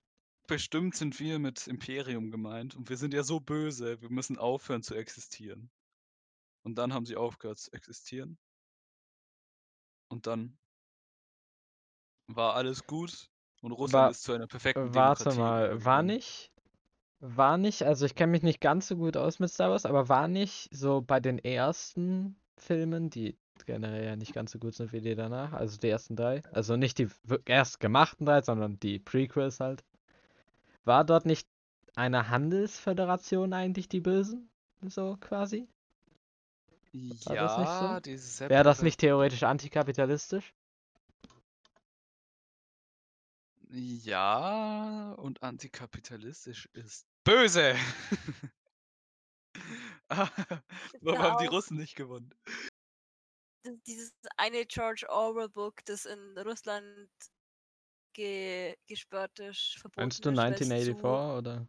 bestimmt 0.47 0.95
sind 0.95 1.19
wir 1.19 1.37
mit 1.37 1.67
Imperium 1.67 2.31
gemeint 2.31 2.75
und 2.75 2.89
wir 2.89 2.97
sind 2.97 3.13
ja 3.13 3.23
so 3.23 3.39
böse, 3.39 4.01
wir 4.01 4.09
müssen 4.09 4.37
aufhören 4.37 4.81
zu 4.81 4.95
existieren. 4.95 5.69
Und 6.63 6.75
dann 6.75 6.93
haben 6.93 7.05
sie 7.05 7.15
aufgehört 7.15 7.59
zu 7.59 7.71
existieren. 7.73 8.37
Und 10.09 10.27
dann 10.27 10.57
war 12.27 12.55
alles 12.55 12.85
gut 12.85 13.29
und 13.61 13.71
Russland 13.71 14.03
Aber 14.03 14.11
ist 14.11 14.23
zu 14.23 14.33
einer 14.33 14.47
perfekten 14.47 14.93
Warte 14.93 15.23
Demokratie 15.25 15.39
mal, 15.39 15.85
war 15.85 16.03
nicht, 16.03 16.50
war 17.21 17.57
nicht, 17.57 17.83
also 17.83 18.05
ich 18.05 18.15
kenne 18.15 18.31
mich 18.31 18.41
nicht 18.41 18.59
ganz 18.59 18.87
so 18.87 18.97
gut 18.97 19.15
aus 19.15 19.39
mit 19.39 19.51
Star 19.51 19.69
Wars, 19.69 19.85
aber 19.85 20.09
war 20.09 20.27
nicht 20.27 20.69
so 20.75 21.01
bei 21.01 21.19
den 21.19 21.37
ersten 21.39 22.35
Filmen, 22.57 23.09
die 23.09 23.37
generell 23.65 24.03
ja 24.03 24.15
nicht 24.15 24.33
ganz 24.33 24.51
so 24.51 24.59
gut 24.59 24.73
sind 24.73 24.91
wie 24.91 25.01
die 25.01 25.13
danach, 25.15 25.53
also 25.53 25.77
die 25.77 25.89
ersten 25.89 26.15
drei, 26.15 26.41
also 26.51 26.77
nicht 26.77 26.97
die 26.97 27.09
erst 27.45 27.79
gemachten 27.79 28.25
drei, 28.25 28.41
sondern 28.41 28.79
die 28.79 28.97
Prequels 28.97 29.59
halt, 29.59 29.83
war 30.83 31.05
dort 31.05 31.27
nicht 31.27 31.47
eine 31.95 32.29
Handelsföderation 32.29 33.53
eigentlich 33.53 33.87
die 33.87 34.01
Bösen? 34.01 34.49
So 34.87 35.15
quasi? 35.21 35.67
War 37.25 37.49
so? 37.49 37.61
Ja, 37.61 37.99
diese 37.99 38.49
Wäre 38.49 38.63
das 38.63 38.81
nicht 38.81 38.99
theoretisch 38.99 39.43
antikapitalistisch? 39.43 40.53
Ja, 43.69 45.13
und 45.13 45.43
antikapitalistisch 45.43 46.67
ist 46.73 47.10
böse. 47.23 47.75
Warum 50.09 51.19
haben 51.19 51.41
die 51.41 51.47
Russen 51.47 51.77
nicht 51.77 51.95
gewonnen? 51.95 52.33
Dieses 53.85 54.11
eine 54.37 54.65
George 54.65 55.05
Orwell 55.07 55.49
Book, 55.49 55.85
das 55.85 56.05
in 56.05 56.37
Russland 56.39 57.09
ge 58.13 58.75
gesperrt 58.87 59.39
ist, 59.39 59.77
verboten 59.79 60.01
Meinst 60.01 60.25
du 60.25 60.31
ist, 60.31 60.37
weil's 60.37 60.61
1984 60.61 60.97
zu 60.97 61.37
oder? 61.37 61.67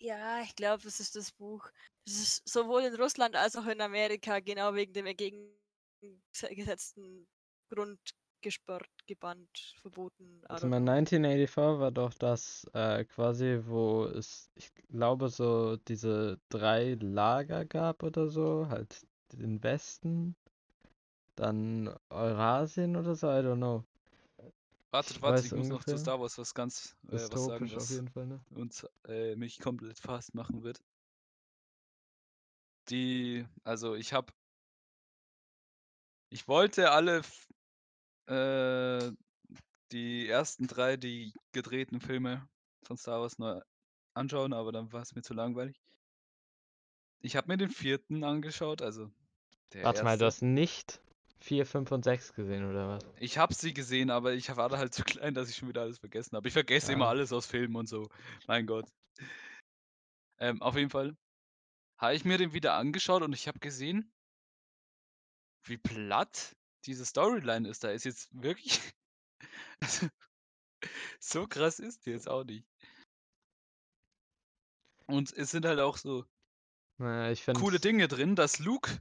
Ja, 0.00 0.40
ich 0.42 0.54
glaube, 0.56 0.88
es 0.88 0.98
ist 0.98 1.14
das 1.16 1.30
Buch. 1.32 1.68
Es 2.06 2.14
ist 2.14 2.48
sowohl 2.48 2.84
in 2.84 2.94
Russland 2.94 3.36
als 3.36 3.54
auch 3.56 3.66
in 3.66 3.82
Amerika 3.82 4.40
genau 4.40 4.74
wegen 4.74 4.94
dem 4.94 5.04
entgegengesetzten 5.06 7.28
Grund 7.68 8.00
gesperrt, 8.40 8.90
gebannt, 9.06 9.74
verboten. 9.80 10.42
I 10.44 10.46
Also 10.48 10.66
don't 10.66 10.70
mein 10.70 10.84
know. 10.84 10.92
1984 10.92 11.80
war 11.80 11.90
doch 11.90 12.14
das 12.14 12.64
äh, 12.74 13.04
quasi, 13.04 13.60
wo 13.64 14.04
es, 14.06 14.50
ich 14.54 14.72
glaube, 14.88 15.28
so 15.28 15.76
diese 15.76 16.38
drei 16.48 16.94
Lager 17.00 17.64
gab 17.64 18.02
oder 18.02 18.28
so, 18.28 18.66
halt 18.68 19.06
den 19.32 19.62
Westen, 19.62 20.34
dann 21.36 21.94
Eurasien 22.10 22.96
oder 22.96 23.14
so, 23.14 23.28
I 23.28 23.40
don't 23.40 23.56
know. 23.56 23.84
Wartet, 24.90 25.16
Ich 25.16 25.22
wartet, 25.22 25.44
ich 25.46 25.52
muss 25.52 25.68
noch 25.68 25.84
zu. 25.84 25.96
Star 25.98 26.20
Wars 26.20 26.36
was 26.36 26.52
ganz 26.52 26.96
äh, 27.08 27.12
was 27.12 27.44
sagen, 27.44 27.70
was 27.76 27.90
jeden 27.90 28.08
Fall, 28.08 28.26
ne? 28.26 28.40
uns 28.50 28.86
äh, 29.06 29.36
mich 29.36 29.58
komplett 29.60 29.98
fast 29.98 30.34
machen 30.34 30.62
wird. 30.64 30.80
Die, 32.88 33.46
also 33.62 33.94
ich 33.94 34.12
habe, 34.12 34.32
ich 36.30 36.48
wollte 36.48 36.90
alle 36.90 37.22
äh, 38.30 39.12
die 39.92 40.28
ersten 40.28 40.66
drei, 40.66 40.96
die 40.96 41.32
gedrehten 41.52 42.00
Filme 42.00 42.48
von 42.84 42.96
Star 42.96 43.20
Wars 43.20 43.38
neu 43.38 43.60
anschauen, 44.14 44.52
aber 44.52 44.72
dann 44.72 44.92
war 44.92 45.02
es 45.02 45.14
mir 45.14 45.22
zu 45.22 45.34
langweilig. 45.34 45.80
Ich 47.22 47.36
habe 47.36 47.48
mir 47.48 47.56
den 47.56 47.70
vierten 47.70 48.24
angeschaut, 48.24 48.82
also 48.82 49.10
der 49.72 49.82
Warte 49.84 50.04
mal, 50.04 50.18
du 50.18 50.24
erste. 50.24 50.26
hast 50.26 50.42
nicht 50.42 51.00
4, 51.40 51.66
5 51.66 51.90
und 51.92 52.04
6 52.04 52.34
gesehen, 52.34 52.68
oder 52.70 52.88
was? 52.88 53.04
Ich 53.18 53.38
habe 53.38 53.54
sie 53.54 53.72
gesehen, 53.72 54.10
aber 54.10 54.32
ich 54.34 54.54
war 54.56 54.68
da 54.68 54.78
halt 54.78 54.94
zu 54.94 55.02
klein, 55.04 55.34
dass 55.34 55.50
ich 55.50 55.56
schon 55.56 55.68
wieder 55.68 55.82
alles 55.82 55.98
vergessen 55.98 56.36
habe. 56.36 56.48
Ich 56.48 56.54
vergesse 56.54 56.92
immer 56.92 57.06
Ah. 57.06 57.10
alles 57.10 57.32
aus 57.32 57.46
Filmen 57.46 57.76
und 57.76 57.88
so. 57.88 58.08
Mein 58.46 58.66
Gott. 58.66 58.86
Ähm, 60.38 60.60
auf 60.62 60.74
jeden 60.76 60.90
Fall 60.90 61.16
habe 61.98 62.14
ich 62.14 62.24
mir 62.24 62.38
den 62.38 62.52
wieder 62.54 62.74
angeschaut 62.74 63.22
und 63.22 63.32
ich 63.34 63.48
habe 63.48 63.58
gesehen, 63.60 64.12
wie 65.64 65.78
platt 65.78 66.56
diese 66.86 67.04
Storyline 67.04 67.68
ist. 67.68 67.84
Da 67.84 67.90
ist 67.90 68.04
jetzt 68.04 68.28
wirklich. 68.32 68.80
Also, 69.82 70.08
so 71.18 71.46
krass 71.46 71.78
ist 71.78 72.04
die 72.04 72.10
jetzt 72.10 72.28
auch 72.28 72.44
nicht. 72.44 72.66
Und 75.06 75.32
es 75.32 75.50
sind 75.50 75.64
halt 75.64 75.80
auch 75.80 75.96
so 75.96 76.26
Naja, 76.98 77.32
ich 77.32 77.42
finde 77.42 77.58
coole 77.60 77.80
Dinge 77.80 78.06
drin, 78.06 78.36
dass 78.36 78.58
Luke 78.58 79.00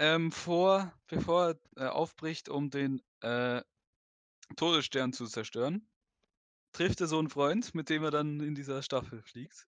ähm, 0.00 0.32
vor, 0.32 0.92
bevor 1.06 1.56
er 1.76 1.86
äh, 1.86 1.88
aufbricht, 1.88 2.48
um 2.48 2.70
den 2.70 3.00
äh, 3.20 3.62
Todesstern 4.56 5.12
zu 5.12 5.26
zerstören, 5.26 5.86
trifft 6.72 7.00
er 7.00 7.06
so 7.06 7.20
einen 7.20 7.30
Freund, 7.30 7.74
mit 7.76 7.88
dem 7.88 8.02
er 8.02 8.10
dann 8.10 8.40
in 8.40 8.56
dieser 8.56 8.82
Staffel 8.82 9.22
fliegt. 9.22 9.68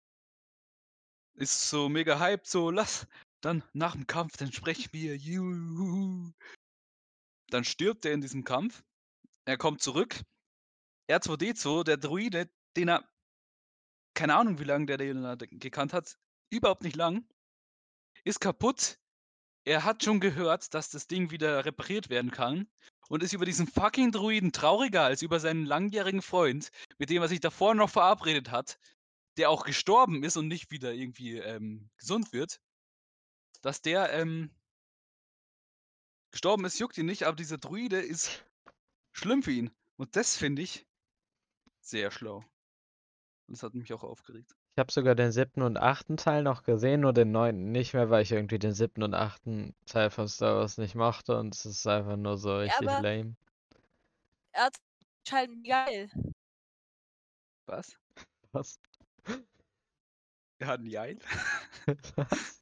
Ist 1.36 1.69
so 1.69 1.89
mega 1.89 2.19
hyped, 2.19 2.47
so 2.47 2.71
lass 2.71 3.07
dann 3.41 3.63
nach 3.73 3.93
dem 3.93 4.07
Kampf, 4.07 4.38
dann 4.38 4.51
sprechen 4.51 4.89
wir. 4.93 5.17
Juhu. 5.17 6.31
Dann 7.53 7.63
stirbt 7.63 8.03
er 8.05 8.13
in 8.13 8.21
diesem 8.21 8.43
Kampf. 8.43 8.83
Er 9.45 9.57
kommt 9.57 9.79
zurück. 9.79 10.19
R2D2, 11.07 11.83
der 11.83 11.97
Druide, 11.97 12.49
den 12.75 12.87
er, 12.87 13.07
keine 14.15 14.35
Ahnung, 14.35 14.57
wie 14.57 14.63
lange 14.63 14.87
der 14.87 14.97
den 14.97 15.59
gekannt 15.59 15.93
hat, 15.93 16.17
überhaupt 16.49 16.81
nicht 16.81 16.95
lang, 16.95 17.27
ist 18.23 18.39
kaputt. 18.39 18.97
Er 19.65 19.83
hat 19.83 20.03
schon 20.03 20.19
gehört, 20.19 20.73
dass 20.73 20.89
das 20.89 21.05
Ding 21.05 21.29
wieder 21.29 21.63
repariert 21.63 22.09
werden 22.09 22.31
kann 22.31 22.67
und 23.07 23.21
ist 23.21 23.33
über 23.33 23.45
diesen 23.45 23.67
fucking 23.67 24.11
Druiden 24.11 24.51
trauriger 24.51 25.03
als 25.03 25.21
über 25.21 25.39
seinen 25.39 25.67
langjährigen 25.67 26.23
Freund, 26.23 26.71
mit 26.97 27.11
dem 27.11 27.21
er 27.21 27.27
sich 27.27 27.39
davor 27.39 27.75
noch 27.75 27.91
verabredet 27.91 28.49
hat, 28.49 28.79
der 29.37 29.51
auch 29.51 29.63
gestorben 29.63 30.23
ist 30.23 30.37
und 30.37 30.47
nicht 30.47 30.71
wieder 30.71 30.91
irgendwie 30.91 31.37
ähm, 31.37 31.91
gesund 31.97 32.33
wird. 32.33 32.59
Dass 33.61 33.83
der 33.83 34.11
ähm, 34.11 34.49
gestorben 36.34 36.65
ist, 36.65 36.79
juckt 36.79 36.97
ihn 36.97 37.05
nicht, 37.05 37.23
aber 37.23 37.36
dieser 37.38 37.59
Druide 37.59 37.99
ist 38.01 38.43
schlimm 39.13 39.43
für 39.43 39.51
ihn. 39.51 39.71
Und 39.97 40.15
das 40.15 40.36
finde 40.36 40.63
ich 40.63 40.86
sehr 41.79 42.11
schlau. 42.11 42.38
Und 43.47 43.55
das 43.57 43.63
hat 43.63 43.75
mich 43.75 43.93
auch 43.93 44.03
aufgeregt. 44.03 44.51
Ich 44.75 44.79
habe 44.79 44.91
sogar 44.91 45.13
den 45.13 45.31
siebten 45.31 45.61
und 45.61 45.77
achten 45.77 46.17
Teil 46.17 46.41
noch 46.41 46.63
gesehen, 46.63 47.01
nur 47.01 47.13
den 47.13 47.31
neunten 47.31 47.71
nicht 47.71 47.93
mehr, 47.93 48.09
weil 48.09 48.23
ich 48.23 48.31
irgendwie 48.31 48.57
den 48.57 48.73
siebten 48.73 49.03
und 49.03 49.13
achten 49.13 49.75
Teil 49.86 50.09
von 50.09 50.27
Star 50.27 50.55
Wars 50.57 50.79
nicht 50.79 50.95
mochte 50.95 51.38
und 51.38 51.53
es 51.53 51.65
ist 51.67 51.86
einfach 51.86 52.17
nur 52.17 52.38
so 52.38 52.49
Ja, 52.49 52.57
richtig 52.57 52.89
aber- 52.89 53.01
lame. 53.01 53.36
Er 54.53 54.63
hat 54.65 54.77
halt 55.31 55.51
geil. 55.63 56.09
Was? 57.67 57.95
Was? 58.51 58.79
Er 60.59 60.67
hat 60.67 60.79
einen 60.79 60.89
Jeil? 60.89 61.19
Was? 62.15 62.61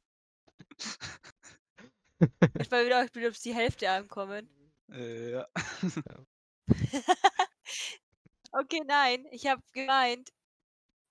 Ich 2.58 2.70
war 2.70 2.84
wieder, 2.84 3.04
ich 3.04 3.12
bin 3.12 3.26
auf 3.28 3.38
die 3.38 3.54
Hälfte 3.54 3.90
ankommen. 3.90 4.48
Äh, 4.90 5.32
ja. 5.32 5.48
Okay, 8.52 8.82
nein, 8.86 9.26
ich 9.30 9.46
habe 9.46 9.62
gemeint, 9.72 10.30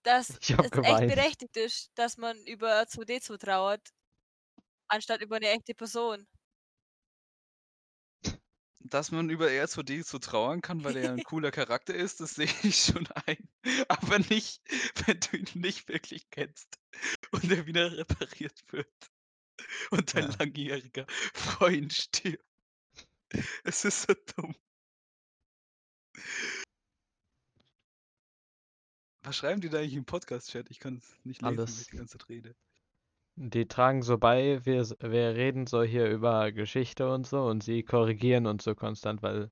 dass 0.04 0.30
hab 0.30 0.66
es 0.66 0.72
geweint. 0.72 1.02
echt 1.02 1.16
berechtigt 1.16 1.58
ist, 1.58 1.92
dass 1.96 2.18
man 2.18 2.38
über 2.46 2.86
2D2 2.88 3.38
trauert, 3.40 3.90
anstatt 4.88 5.22
über 5.22 5.38
eine 5.38 5.50
echte 5.50 5.74
Person. 5.74 6.28
Dass 8.80 9.12
man 9.12 9.30
über 9.30 9.48
R2D 9.48 10.04
so 10.04 10.20
trauern 10.20 10.62
kann, 10.62 10.84
weil 10.84 10.98
er 10.98 11.14
ein 11.14 11.24
cooler 11.24 11.52
Charakter 11.52 11.96
ist, 11.96 12.20
das 12.20 12.36
sehe 12.36 12.50
ich 12.64 12.84
schon 12.84 13.08
ein. 13.26 13.50
Aber 13.88 14.20
nicht, 14.20 14.62
wenn 15.06 15.20
du 15.20 15.38
ihn 15.38 15.62
nicht 15.62 15.88
wirklich 15.88 16.30
kennst 16.30 16.80
und 17.32 17.52
er 17.52 17.66
wieder 17.66 17.98
repariert 17.98 18.62
wird 18.72 19.11
und 19.92 20.16
dein 20.16 20.30
Ja. 20.32 20.36
langjähriger 20.40 21.06
Freund 21.34 21.94
stirbt. 21.94 22.44
Es 23.64 23.86
ist 23.86 24.04
so 24.04 24.14
dumm. 24.36 24.56
Was 29.24 29.38
schreiben 29.38 29.62
die 29.62 29.70
da 29.70 29.78
eigentlich 29.80 29.96
im 29.96 30.06
Podcast-Chat? 30.06 30.70
Ich 30.72 30.80
kann 30.80 30.96
es 30.98 31.16
nicht 31.24 31.42
lesen, 31.42 31.60
Alles. 31.60 31.82
ich 31.82 31.88
die 31.90 31.98
ganze 31.98 32.18
Zeit 32.18 32.30
rede. 32.30 32.56
Die 33.36 33.68
tragen 33.68 34.02
so 34.02 34.18
bei, 34.18 34.66
wir, 34.66 34.82
s- 34.82 34.96
wir 35.00 35.36
reden 35.36 35.68
so 35.68 35.84
hier 35.84 36.08
über 36.10 36.52
Geschichte 36.52 37.10
und 37.14 37.26
so 37.28 37.46
und 37.46 37.64
sie 37.64 37.84
korrigieren 37.84 38.46
uns 38.48 38.64
so 38.64 38.76
konstant, 38.76 39.22
weil 39.22 39.50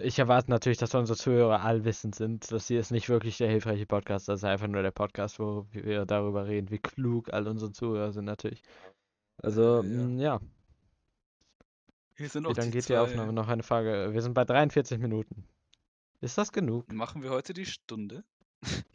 ich 0.00 0.18
erwarte 0.18 0.50
natürlich, 0.50 0.78
dass 0.78 0.94
unsere 0.94 1.18
Zuhörer 1.18 1.62
allwissend 1.62 2.14
sind. 2.14 2.50
Das 2.50 2.66
hier 2.68 2.80
ist 2.80 2.90
nicht 2.90 3.08
wirklich 3.08 3.36
der 3.38 3.50
hilfreiche 3.50 3.86
Podcast, 3.86 4.28
das 4.28 4.40
ist 4.40 4.44
einfach 4.44 4.68
nur 4.68 4.82
der 4.82 4.90
Podcast, 4.90 5.38
wo 5.38 5.66
wir 5.70 6.06
darüber 6.06 6.46
reden, 6.46 6.70
wie 6.70 6.78
klug 6.78 7.32
all 7.32 7.46
unsere 7.46 7.72
Zuhörer 7.72 8.12
sind 8.12 8.24
natürlich. 8.24 8.62
Also, 9.42 9.82
ja. 9.82 9.82
mm, 9.82 10.18
ja. 10.18 10.40
Hier 12.16 12.28
sind 12.28 12.44
Wie 12.44 12.48
auch 12.48 12.56
lange 12.56 12.70
die 12.70 12.78
geht 12.78 12.88
die 12.88 12.96
Aufnahme? 12.96 13.32
Noch 13.32 13.48
eine 13.48 13.62
Frage. 13.62 14.12
Wir 14.12 14.22
sind 14.22 14.34
bei 14.34 14.44
43 14.44 14.98
Minuten. 14.98 15.44
Ist 16.20 16.36
das 16.36 16.50
genug? 16.50 16.92
Machen 16.92 17.22
wir 17.22 17.30
heute 17.30 17.54
die 17.54 17.66
Stunde? 17.66 18.24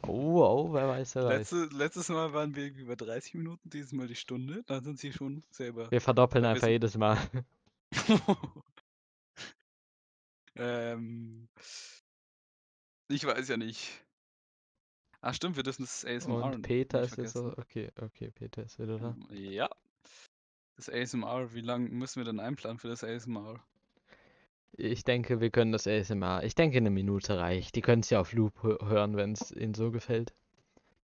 Oh, 0.02 0.42
oh, 0.42 0.72
wer 0.74 0.88
weiß, 0.88 1.14
wer 1.14 1.24
weiß. 1.24 1.50
Letzte, 1.52 1.76
letztes 1.76 2.08
Mal 2.10 2.34
waren 2.34 2.54
wir 2.54 2.64
irgendwie 2.64 2.84
bei 2.84 2.96
30 2.96 3.34
Minuten, 3.34 3.70
dieses 3.70 3.92
Mal 3.92 4.06
die 4.06 4.14
Stunde. 4.14 4.62
Dann 4.66 4.84
sind 4.84 4.98
sie 4.98 5.12
schon 5.12 5.42
selber. 5.50 5.90
Wir 5.90 6.02
verdoppeln 6.02 6.44
wir 6.44 6.50
einfach 6.50 6.64
sind- 6.64 6.72
jedes 6.72 6.98
Mal. 6.98 7.16
ähm, 10.56 11.48
ich 13.08 13.24
weiß 13.24 13.48
ja 13.48 13.56
nicht. 13.56 14.04
Ah, 15.22 15.32
stimmt, 15.32 15.56
wir 15.56 15.62
dürfen 15.62 15.84
das 15.84 16.04
ASMR 16.04 16.44
Und 16.44 16.60
Peter 16.60 17.00
ist 17.00 17.16
jetzt 17.16 17.32
so. 17.32 17.54
Okay, 17.56 17.90
okay, 17.98 18.30
Peter 18.30 18.62
ist 18.62 18.78
wieder 18.78 18.98
da. 18.98 19.16
Ja. 19.30 19.70
Das 20.76 20.88
ASMR, 20.88 21.54
wie 21.54 21.60
lange 21.60 21.88
müssen 21.88 22.20
wir 22.20 22.24
denn 22.24 22.40
einplanen 22.40 22.78
für 22.78 22.88
das 22.88 23.04
ASMR? 23.04 23.62
Ich 24.76 25.04
denke, 25.04 25.40
wir 25.40 25.50
können 25.50 25.70
das 25.70 25.86
ASMR. 25.86 26.42
Ich 26.42 26.56
denke, 26.56 26.78
eine 26.78 26.90
Minute 26.90 27.38
reicht. 27.38 27.76
Die 27.76 27.80
können 27.80 28.00
es 28.00 28.10
ja 28.10 28.20
auf 28.20 28.32
Loop 28.32 28.58
hö- 28.64 28.84
hören, 28.88 29.16
wenn 29.16 29.32
es 29.32 29.52
ihnen 29.52 29.74
so 29.74 29.92
gefällt. 29.92 30.34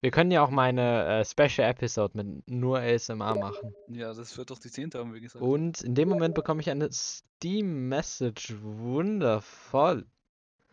Wir 0.01 0.11
können 0.11 0.31
ja 0.33 0.43
auch 0.43 0.51
mal 0.51 0.65
eine 0.65 1.21
äh, 1.21 1.25
Special 1.25 1.69
Episode 1.71 2.17
mit 2.17 2.51
nur 2.51 2.81
ASMR 2.81 3.37
machen. 3.39 3.75
Ja, 3.89 4.13
das 4.15 4.37
wird 4.37 4.51
doch 4.51 4.59
die 4.59 4.71
10. 4.71 4.91
haben 4.95 5.13
wir 5.13 5.21
gesagt. 5.21 5.43
Und 5.45 5.83
in 5.83 5.95
dem 5.95 6.09
Moment 6.09 6.35
bekomme 6.35 6.63
ich 6.63 6.71
eine 6.71 6.91
Steam-Message. 6.91 8.55
Wundervoll. 8.63 10.07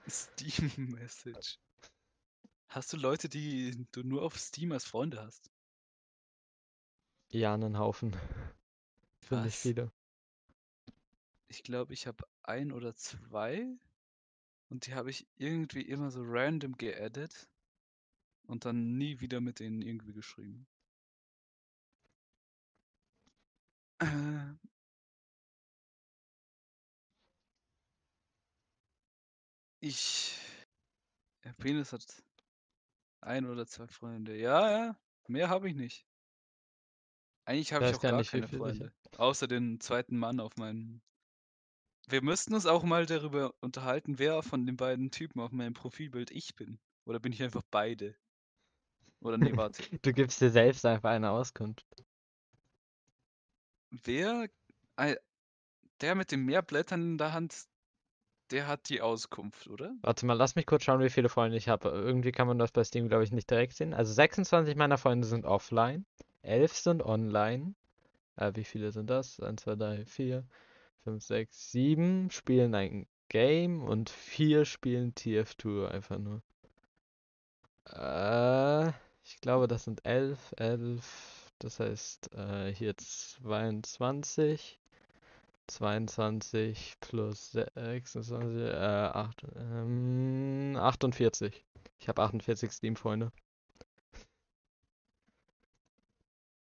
Steam 0.10 0.72
Message. 0.98 1.60
Hast 2.70 2.94
du 2.94 2.98
Leute, 2.98 3.30
die 3.30 3.86
du 3.92 4.02
nur 4.02 4.24
auf 4.24 4.40
Steam 4.40 4.72
als 4.72 4.86
Freunde 4.86 5.22
hast? 5.22 5.52
Ja, 7.30 7.54
einen 7.54 7.78
Haufen. 7.78 8.16
Was? 9.30 9.56
viele. 9.56 9.92
Ich 11.50 11.64
glaube, 11.64 11.94
ich 11.94 12.08
habe 12.08 12.28
ein 12.44 12.72
oder 12.72 12.96
zwei 12.96 13.68
und 14.70 14.86
die 14.86 14.94
habe 14.94 15.10
ich 15.10 15.28
irgendwie 15.38 15.82
immer 15.82 16.12
so 16.12 16.22
random 16.24 16.78
geaddet 16.78 17.48
und 18.44 18.66
dann 18.66 18.98
nie 18.98 19.20
wieder 19.20 19.40
mit 19.40 19.60
denen 19.60 19.82
irgendwie 19.82 20.14
geschrieben. 20.14 20.68
Äh, 24.00 24.58
Ich 29.80 30.36
Der 31.44 31.54
Penis 31.54 31.94
hat 31.94 32.06
ein 33.22 33.46
oder 33.46 33.68
zwei 33.68 33.88
Freunde. 33.88 34.36
Ja, 34.36 34.70
ja, 34.70 35.00
mehr 35.28 35.50
habe 35.50 35.70
ich 35.70 35.76
nicht. 35.76 36.06
Eigentlich 37.46 37.72
habe 37.72 37.86
ich 37.86 37.96
auch 37.96 38.02
gar 38.02 38.12
gar 38.12 38.20
nicht, 38.20 38.32
keine 38.32 38.46
ich 38.48 38.52
Freunde. 38.52 38.92
Außer 39.18 39.48
den 39.48 39.80
zweiten 39.80 40.18
Mann 40.18 40.40
auf 40.40 40.58
meinem. 40.58 41.02
Wir 42.10 42.24
müssten 42.24 42.54
uns 42.54 42.66
auch 42.66 42.84
mal 42.84 43.06
darüber 43.06 43.54
unterhalten, 43.60 44.20
wer 44.20 44.42
von 44.42 44.66
den 44.66 44.78
beiden 44.78 45.12
Typen 45.12 45.42
auf 45.42 45.52
meinem 45.52 45.74
Profilbild 45.74 46.32
ich 46.32 46.56
bin. 46.56 46.80
Oder 47.06 47.20
bin 47.20 47.34
ich 47.34 47.44
einfach 47.44 47.64
beide? 47.70 48.16
Oder 49.22 49.38
nee, 49.38 49.52
warte. 49.58 49.84
Du 50.02 50.14
gibst 50.14 50.42
dir 50.42 50.50
selbst 50.50 50.86
einfach 50.86 51.10
eine 51.10 51.32
Auskunft. 51.32 51.86
Wer, 53.90 54.48
der 56.02 56.16
mit 56.16 56.32
den 56.32 56.46
Meerblättern 56.46 57.02
in 57.02 57.18
der 57.18 57.34
Hand, 57.34 57.66
der 58.52 58.68
hat 58.68 58.90
die 58.90 59.02
Auskunft, 59.02 59.68
oder? 59.68 59.96
Warte 60.02 60.26
mal, 60.26 60.34
lass 60.34 60.56
mich 60.56 60.66
kurz 60.66 60.84
schauen, 60.84 61.02
wie 61.02 61.10
viele 61.10 61.30
Freunde 61.30 61.58
ich 61.58 61.68
habe. 61.68 61.90
Irgendwie 61.90 62.32
kann 62.32 62.48
man 62.48 62.60
das 62.60 62.72
bei 62.72 62.84
Steam, 62.84 63.10
glaube 63.10 63.24
ich, 63.24 63.32
nicht 63.32 63.50
direkt 63.50 63.74
sehen. 63.74 63.94
Also 63.94 64.14
26 64.14 64.76
meiner 64.76 64.98
Freunde 64.98 65.28
sind 65.28 65.46
offline, 65.46 66.06
11 66.42 66.74
sind 66.74 67.04
online. 67.04 67.76
Äh, 68.38 68.52
wie 68.56 68.64
viele 68.64 68.92
sind 68.92 69.10
das? 69.10 69.40
1, 69.40 69.64
2, 69.64 69.76
3, 69.76 70.06
4, 70.06 70.46
5, 71.04 71.24
6, 71.24 71.72
7 71.72 72.32
spielen 72.32 72.76
ein 72.76 73.08
Game 73.30 73.84
und 73.84 74.10
4 74.10 74.66
spielen 74.66 75.14
TF2 75.14 75.88
einfach 75.90 76.18
nur. 76.20 76.42
Äh, 77.92 78.90
ich 79.24 79.42
glaube, 79.42 79.68
das 79.68 79.84
sind 79.84 80.06
11, 80.06 80.54
11, 80.58 81.52
das 81.60 81.80
heißt 81.80 82.34
äh, 82.34 82.74
hier 82.74 82.96
22. 82.98 84.80
22 85.68 86.96
plus 87.02 87.52
26, 87.52 88.58
äh, 88.62 88.74
8, 88.74 89.44
ähm, 89.58 90.76
48. 90.80 91.66
Ich 92.00 92.08
habe 92.08 92.22
48 92.24 92.72
Steam-Freunde. 92.72 93.32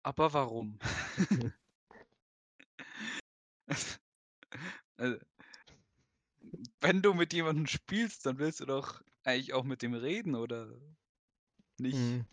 Aber 0.04 0.34
warum? 0.34 0.80
Also, 4.98 5.18
wenn 6.82 7.02
du 7.02 7.14
mit 7.14 7.34
jemandem 7.34 7.68
spielst, 7.68 8.26
dann 8.26 8.38
willst 8.40 8.60
du 8.60 8.66
doch 8.66 9.02
eigentlich 9.24 9.54
auch 9.54 9.64
mit 9.64 9.82
dem 9.82 9.94
reden, 9.94 10.36
oder 10.36 10.68
nicht? 11.78 11.98
Hm. 11.98 12.26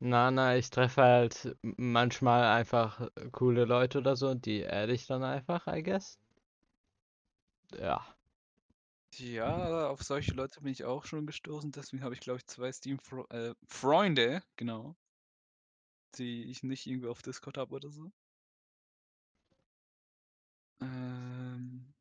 Na, 0.00 0.30
na, 0.30 0.56
ich 0.56 0.70
treffe 0.70 1.02
halt 1.02 1.56
manchmal 1.62 2.44
einfach 2.44 3.00
äh, 3.00 3.30
coole 3.32 3.64
Leute 3.64 3.98
oder 3.98 4.16
so 4.16 4.28
und 4.30 4.46
die 4.46 4.66
adde 4.66 4.92
ich 4.94 5.06
dann 5.06 5.24
einfach, 5.24 5.66
I 5.66 5.82
guess. 5.82 6.18
Ja. 7.78 8.16
Ja, 9.18 9.88
auf 9.90 10.02
solche 10.02 10.32
Leute 10.32 10.60
bin 10.62 10.72
ich 10.72 10.84
auch 10.84 11.04
schon 11.04 11.26
gestoßen, 11.26 11.72
deswegen 11.72 12.02
habe 12.02 12.14
ich, 12.14 12.20
glaube 12.20 12.38
ich, 12.38 12.46
zwei 12.46 12.72
Steam-Freunde, 12.72 14.42
genau, 14.56 14.96
die 16.18 16.44
ich 16.50 16.62
nicht 16.62 16.86
irgendwie 16.86 17.08
auf 17.08 17.22
Discord 17.22 17.56
habe 17.56 17.74
oder 17.74 17.90
so. 17.90 18.12
Ähm, 20.80 21.92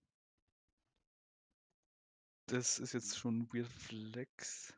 das 2.47 2.79
ist 2.79 2.93
jetzt 2.93 3.17
schon 3.17 3.39
ein 3.39 3.53
Weird 3.53 3.67
Flex. 3.67 4.73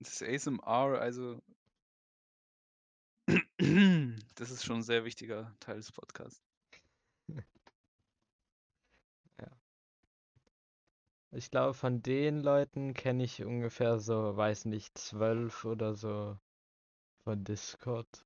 Das 0.00 0.22
ASMR, 0.22 1.00
also 1.00 1.40
das 4.36 4.50
ist 4.50 4.64
schon 4.64 4.76
ein 4.76 4.82
sehr 4.82 5.04
wichtiger 5.04 5.54
Teil 5.60 5.76
des 5.76 5.90
Podcasts. 5.92 6.42
Ich 11.30 11.50
glaube, 11.52 11.74
von 11.74 12.02
den 12.02 12.40
Leuten 12.40 12.92
kenne 12.92 13.22
ich 13.22 13.44
ungefähr 13.44 14.00
so, 14.00 14.36
weiß 14.36 14.64
nicht, 14.64 14.98
zwölf 14.98 15.64
oder 15.64 15.94
so 15.94 16.36
von 17.24 17.44
Discord. 17.44 18.25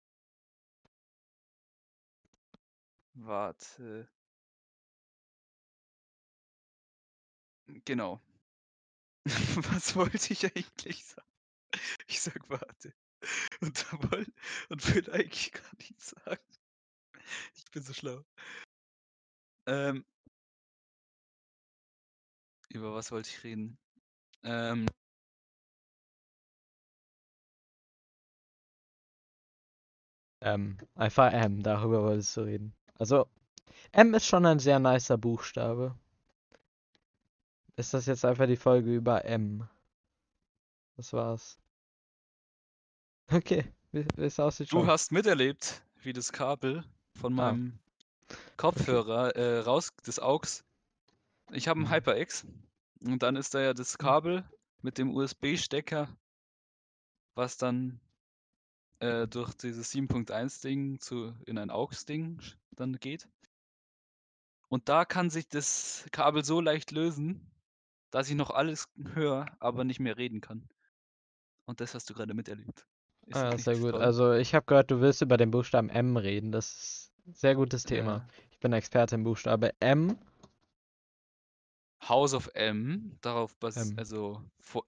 Warte. 3.14 4.08
Genau. 7.84 8.20
Was 9.72 9.94
wollte 9.96 10.32
ich 10.32 10.44
eigentlich 10.44 11.04
sagen? 11.04 11.26
Ich 12.08 12.20
sag 12.22 12.48
warte. 12.50 12.94
Und, 13.60 13.84
da 13.84 13.98
woll- 14.10 14.32
und 14.70 14.94
will 14.94 15.10
eigentlich 15.12 15.52
gar 15.52 15.70
nichts 15.78 16.10
sagen. 16.24 16.42
Ich 17.54 17.64
bin 17.70 17.82
so 17.82 17.92
schlau. 17.92 18.24
Ähm, 19.66 20.04
über 22.68 22.94
was 22.94 23.12
wollte 23.12 23.28
ich 23.30 23.44
reden? 23.44 23.78
Ähm, 24.44 24.86
M. 30.42 30.76
Einfach 30.96 31.32
darüber 31.62 32.02
wolltest 32.02 32.36
du 32.36 32.42
reden. 32.42 32.74
Also, 33.00 33.26
M 33.92 34.14
ist 34.14 34.26
schon 34.26 34.46
ein 34.46 34.58
sehr 34.60 34.78
nicer 34.78 35.18
Buchstabe. 35.18 35.96
Ist 37.74 37.94
das 37.94 38.06
jetzt 38.06 38.24
einfach 38.24 38.46
die 38.46 38.54
Folge 38.54 38.94
über 38.94 39.24
M? 39.24 39.68
Das 40.96 41.12
war's. 41.12 41.58
Okay, 43.32 43.64
wie 43.92 44.04
wie 44.16 44.24
es 44.24 44.38
aussieht 44.40 44.70
du 44.70 44.86
schon. 44.86 44.86
hast 44.86 45.12
miterlebt, 45.12 45.82
wie 46.02 46.12
das 46.14 46.32
Kabel 46.32 46.84
von 47.14 47.34
Ah. 47.36 47.58
meinem 47.58 47.78
Kopfhörer 48.56 49.36
äh, 49.36 49.60
raus, 49.60 49.90
des 50.06 50.20
AUX. 50.20 50.64
Ich 51.52 51.68
habe 51.68 51.80
einen 51.80 51.88
Mhm. 51.88 51.90
HyperX 51.90 52.46
und 53.04 53.22
dann 53.22 53.36
ist 53.36 53.54
da 53.54 53.60
ja 53.60 53.74
das 53.74 53.98
Kabel 53.98 54.44
mit 54.82 54.98
dem 54.98 55.14
USB-Stecker, 55.14 56.08
was 57.34 57.56
dann 57.56 58.00
äh, 59.00 59.26
durch 59.26 59.54
dieses 59.54 59.92
7.1-Ding 59.92 61.00
zu 61.00 61.34
in 61.46 61.58
ein 61.58 61.70
AUX-Ding 61.70 62.40
dann 62.72 62.94
geht. 62.94 63.28
Und 64.68 64.88
da 64.88 65.04
kann 65.04 65.30
sich 65.30 65.48
das 65.48 66.06
Kabel 66.12 66.44
so 66.44 66.60
leicht 66.60 66.92
lösen, 66.92 67.50
dass 68.10 68.28
ich 68.28 68.36
noch 68.36 68.50
alles 68.50 68.88
höre, 69.14 69.46
aber 69.58 69.84
nicht 69.84 70.00
mehr 70.00 70.16
reden 70.16 70.40
kann. 70.40 70.68
Und 71.66 71.80
das 71.80 71.94
hast 71.94 72.08
du 72.08 72.14
gerade 72.14 72.34
miterlebt. 72.34 72.86
Ist 73.26 73.36
Ah, 73.36 73.56
sehr 73.58 73.78
gut. 73.78 73.92
toll? 73.92 74.02
Also, 74.02 74.32
ich 74.32 74.54
habe 74.54 74.66
gehört, 74.66 74.90
du 74.90 75.00
willst 75.00 75.22
über 75.22 75.36
den 75.36 75.50
Buchstaben 75.50 75.88
M 75.88 76.16
reden. 76.16 76.52
Das 76.52 76.70
ist 76.72 77.12
ein 77.26 77.34
sehr 77.34 77.54
gutes 77.54 77.84
Thema. 77.84 78.16
Ja. 78.18 78.28
Ich 78.50 78.58
bin 78.60 78.72
Experte 78.72 79.14
im 79.16 79.24
Buchstabe 79.24 79.72
M. 79.80 80.18
House 82.08 82.34
of 82.34 82.50
M, 82.54 83.16
darauf 83.20 83.54
basiert, 83.56 83.98
also 83.98 84.42
vor, 84.60 84.84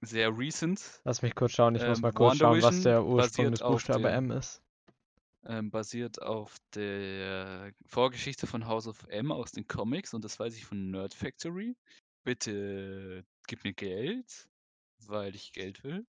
sehr 0.00 0.36
recent, 0.36 1.00
Lass 1.04 1.22
mich 1.22 1.34
kurz 1.34 1.52
schauen. 1.52 1.74
Ich 1.74 1.86
muss 1.86 1.98
Ähm, 1.98 2.02
mal 2.02 2.12
kurz 2.12 2.38
schauen, 2.38 2.62
was 2.62 2.82
der 2.82 3.04
Ursprung 3.04 3.50
des 3.50 3.60
Buchstabe 3.60 4.02
der- 4.02 4.14
M 4.14 4.30
ist. 4.30 4.62
ähm, 5.46 5.70
basiert 5.70 6.20
auf 6.22 6.56
der 6.74 7.72
Vorgeschichte 7.86 8.46
von 8.46 8.66
House 8.66 8.86
of 8.86 9.06
M 9.08 9.32
aus 9.32 9.52
den 9.52 9.66
Comics 9.66 10.12
und 10.14 10.24
das 10.24 10.38
weiß 10.38 10.54
ich 10.56 10.64
von 10.66 10.90
Nerd 10.90 11.14
Factory. 11.14 11.76
Bitte 12.24 13.24
gib 13.46 13.64
mir 13.64 13.72
Geld, 13.72 14.48
weil 15.06 15.34
ich 15.34 15.52
Geld 15.52 15.82
will. 15.84 16.04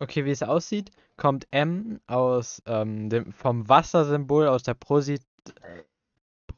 Okay, 0.00 0.24
wie 0.24 0.30
es 0.32 0.42
aussieht, 0.42 0.90
kommt 1.16 1.46
M 1.52 2.00
aus 2.08 2.60
ähm, 2.66 3.08
dem, 3.08 3.32
vom 3.32 3.68
Wassersymbol 3.68 4.48
aus 4.48 4.64
der 4.64 4.74
Prosi 4.74 5.20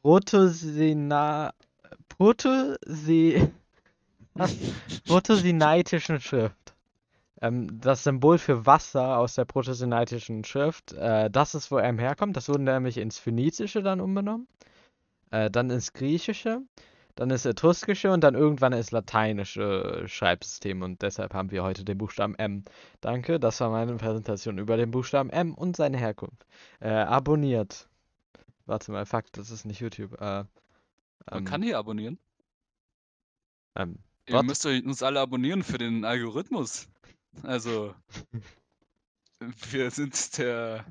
Protosina 0.01 1.53
Protosi 2.09 3.51
was? 4.39 4.55
Protosinatischen 5.05 6.19
Schrift. 6.19 6.75
Ähm, 7.41 7.79
das 7.79 8.03
Symbol 8.03 8.37
für 8.37 8.65
Wasser 8.65 9.17
aus 9.17 9.35
der 9.35 9.45
protosinatischen 9.45 10.43
Schrift, 10.43 10.93
äh, 10.93 11.29
das 11.29 11.55
ist, 11.55 11.71
wo 11.71 11.77
M 11.77 11.99
herkommt. 11.99 12.35
Das 12.35 12.49
wurde 12.49 12.63
nämlich 12.63 12.97
ins 12.97 13.19
Phönizische 13.19 13.83
dann 13.83 14.01
umgenommen, 14.01 14.47
äh, 15.31 15.51
dann 15.51 15.69
ins 15.69 15.93
Griechische, 15.93 16.61
dann 17.15 17.29
ins 17.29 17.45
Etruskische 17.45 18.11
und 18.11 18.23
dann 18.23 18.33
irgendwann 18.35 18.73
ins 18.73 18.91
Lateinische 18.91 20.03
Schreibsystem. 20.07 20.81
Und 20.81 21.01
deshalb 21.03 21.33
haben 21.33 21.51
wir 21.51 21.63
heute 21.63 21.83
den 21.85 21.97
Buchstaben 21.97 22.35
M. 22.35 22.63
Danke, 23.01 23.39
das 23.39 23.59
war 23.59 23.69
meine 23.69 23.95
Präsentation 23.95 24.57
über 24.57 24.77
den 24.77 24.91
Buchstaben 24.91 25.29
M 25.29 25.53
und 25.53 25.75
seine 25.75 25.97
Herkunft. 25.97 26.45
Äh, 26.79 26.89
abonniert. 26.89 27.87
Warte 28.65 28.91
mal, 28.91 29.05
fuck, 29.05 29.31
das 29.33 29.51
ist 29.51 29.65
nicht 29.65 29.79
YouTube. 29.79 30.13
Äh, 30.21 30.43
Man 30.45 30.47
ähm, 31.31 31.45
kann 31.45 31.61
hier 31.63 31.77
abonnieren. 31.77 32.17
ähm, 33.75 33.99
Ihr 34.27 34.35
What? 34.35 34.45
müsst 34.45 34.65
uns 34.65 35.01
alle 35.03 35.21
abonnieren 35.21 35.63
für 35.63 35.77
den 35.77 36.03
Algorithmus. 36.03 36.89
Also, 37.43 37.95
wir 39.69 39.91
sind 39.91 40.37
der. 40.37 40.85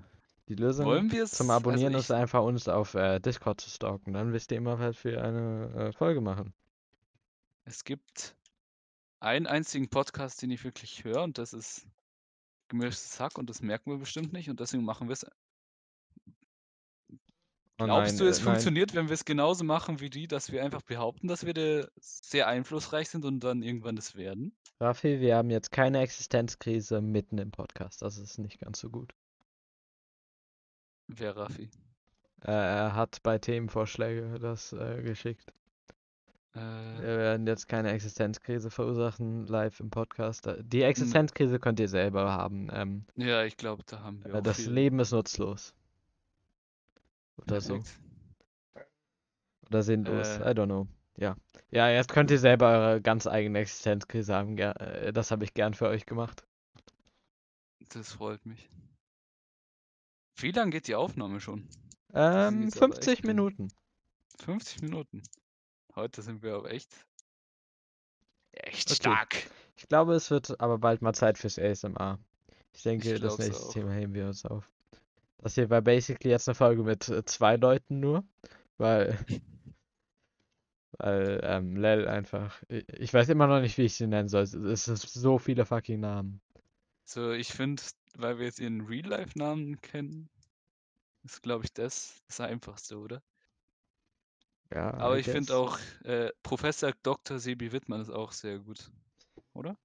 die 0.48 0.54
Lösung 0.54 0.86
Wollen 0.86 1.26
zum 1.26 1.50
Abonnieren 1.50 1.94
also 1.94 2.14
ist 2.14 2.18
einfach, 2.18 2.42
uns 2.42 2.66
auf 2.66 2.94
äh, 2.94 3.20
Discord 3.20 3.60
zu 3.60 3.68
stalken. 3.68 4.14
Dann 4.14 4.32
wisst 4.32 4.52
ihr 4.52 4.58
immer, 4.58 4.78
was 4.78 5.04
wir 5.04 5.22
eine 5.22 5.70
äh, 5.74 5.92
Folge 5.92 6.22
machen. 6.22 6.54
Es 7.64 7.84
gibt 7.84 8.36
einen 9.20 9.46
einzigen 9.46 9.88
Podcast, 9.88 10.40
den 10.40 10.50
ich 10.50 10.64
wirklich 10.64 11.04
höre, 11.04 11.22
und 11.22 11.36
das 11.36 11.52
ist 11.52 11.86
Gemischtes 12.68 13.20
Hack, 13.20 13.38
und 13.38 13.50
das 13.50 13.60
merken 13.60 13.90
wir 13.90 13.98
bestimmt 13.98 14.32
nicht, 14.32 14.48
und 14.48 14.60
deswegen 14.60 14.84
machen 14.84 15.08
wir 15.08 15.12
es. 15.12 15.26
Oh 17.78 17.84
Glaubst 17.84 18.18
nein, 18.18 18.18
du, 18.18 18.30
es 18.30 18.38
äh, 18.38 18.44
nein. 18.44 18.44
funktioniert, 18.52 18.94
wenn 18.94 19.08
wir 19.08 19.14
es 19.14 19.24
genauso 19.24 19.64
machen 19.64 20.00
wie 20.00 20.08
die, 20.10 20.26
dass 20.28 20.50
wir 20.50 20.64
einfach 20.64 20.82
behaupten, 20.82 21.28
dass 21.28 21.44
wir 21.44 21.52
da 21.54 21.86
sehr 22.00 22.46
einflussreich 22.48 23.08
sind 23.10 23.24
und 23.24 23.40
dann 23.40 23.62
irgendwann 23.62 23.96
das 23.96 24.14
werden? 24.16 24.56
Raffi, 24.80 25.20
wir 25.20 25.36
haben 25.36 25.50
jetzt 25.50 25.70
keine 25.72 26.00
Existenzkrise 26.00 27.00
mitten 27.02 27.38
im 27.38 27.50
Podcast. 27.50 28.02
Das 28.02 28.16
ist 28.18 28.38
nicht 28.38 28.60
ganz 28.60 28.80
so 28.80 28.90
gut. 28.90 29.12
Wer 31.08 31.36
Raffi? 31.36 31.70
Äh, 32.42 32.50
er 32.52 32.94
hat 32.94 33.22
bei 33.22 33.38
Themenvorschläge 33.38 34.38
das 34.40 34.72
äh, 34.72 35.02
geschickt. 35.02 35.52
Äh, 36.54 36.58
Wir 36.60 37.18
werden 37.18 37.46
jetzt 37.46 37.68
keine 37.68 37.90
Existenzkrise 37.92 38.70
verursachen 38.70 39.46
live 39.46 39.80
im 39.80 39.90
Podcast. 39.90 40.46
Äh, 40.46 40.62
Die 40.64 40.82
Existenzkrise 40.82 41.58
könnt 41.58 41.80
ihr 41.80 41.88
selber 41.88 42.32
haben. 42.32 42.68
Ähm, 42.72 43.06
ja, 43.16 43.44
ich 43.44 43.56
glaube, 43.56 43.82
da 43.86 44.00
haben 44.00 44.24
wir 44.24 44.34
äh, 44.34 44.38
auch 44.38 44.42
das 44.42 44.56
viel. 44.56 44.72
Leben 44.72 44.98
ist 45.00 45.12
nutzlos. 45.12 45.74
Oder 47.36 47.60
so. 47.60 47.82
Oder 49.68 49.82
sinnlos. 49.82 50.26
Äh. 50.28 50.50
I 50.50 50.54
don't 50.54 50.66
know. 50.66 50.86
Ja. 51.16 51.36
Ja, 51.70 51.88
jetzt 51.90 52.10
könnt 52.12 52.30
ihr 52.30 52.38
selber 52.38 52.68
eure 52.68 53.00
ganz 53.00 53.26
eigene 53.26 53.58
Existenzkrise 53.58 54.34
haben. 54.34 54.56
Ger 54.56 54.80
äh, 54.80 55.12
das 55.12 55.30
habe 55.30 55.44
ich 55.44 55.54
gern 55.54 55.74
für 55.74 55.88
euch 55.88 56.06
gemacht. 56.06 56.46
Das 57.90 58.12
freut 58.12 58.44
mich. 58.46 58.68
Wie 60.36 60.50
lange 60.52 60.70
geht 60.70 60.86
die 60.88 60.94
Aufnahme 60.94 61.40
schon? 61.40 61.68
Ähm, 62.12 62.64
jetzt 62.64 62.82
aber 62.82 62.94
echt 62.94 63.04
50 63.04 63.18
lang. 63.20 63.26
Minuten. 63.36 63.68
50 64.40 64.82
Minuten. 64.82 65.22
Heute 65.94 66.22
sind 66.22 66.42
wir 66.42 66.54
aber 66.56 66.70
echt. 66.70 66.94
Echt 68.52 68.90
Okay. 68.90 68.96
stark. 68.96 69.50
Ich 69.76 69.88
glaube, 69.88 70.14
es 70.14 70.30
wird 70.30 70.60
aber 70.60 70.78
bald 70.78 71.02
mal 71.02 71.14
Zeit 71.14 71.38
fürs 71.38 71.58
ASMR. 71.58 72.18
Ich 72.72 72.82
denke, 72.82 73.14
Ich 73.14 73.20
das 73.20 73.38
nächste 73.38 73.66
auch. 73.66 73.72
Thema 73.72 73.92
heben 73.92 74.14
wir 74.14 74.26
uns 74.26 74.44
auf. 74.44 74.70
Das 75.38 75.54
hier 75.54 75.70
war 75.70 75.82
basically 75.82 76.30
jetzt 76.30 76.48
eine 76.48 76.54
Folge 76.54 76.82
mit 76.82 77.08
äh, 77.08 77.24
zwei 77.24 77.56
Leuten 77.56 78.00
nur, 78.00 78.24
weil, 78.78 79.18
weil 80.98 81.40
ähm, 81.42 81.76
Lel 81.76 82.08
einfach, 82.08 82.62
ich, 82.68 83.12
weiß 83.12 83.28
immer 83.28 83.46
noch 83.46 83.60
nicht, 83.60 83.78
wie 83.78 83.84
ich 83.84 83.94
sie 83.94 84.06
nennen 84.06 84.28
soll. 84.28 84.42
Es 84.42 84.54
ist 84.88 85.12
so 85.12 85.38
viele 85.38 85.66
fucking 85.66 86.00
Namen. 86.00 86.40
So, 87.04 87.32
ich 87.32 87.52
finde, 87.52 87.82
weil 88.16 88.38
wir 88.38 88.46
jetzt 88.46 88.58
ihren 88.58 88.80
Real-Life-Namen 88.86 89.80
kennen, 89.80 90.28
ist, 91.22 91.42
glaube 91.42 91.64
ich, 91.64 91.72
das 91.72 92.14
das 92.26 92.40
Einfachste, 92.40 92.98
oder? 92.98 93.22
Ja, 94.72 94.94
Aber 94.94 95.16
I 95.16 95.20
ich 95.20 95.26
finde 95.26 95.56
auch, 95.56 95.78
äh, 96.04 96.30
Professor 96.42 96.92
Dr. 97.02 97.38
Sebi 97.38 97.70
Wittmann 97.72 98.00
ist 98.00 98.10
auch 98.10 98.32
sehr 98.32 98.58
gut. 98.58 98.90
Oder? 99.52 99.76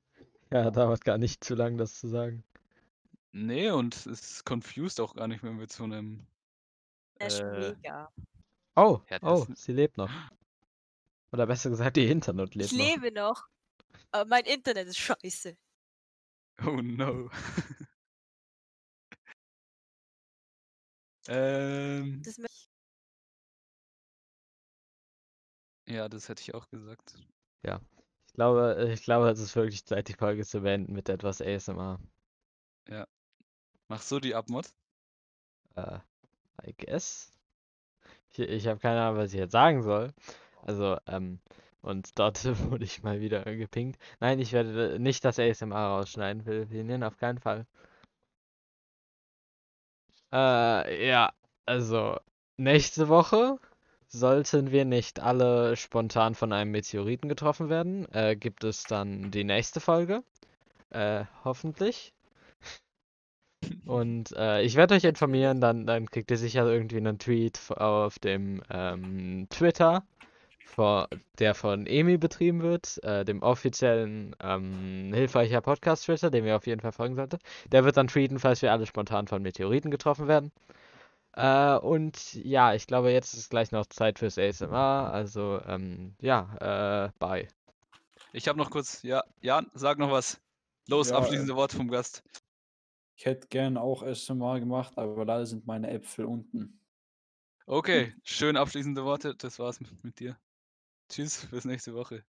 Ja, 0.51 0.71
dauert 0.71 1.05
gar 1.05 1.17
nicht 1.17 1.43
zu 1.43 1.55
lang, 1.55 1.77
das 1.77 1.99
zu 1.99 2.07
sagen. 2.07 2.43
Nee, 3.33 3.69
und 3.71 4.05
es 4.07 4.43
confused 4.43 4.99
auch 4.99 5.15
gar 5.15 5.27
nicht, 5.27 5.41
wenn 5.43 5.57
wir 5.59 5.67
zu 5.67 5.83
einem. 5.83 6.27
Der 7.19 7.27
ist 7.27 7.39
Äh, 7.39 7.59
mega. 7.75 8.11
Oh, 8.75 9.01
Ja, 9.09 9.19
das- 9.19 9.29
oh, 9.49 9.53
sie 9.55 9.73
lebt 9.73 9.97
noch. 9.97 10.11
Oder 11.31 11.47
besser 11.47 11.69
gesagt, 11.69 11.95
ihr 11.97 12.09
Internet 12.11 12.55
lebt 12.55 12.71
Ich 12.71 12.77
noch. 12.77 12.85
lebe 12.85 13.11
noch, 13.13 13.47
aber 14.11 14.25
mein 14.29 14.43
Internet 14.45 14.87
ist 14.87 14.97
scheiße. 14.97 15.55
Oh 16.65 16.81
no. 16.81 17.29
ähm, 21.27 22.21
Das 22.23 22.37
ja, 25.87 26.07
das 26.09 26.29
hätte 26.29 26.41
ich 26.41 26.53
auch 26.53 26.69
gesagt. 26.69 27.15
Ich 27.63 28.33
glaube, 28.35 28.75
äh, 28.79 28.93
ich 28.93 29.03
glaube, 29.03 29.29
es 29.29 29.39
ist 29.39 29.55
wirklich 29.57 29.83
Zeit, 29.85 30.07
die 30.07 30.13
Folge 30.13 30.45
zu 30.45 30.61
beenden 30.61 30.93
mit 30.93 31.09
etwas 31.09 31.41
ASMR. 31.41 31.99
Mach 33.91 34.01
so 34.01 34.21
die 34.21 34.35
Abmod. 34.35 34.67
Äh, 35.75 35.99
I 36.65 36.73
guess. 36.77 37.29
Ich, 38.29 38.39
ich 38.39 38.67
habe 38.67 38.79
keine 38.79 39.01
Ahnung, 39.01 39.17
was 39.17 39.33
ich 39.33 39.39
jetzt 39.39 39.51
sagen 39.51 39.83
soll. 39.83 40.13
Also, 40.61 40.97
ähm, 41.07 41.41
und 41.81 42.17
dort 42.17 42.45
wurde 42.71 42.85
ich 42.85 43.03
mal 43.03 43.19
wieder 43.19 43.43
gepinkt. 43.43 43.99
Nein, 44.21 44.39
ich 44.39 44.53
werde 44.53 44.97
nicht 44.97 45.25
das 45.25 45.39
ASMR 45.39 45.75
rausschneiden, 45.75 46.43
Philippinen, 46.43 47.03
auf 47.03 47.17
keinen 47.17 47.39
Fall. 47.39 47.65
Äh, 50.31 51.07
ja, 51.09 51.33
also, 51.65 52.17
nächste 52.55 53.09
Woche 53.09 53.57
sollten 54.07 54.71
wir 54.71 54.85
nicht 54.85 55.19
alle 55.19 55.75
spontan 55.75 56.35
von 56.35 56.53
einem 56.53 56.71
Meteoriten 56.71 57.27
getroffen 57.27 57.67
werden, 57.67 58.07
äh, 58.13 58.37
gibt 58.37 58.63
es 58.63 58.85
dann 58.85 59.31
die 59.31 59.43
nächste 59.43 59.81
Folge. 59.81 60.23
Äh, 60.91 61.25
hoffentlich. 61.43 62.13
Und 63.85 64.31
äh, 64.37 64.61
ich 64.61 64.75
werde 64.75 64.95
euch 64.95 65.03
informieren, 65.03 65.61
dann, 65.61 65.85
dann 65.85 66.09
kriegt 66.09 66.31
ihr 66.31 66.37
sicher 66.37 66.65
irgendwie 66.65 66.97
einen 66.97 67.19
Tweet 67.19 67.59
auf 67.71 68.19
dem 68.19 68.61
ähm, 68.69 69.47
Twitter, 69.49 70.03
vor, 70.65 71.09
der 71.39 71.53
von 71.53 71.85
Emi 71.85 72.17
betrieben 72.17 72.61
wird, 72.61 73.03
äh, 73.03 73.25
dem 73.25 73.41
offiziellen 73.41 74.35
ähm, 74.41 75.11
hilfreicher 75.13 75.61
Podcast-Twitter, 75.61 76.31
dem 76.31 76.45
ihr 76.45 76.55
auf 76.55 76.65
jeden 76.65 76.81
Fall 76.81 76.93
folgen 76.93 77.15
solltet. 77.15 77.41
Der 77.71 77.83
wird 77.83 77.97
dann 77.97 78.07
tweeten, 78.07 78.39
falls 78.39 78.61
wir 78.61 78.71
alle 78.71 78.85
spontan 78.85 79.27
von 79.27 79.41
Meteoriten 79.41 79.91
getroffen 79.91 80.27
werden. 80.27 80.51
Äh, 81.33 81.75
und 81.75 82.33
ja, 82.33 82.73
ich 82.73 82.87
glaube, 82.87 83.11
jetzt 83.11 83.33
ist 83.33 83.49
gleich 83.49 83.71
noch 83.71 83.85
Zeit 83.85 84.19
fürs 84.19 84.37
ASMR. 84.37 85.11
Also, 85.13 85.61
ähm, 85.67 86.15
ja, 86.19 87.07
äh, 87.07 87.09
bye. 87.19 87.47
Ich 88.33 88.47
habe 88.47 88.57
noch 88.57 88.69
kurz. 88.69 89.03
Ja, 89.03 89.23
Jan, 89.41 89.69
sag 89.73 89.97
noch 89.97 90.11
was. 90.11 90.39
Los, 90.87 91.09
Ja, 91.09 91.17
abschließende 91.17 91.55
Worte 91.55 91.77
vom 91.77 91.89
Gast. 91.89 92.23
Ich 93.21 93.25
hätte 93.27 93.49
gern 93.49 93.77
auch 93.77 94.01
SMR 94.01 94.59
gemacht, 94.59 94.97
aber 94.97 95.23
leider 95.25 95.45
sind 95.45 95.67
meine 95.67 95.91
Äpfel 95.91 96.25
unten. 96.25 96.79
Okay, 97.67 98.15
schön 98.23 98.57
abschließende 98.57 99.05
Worte. 99.05 99.35
Das 99.35 99.59
war's 99.59 99.79
mit, 99.79 100.03
mit 100.03 100.19
dir. 100.19 100.39
Tschüss, 101.09 101.47
bis 101.51 101.65
nächste 101.65 101.93
Woche. 101.93 102.25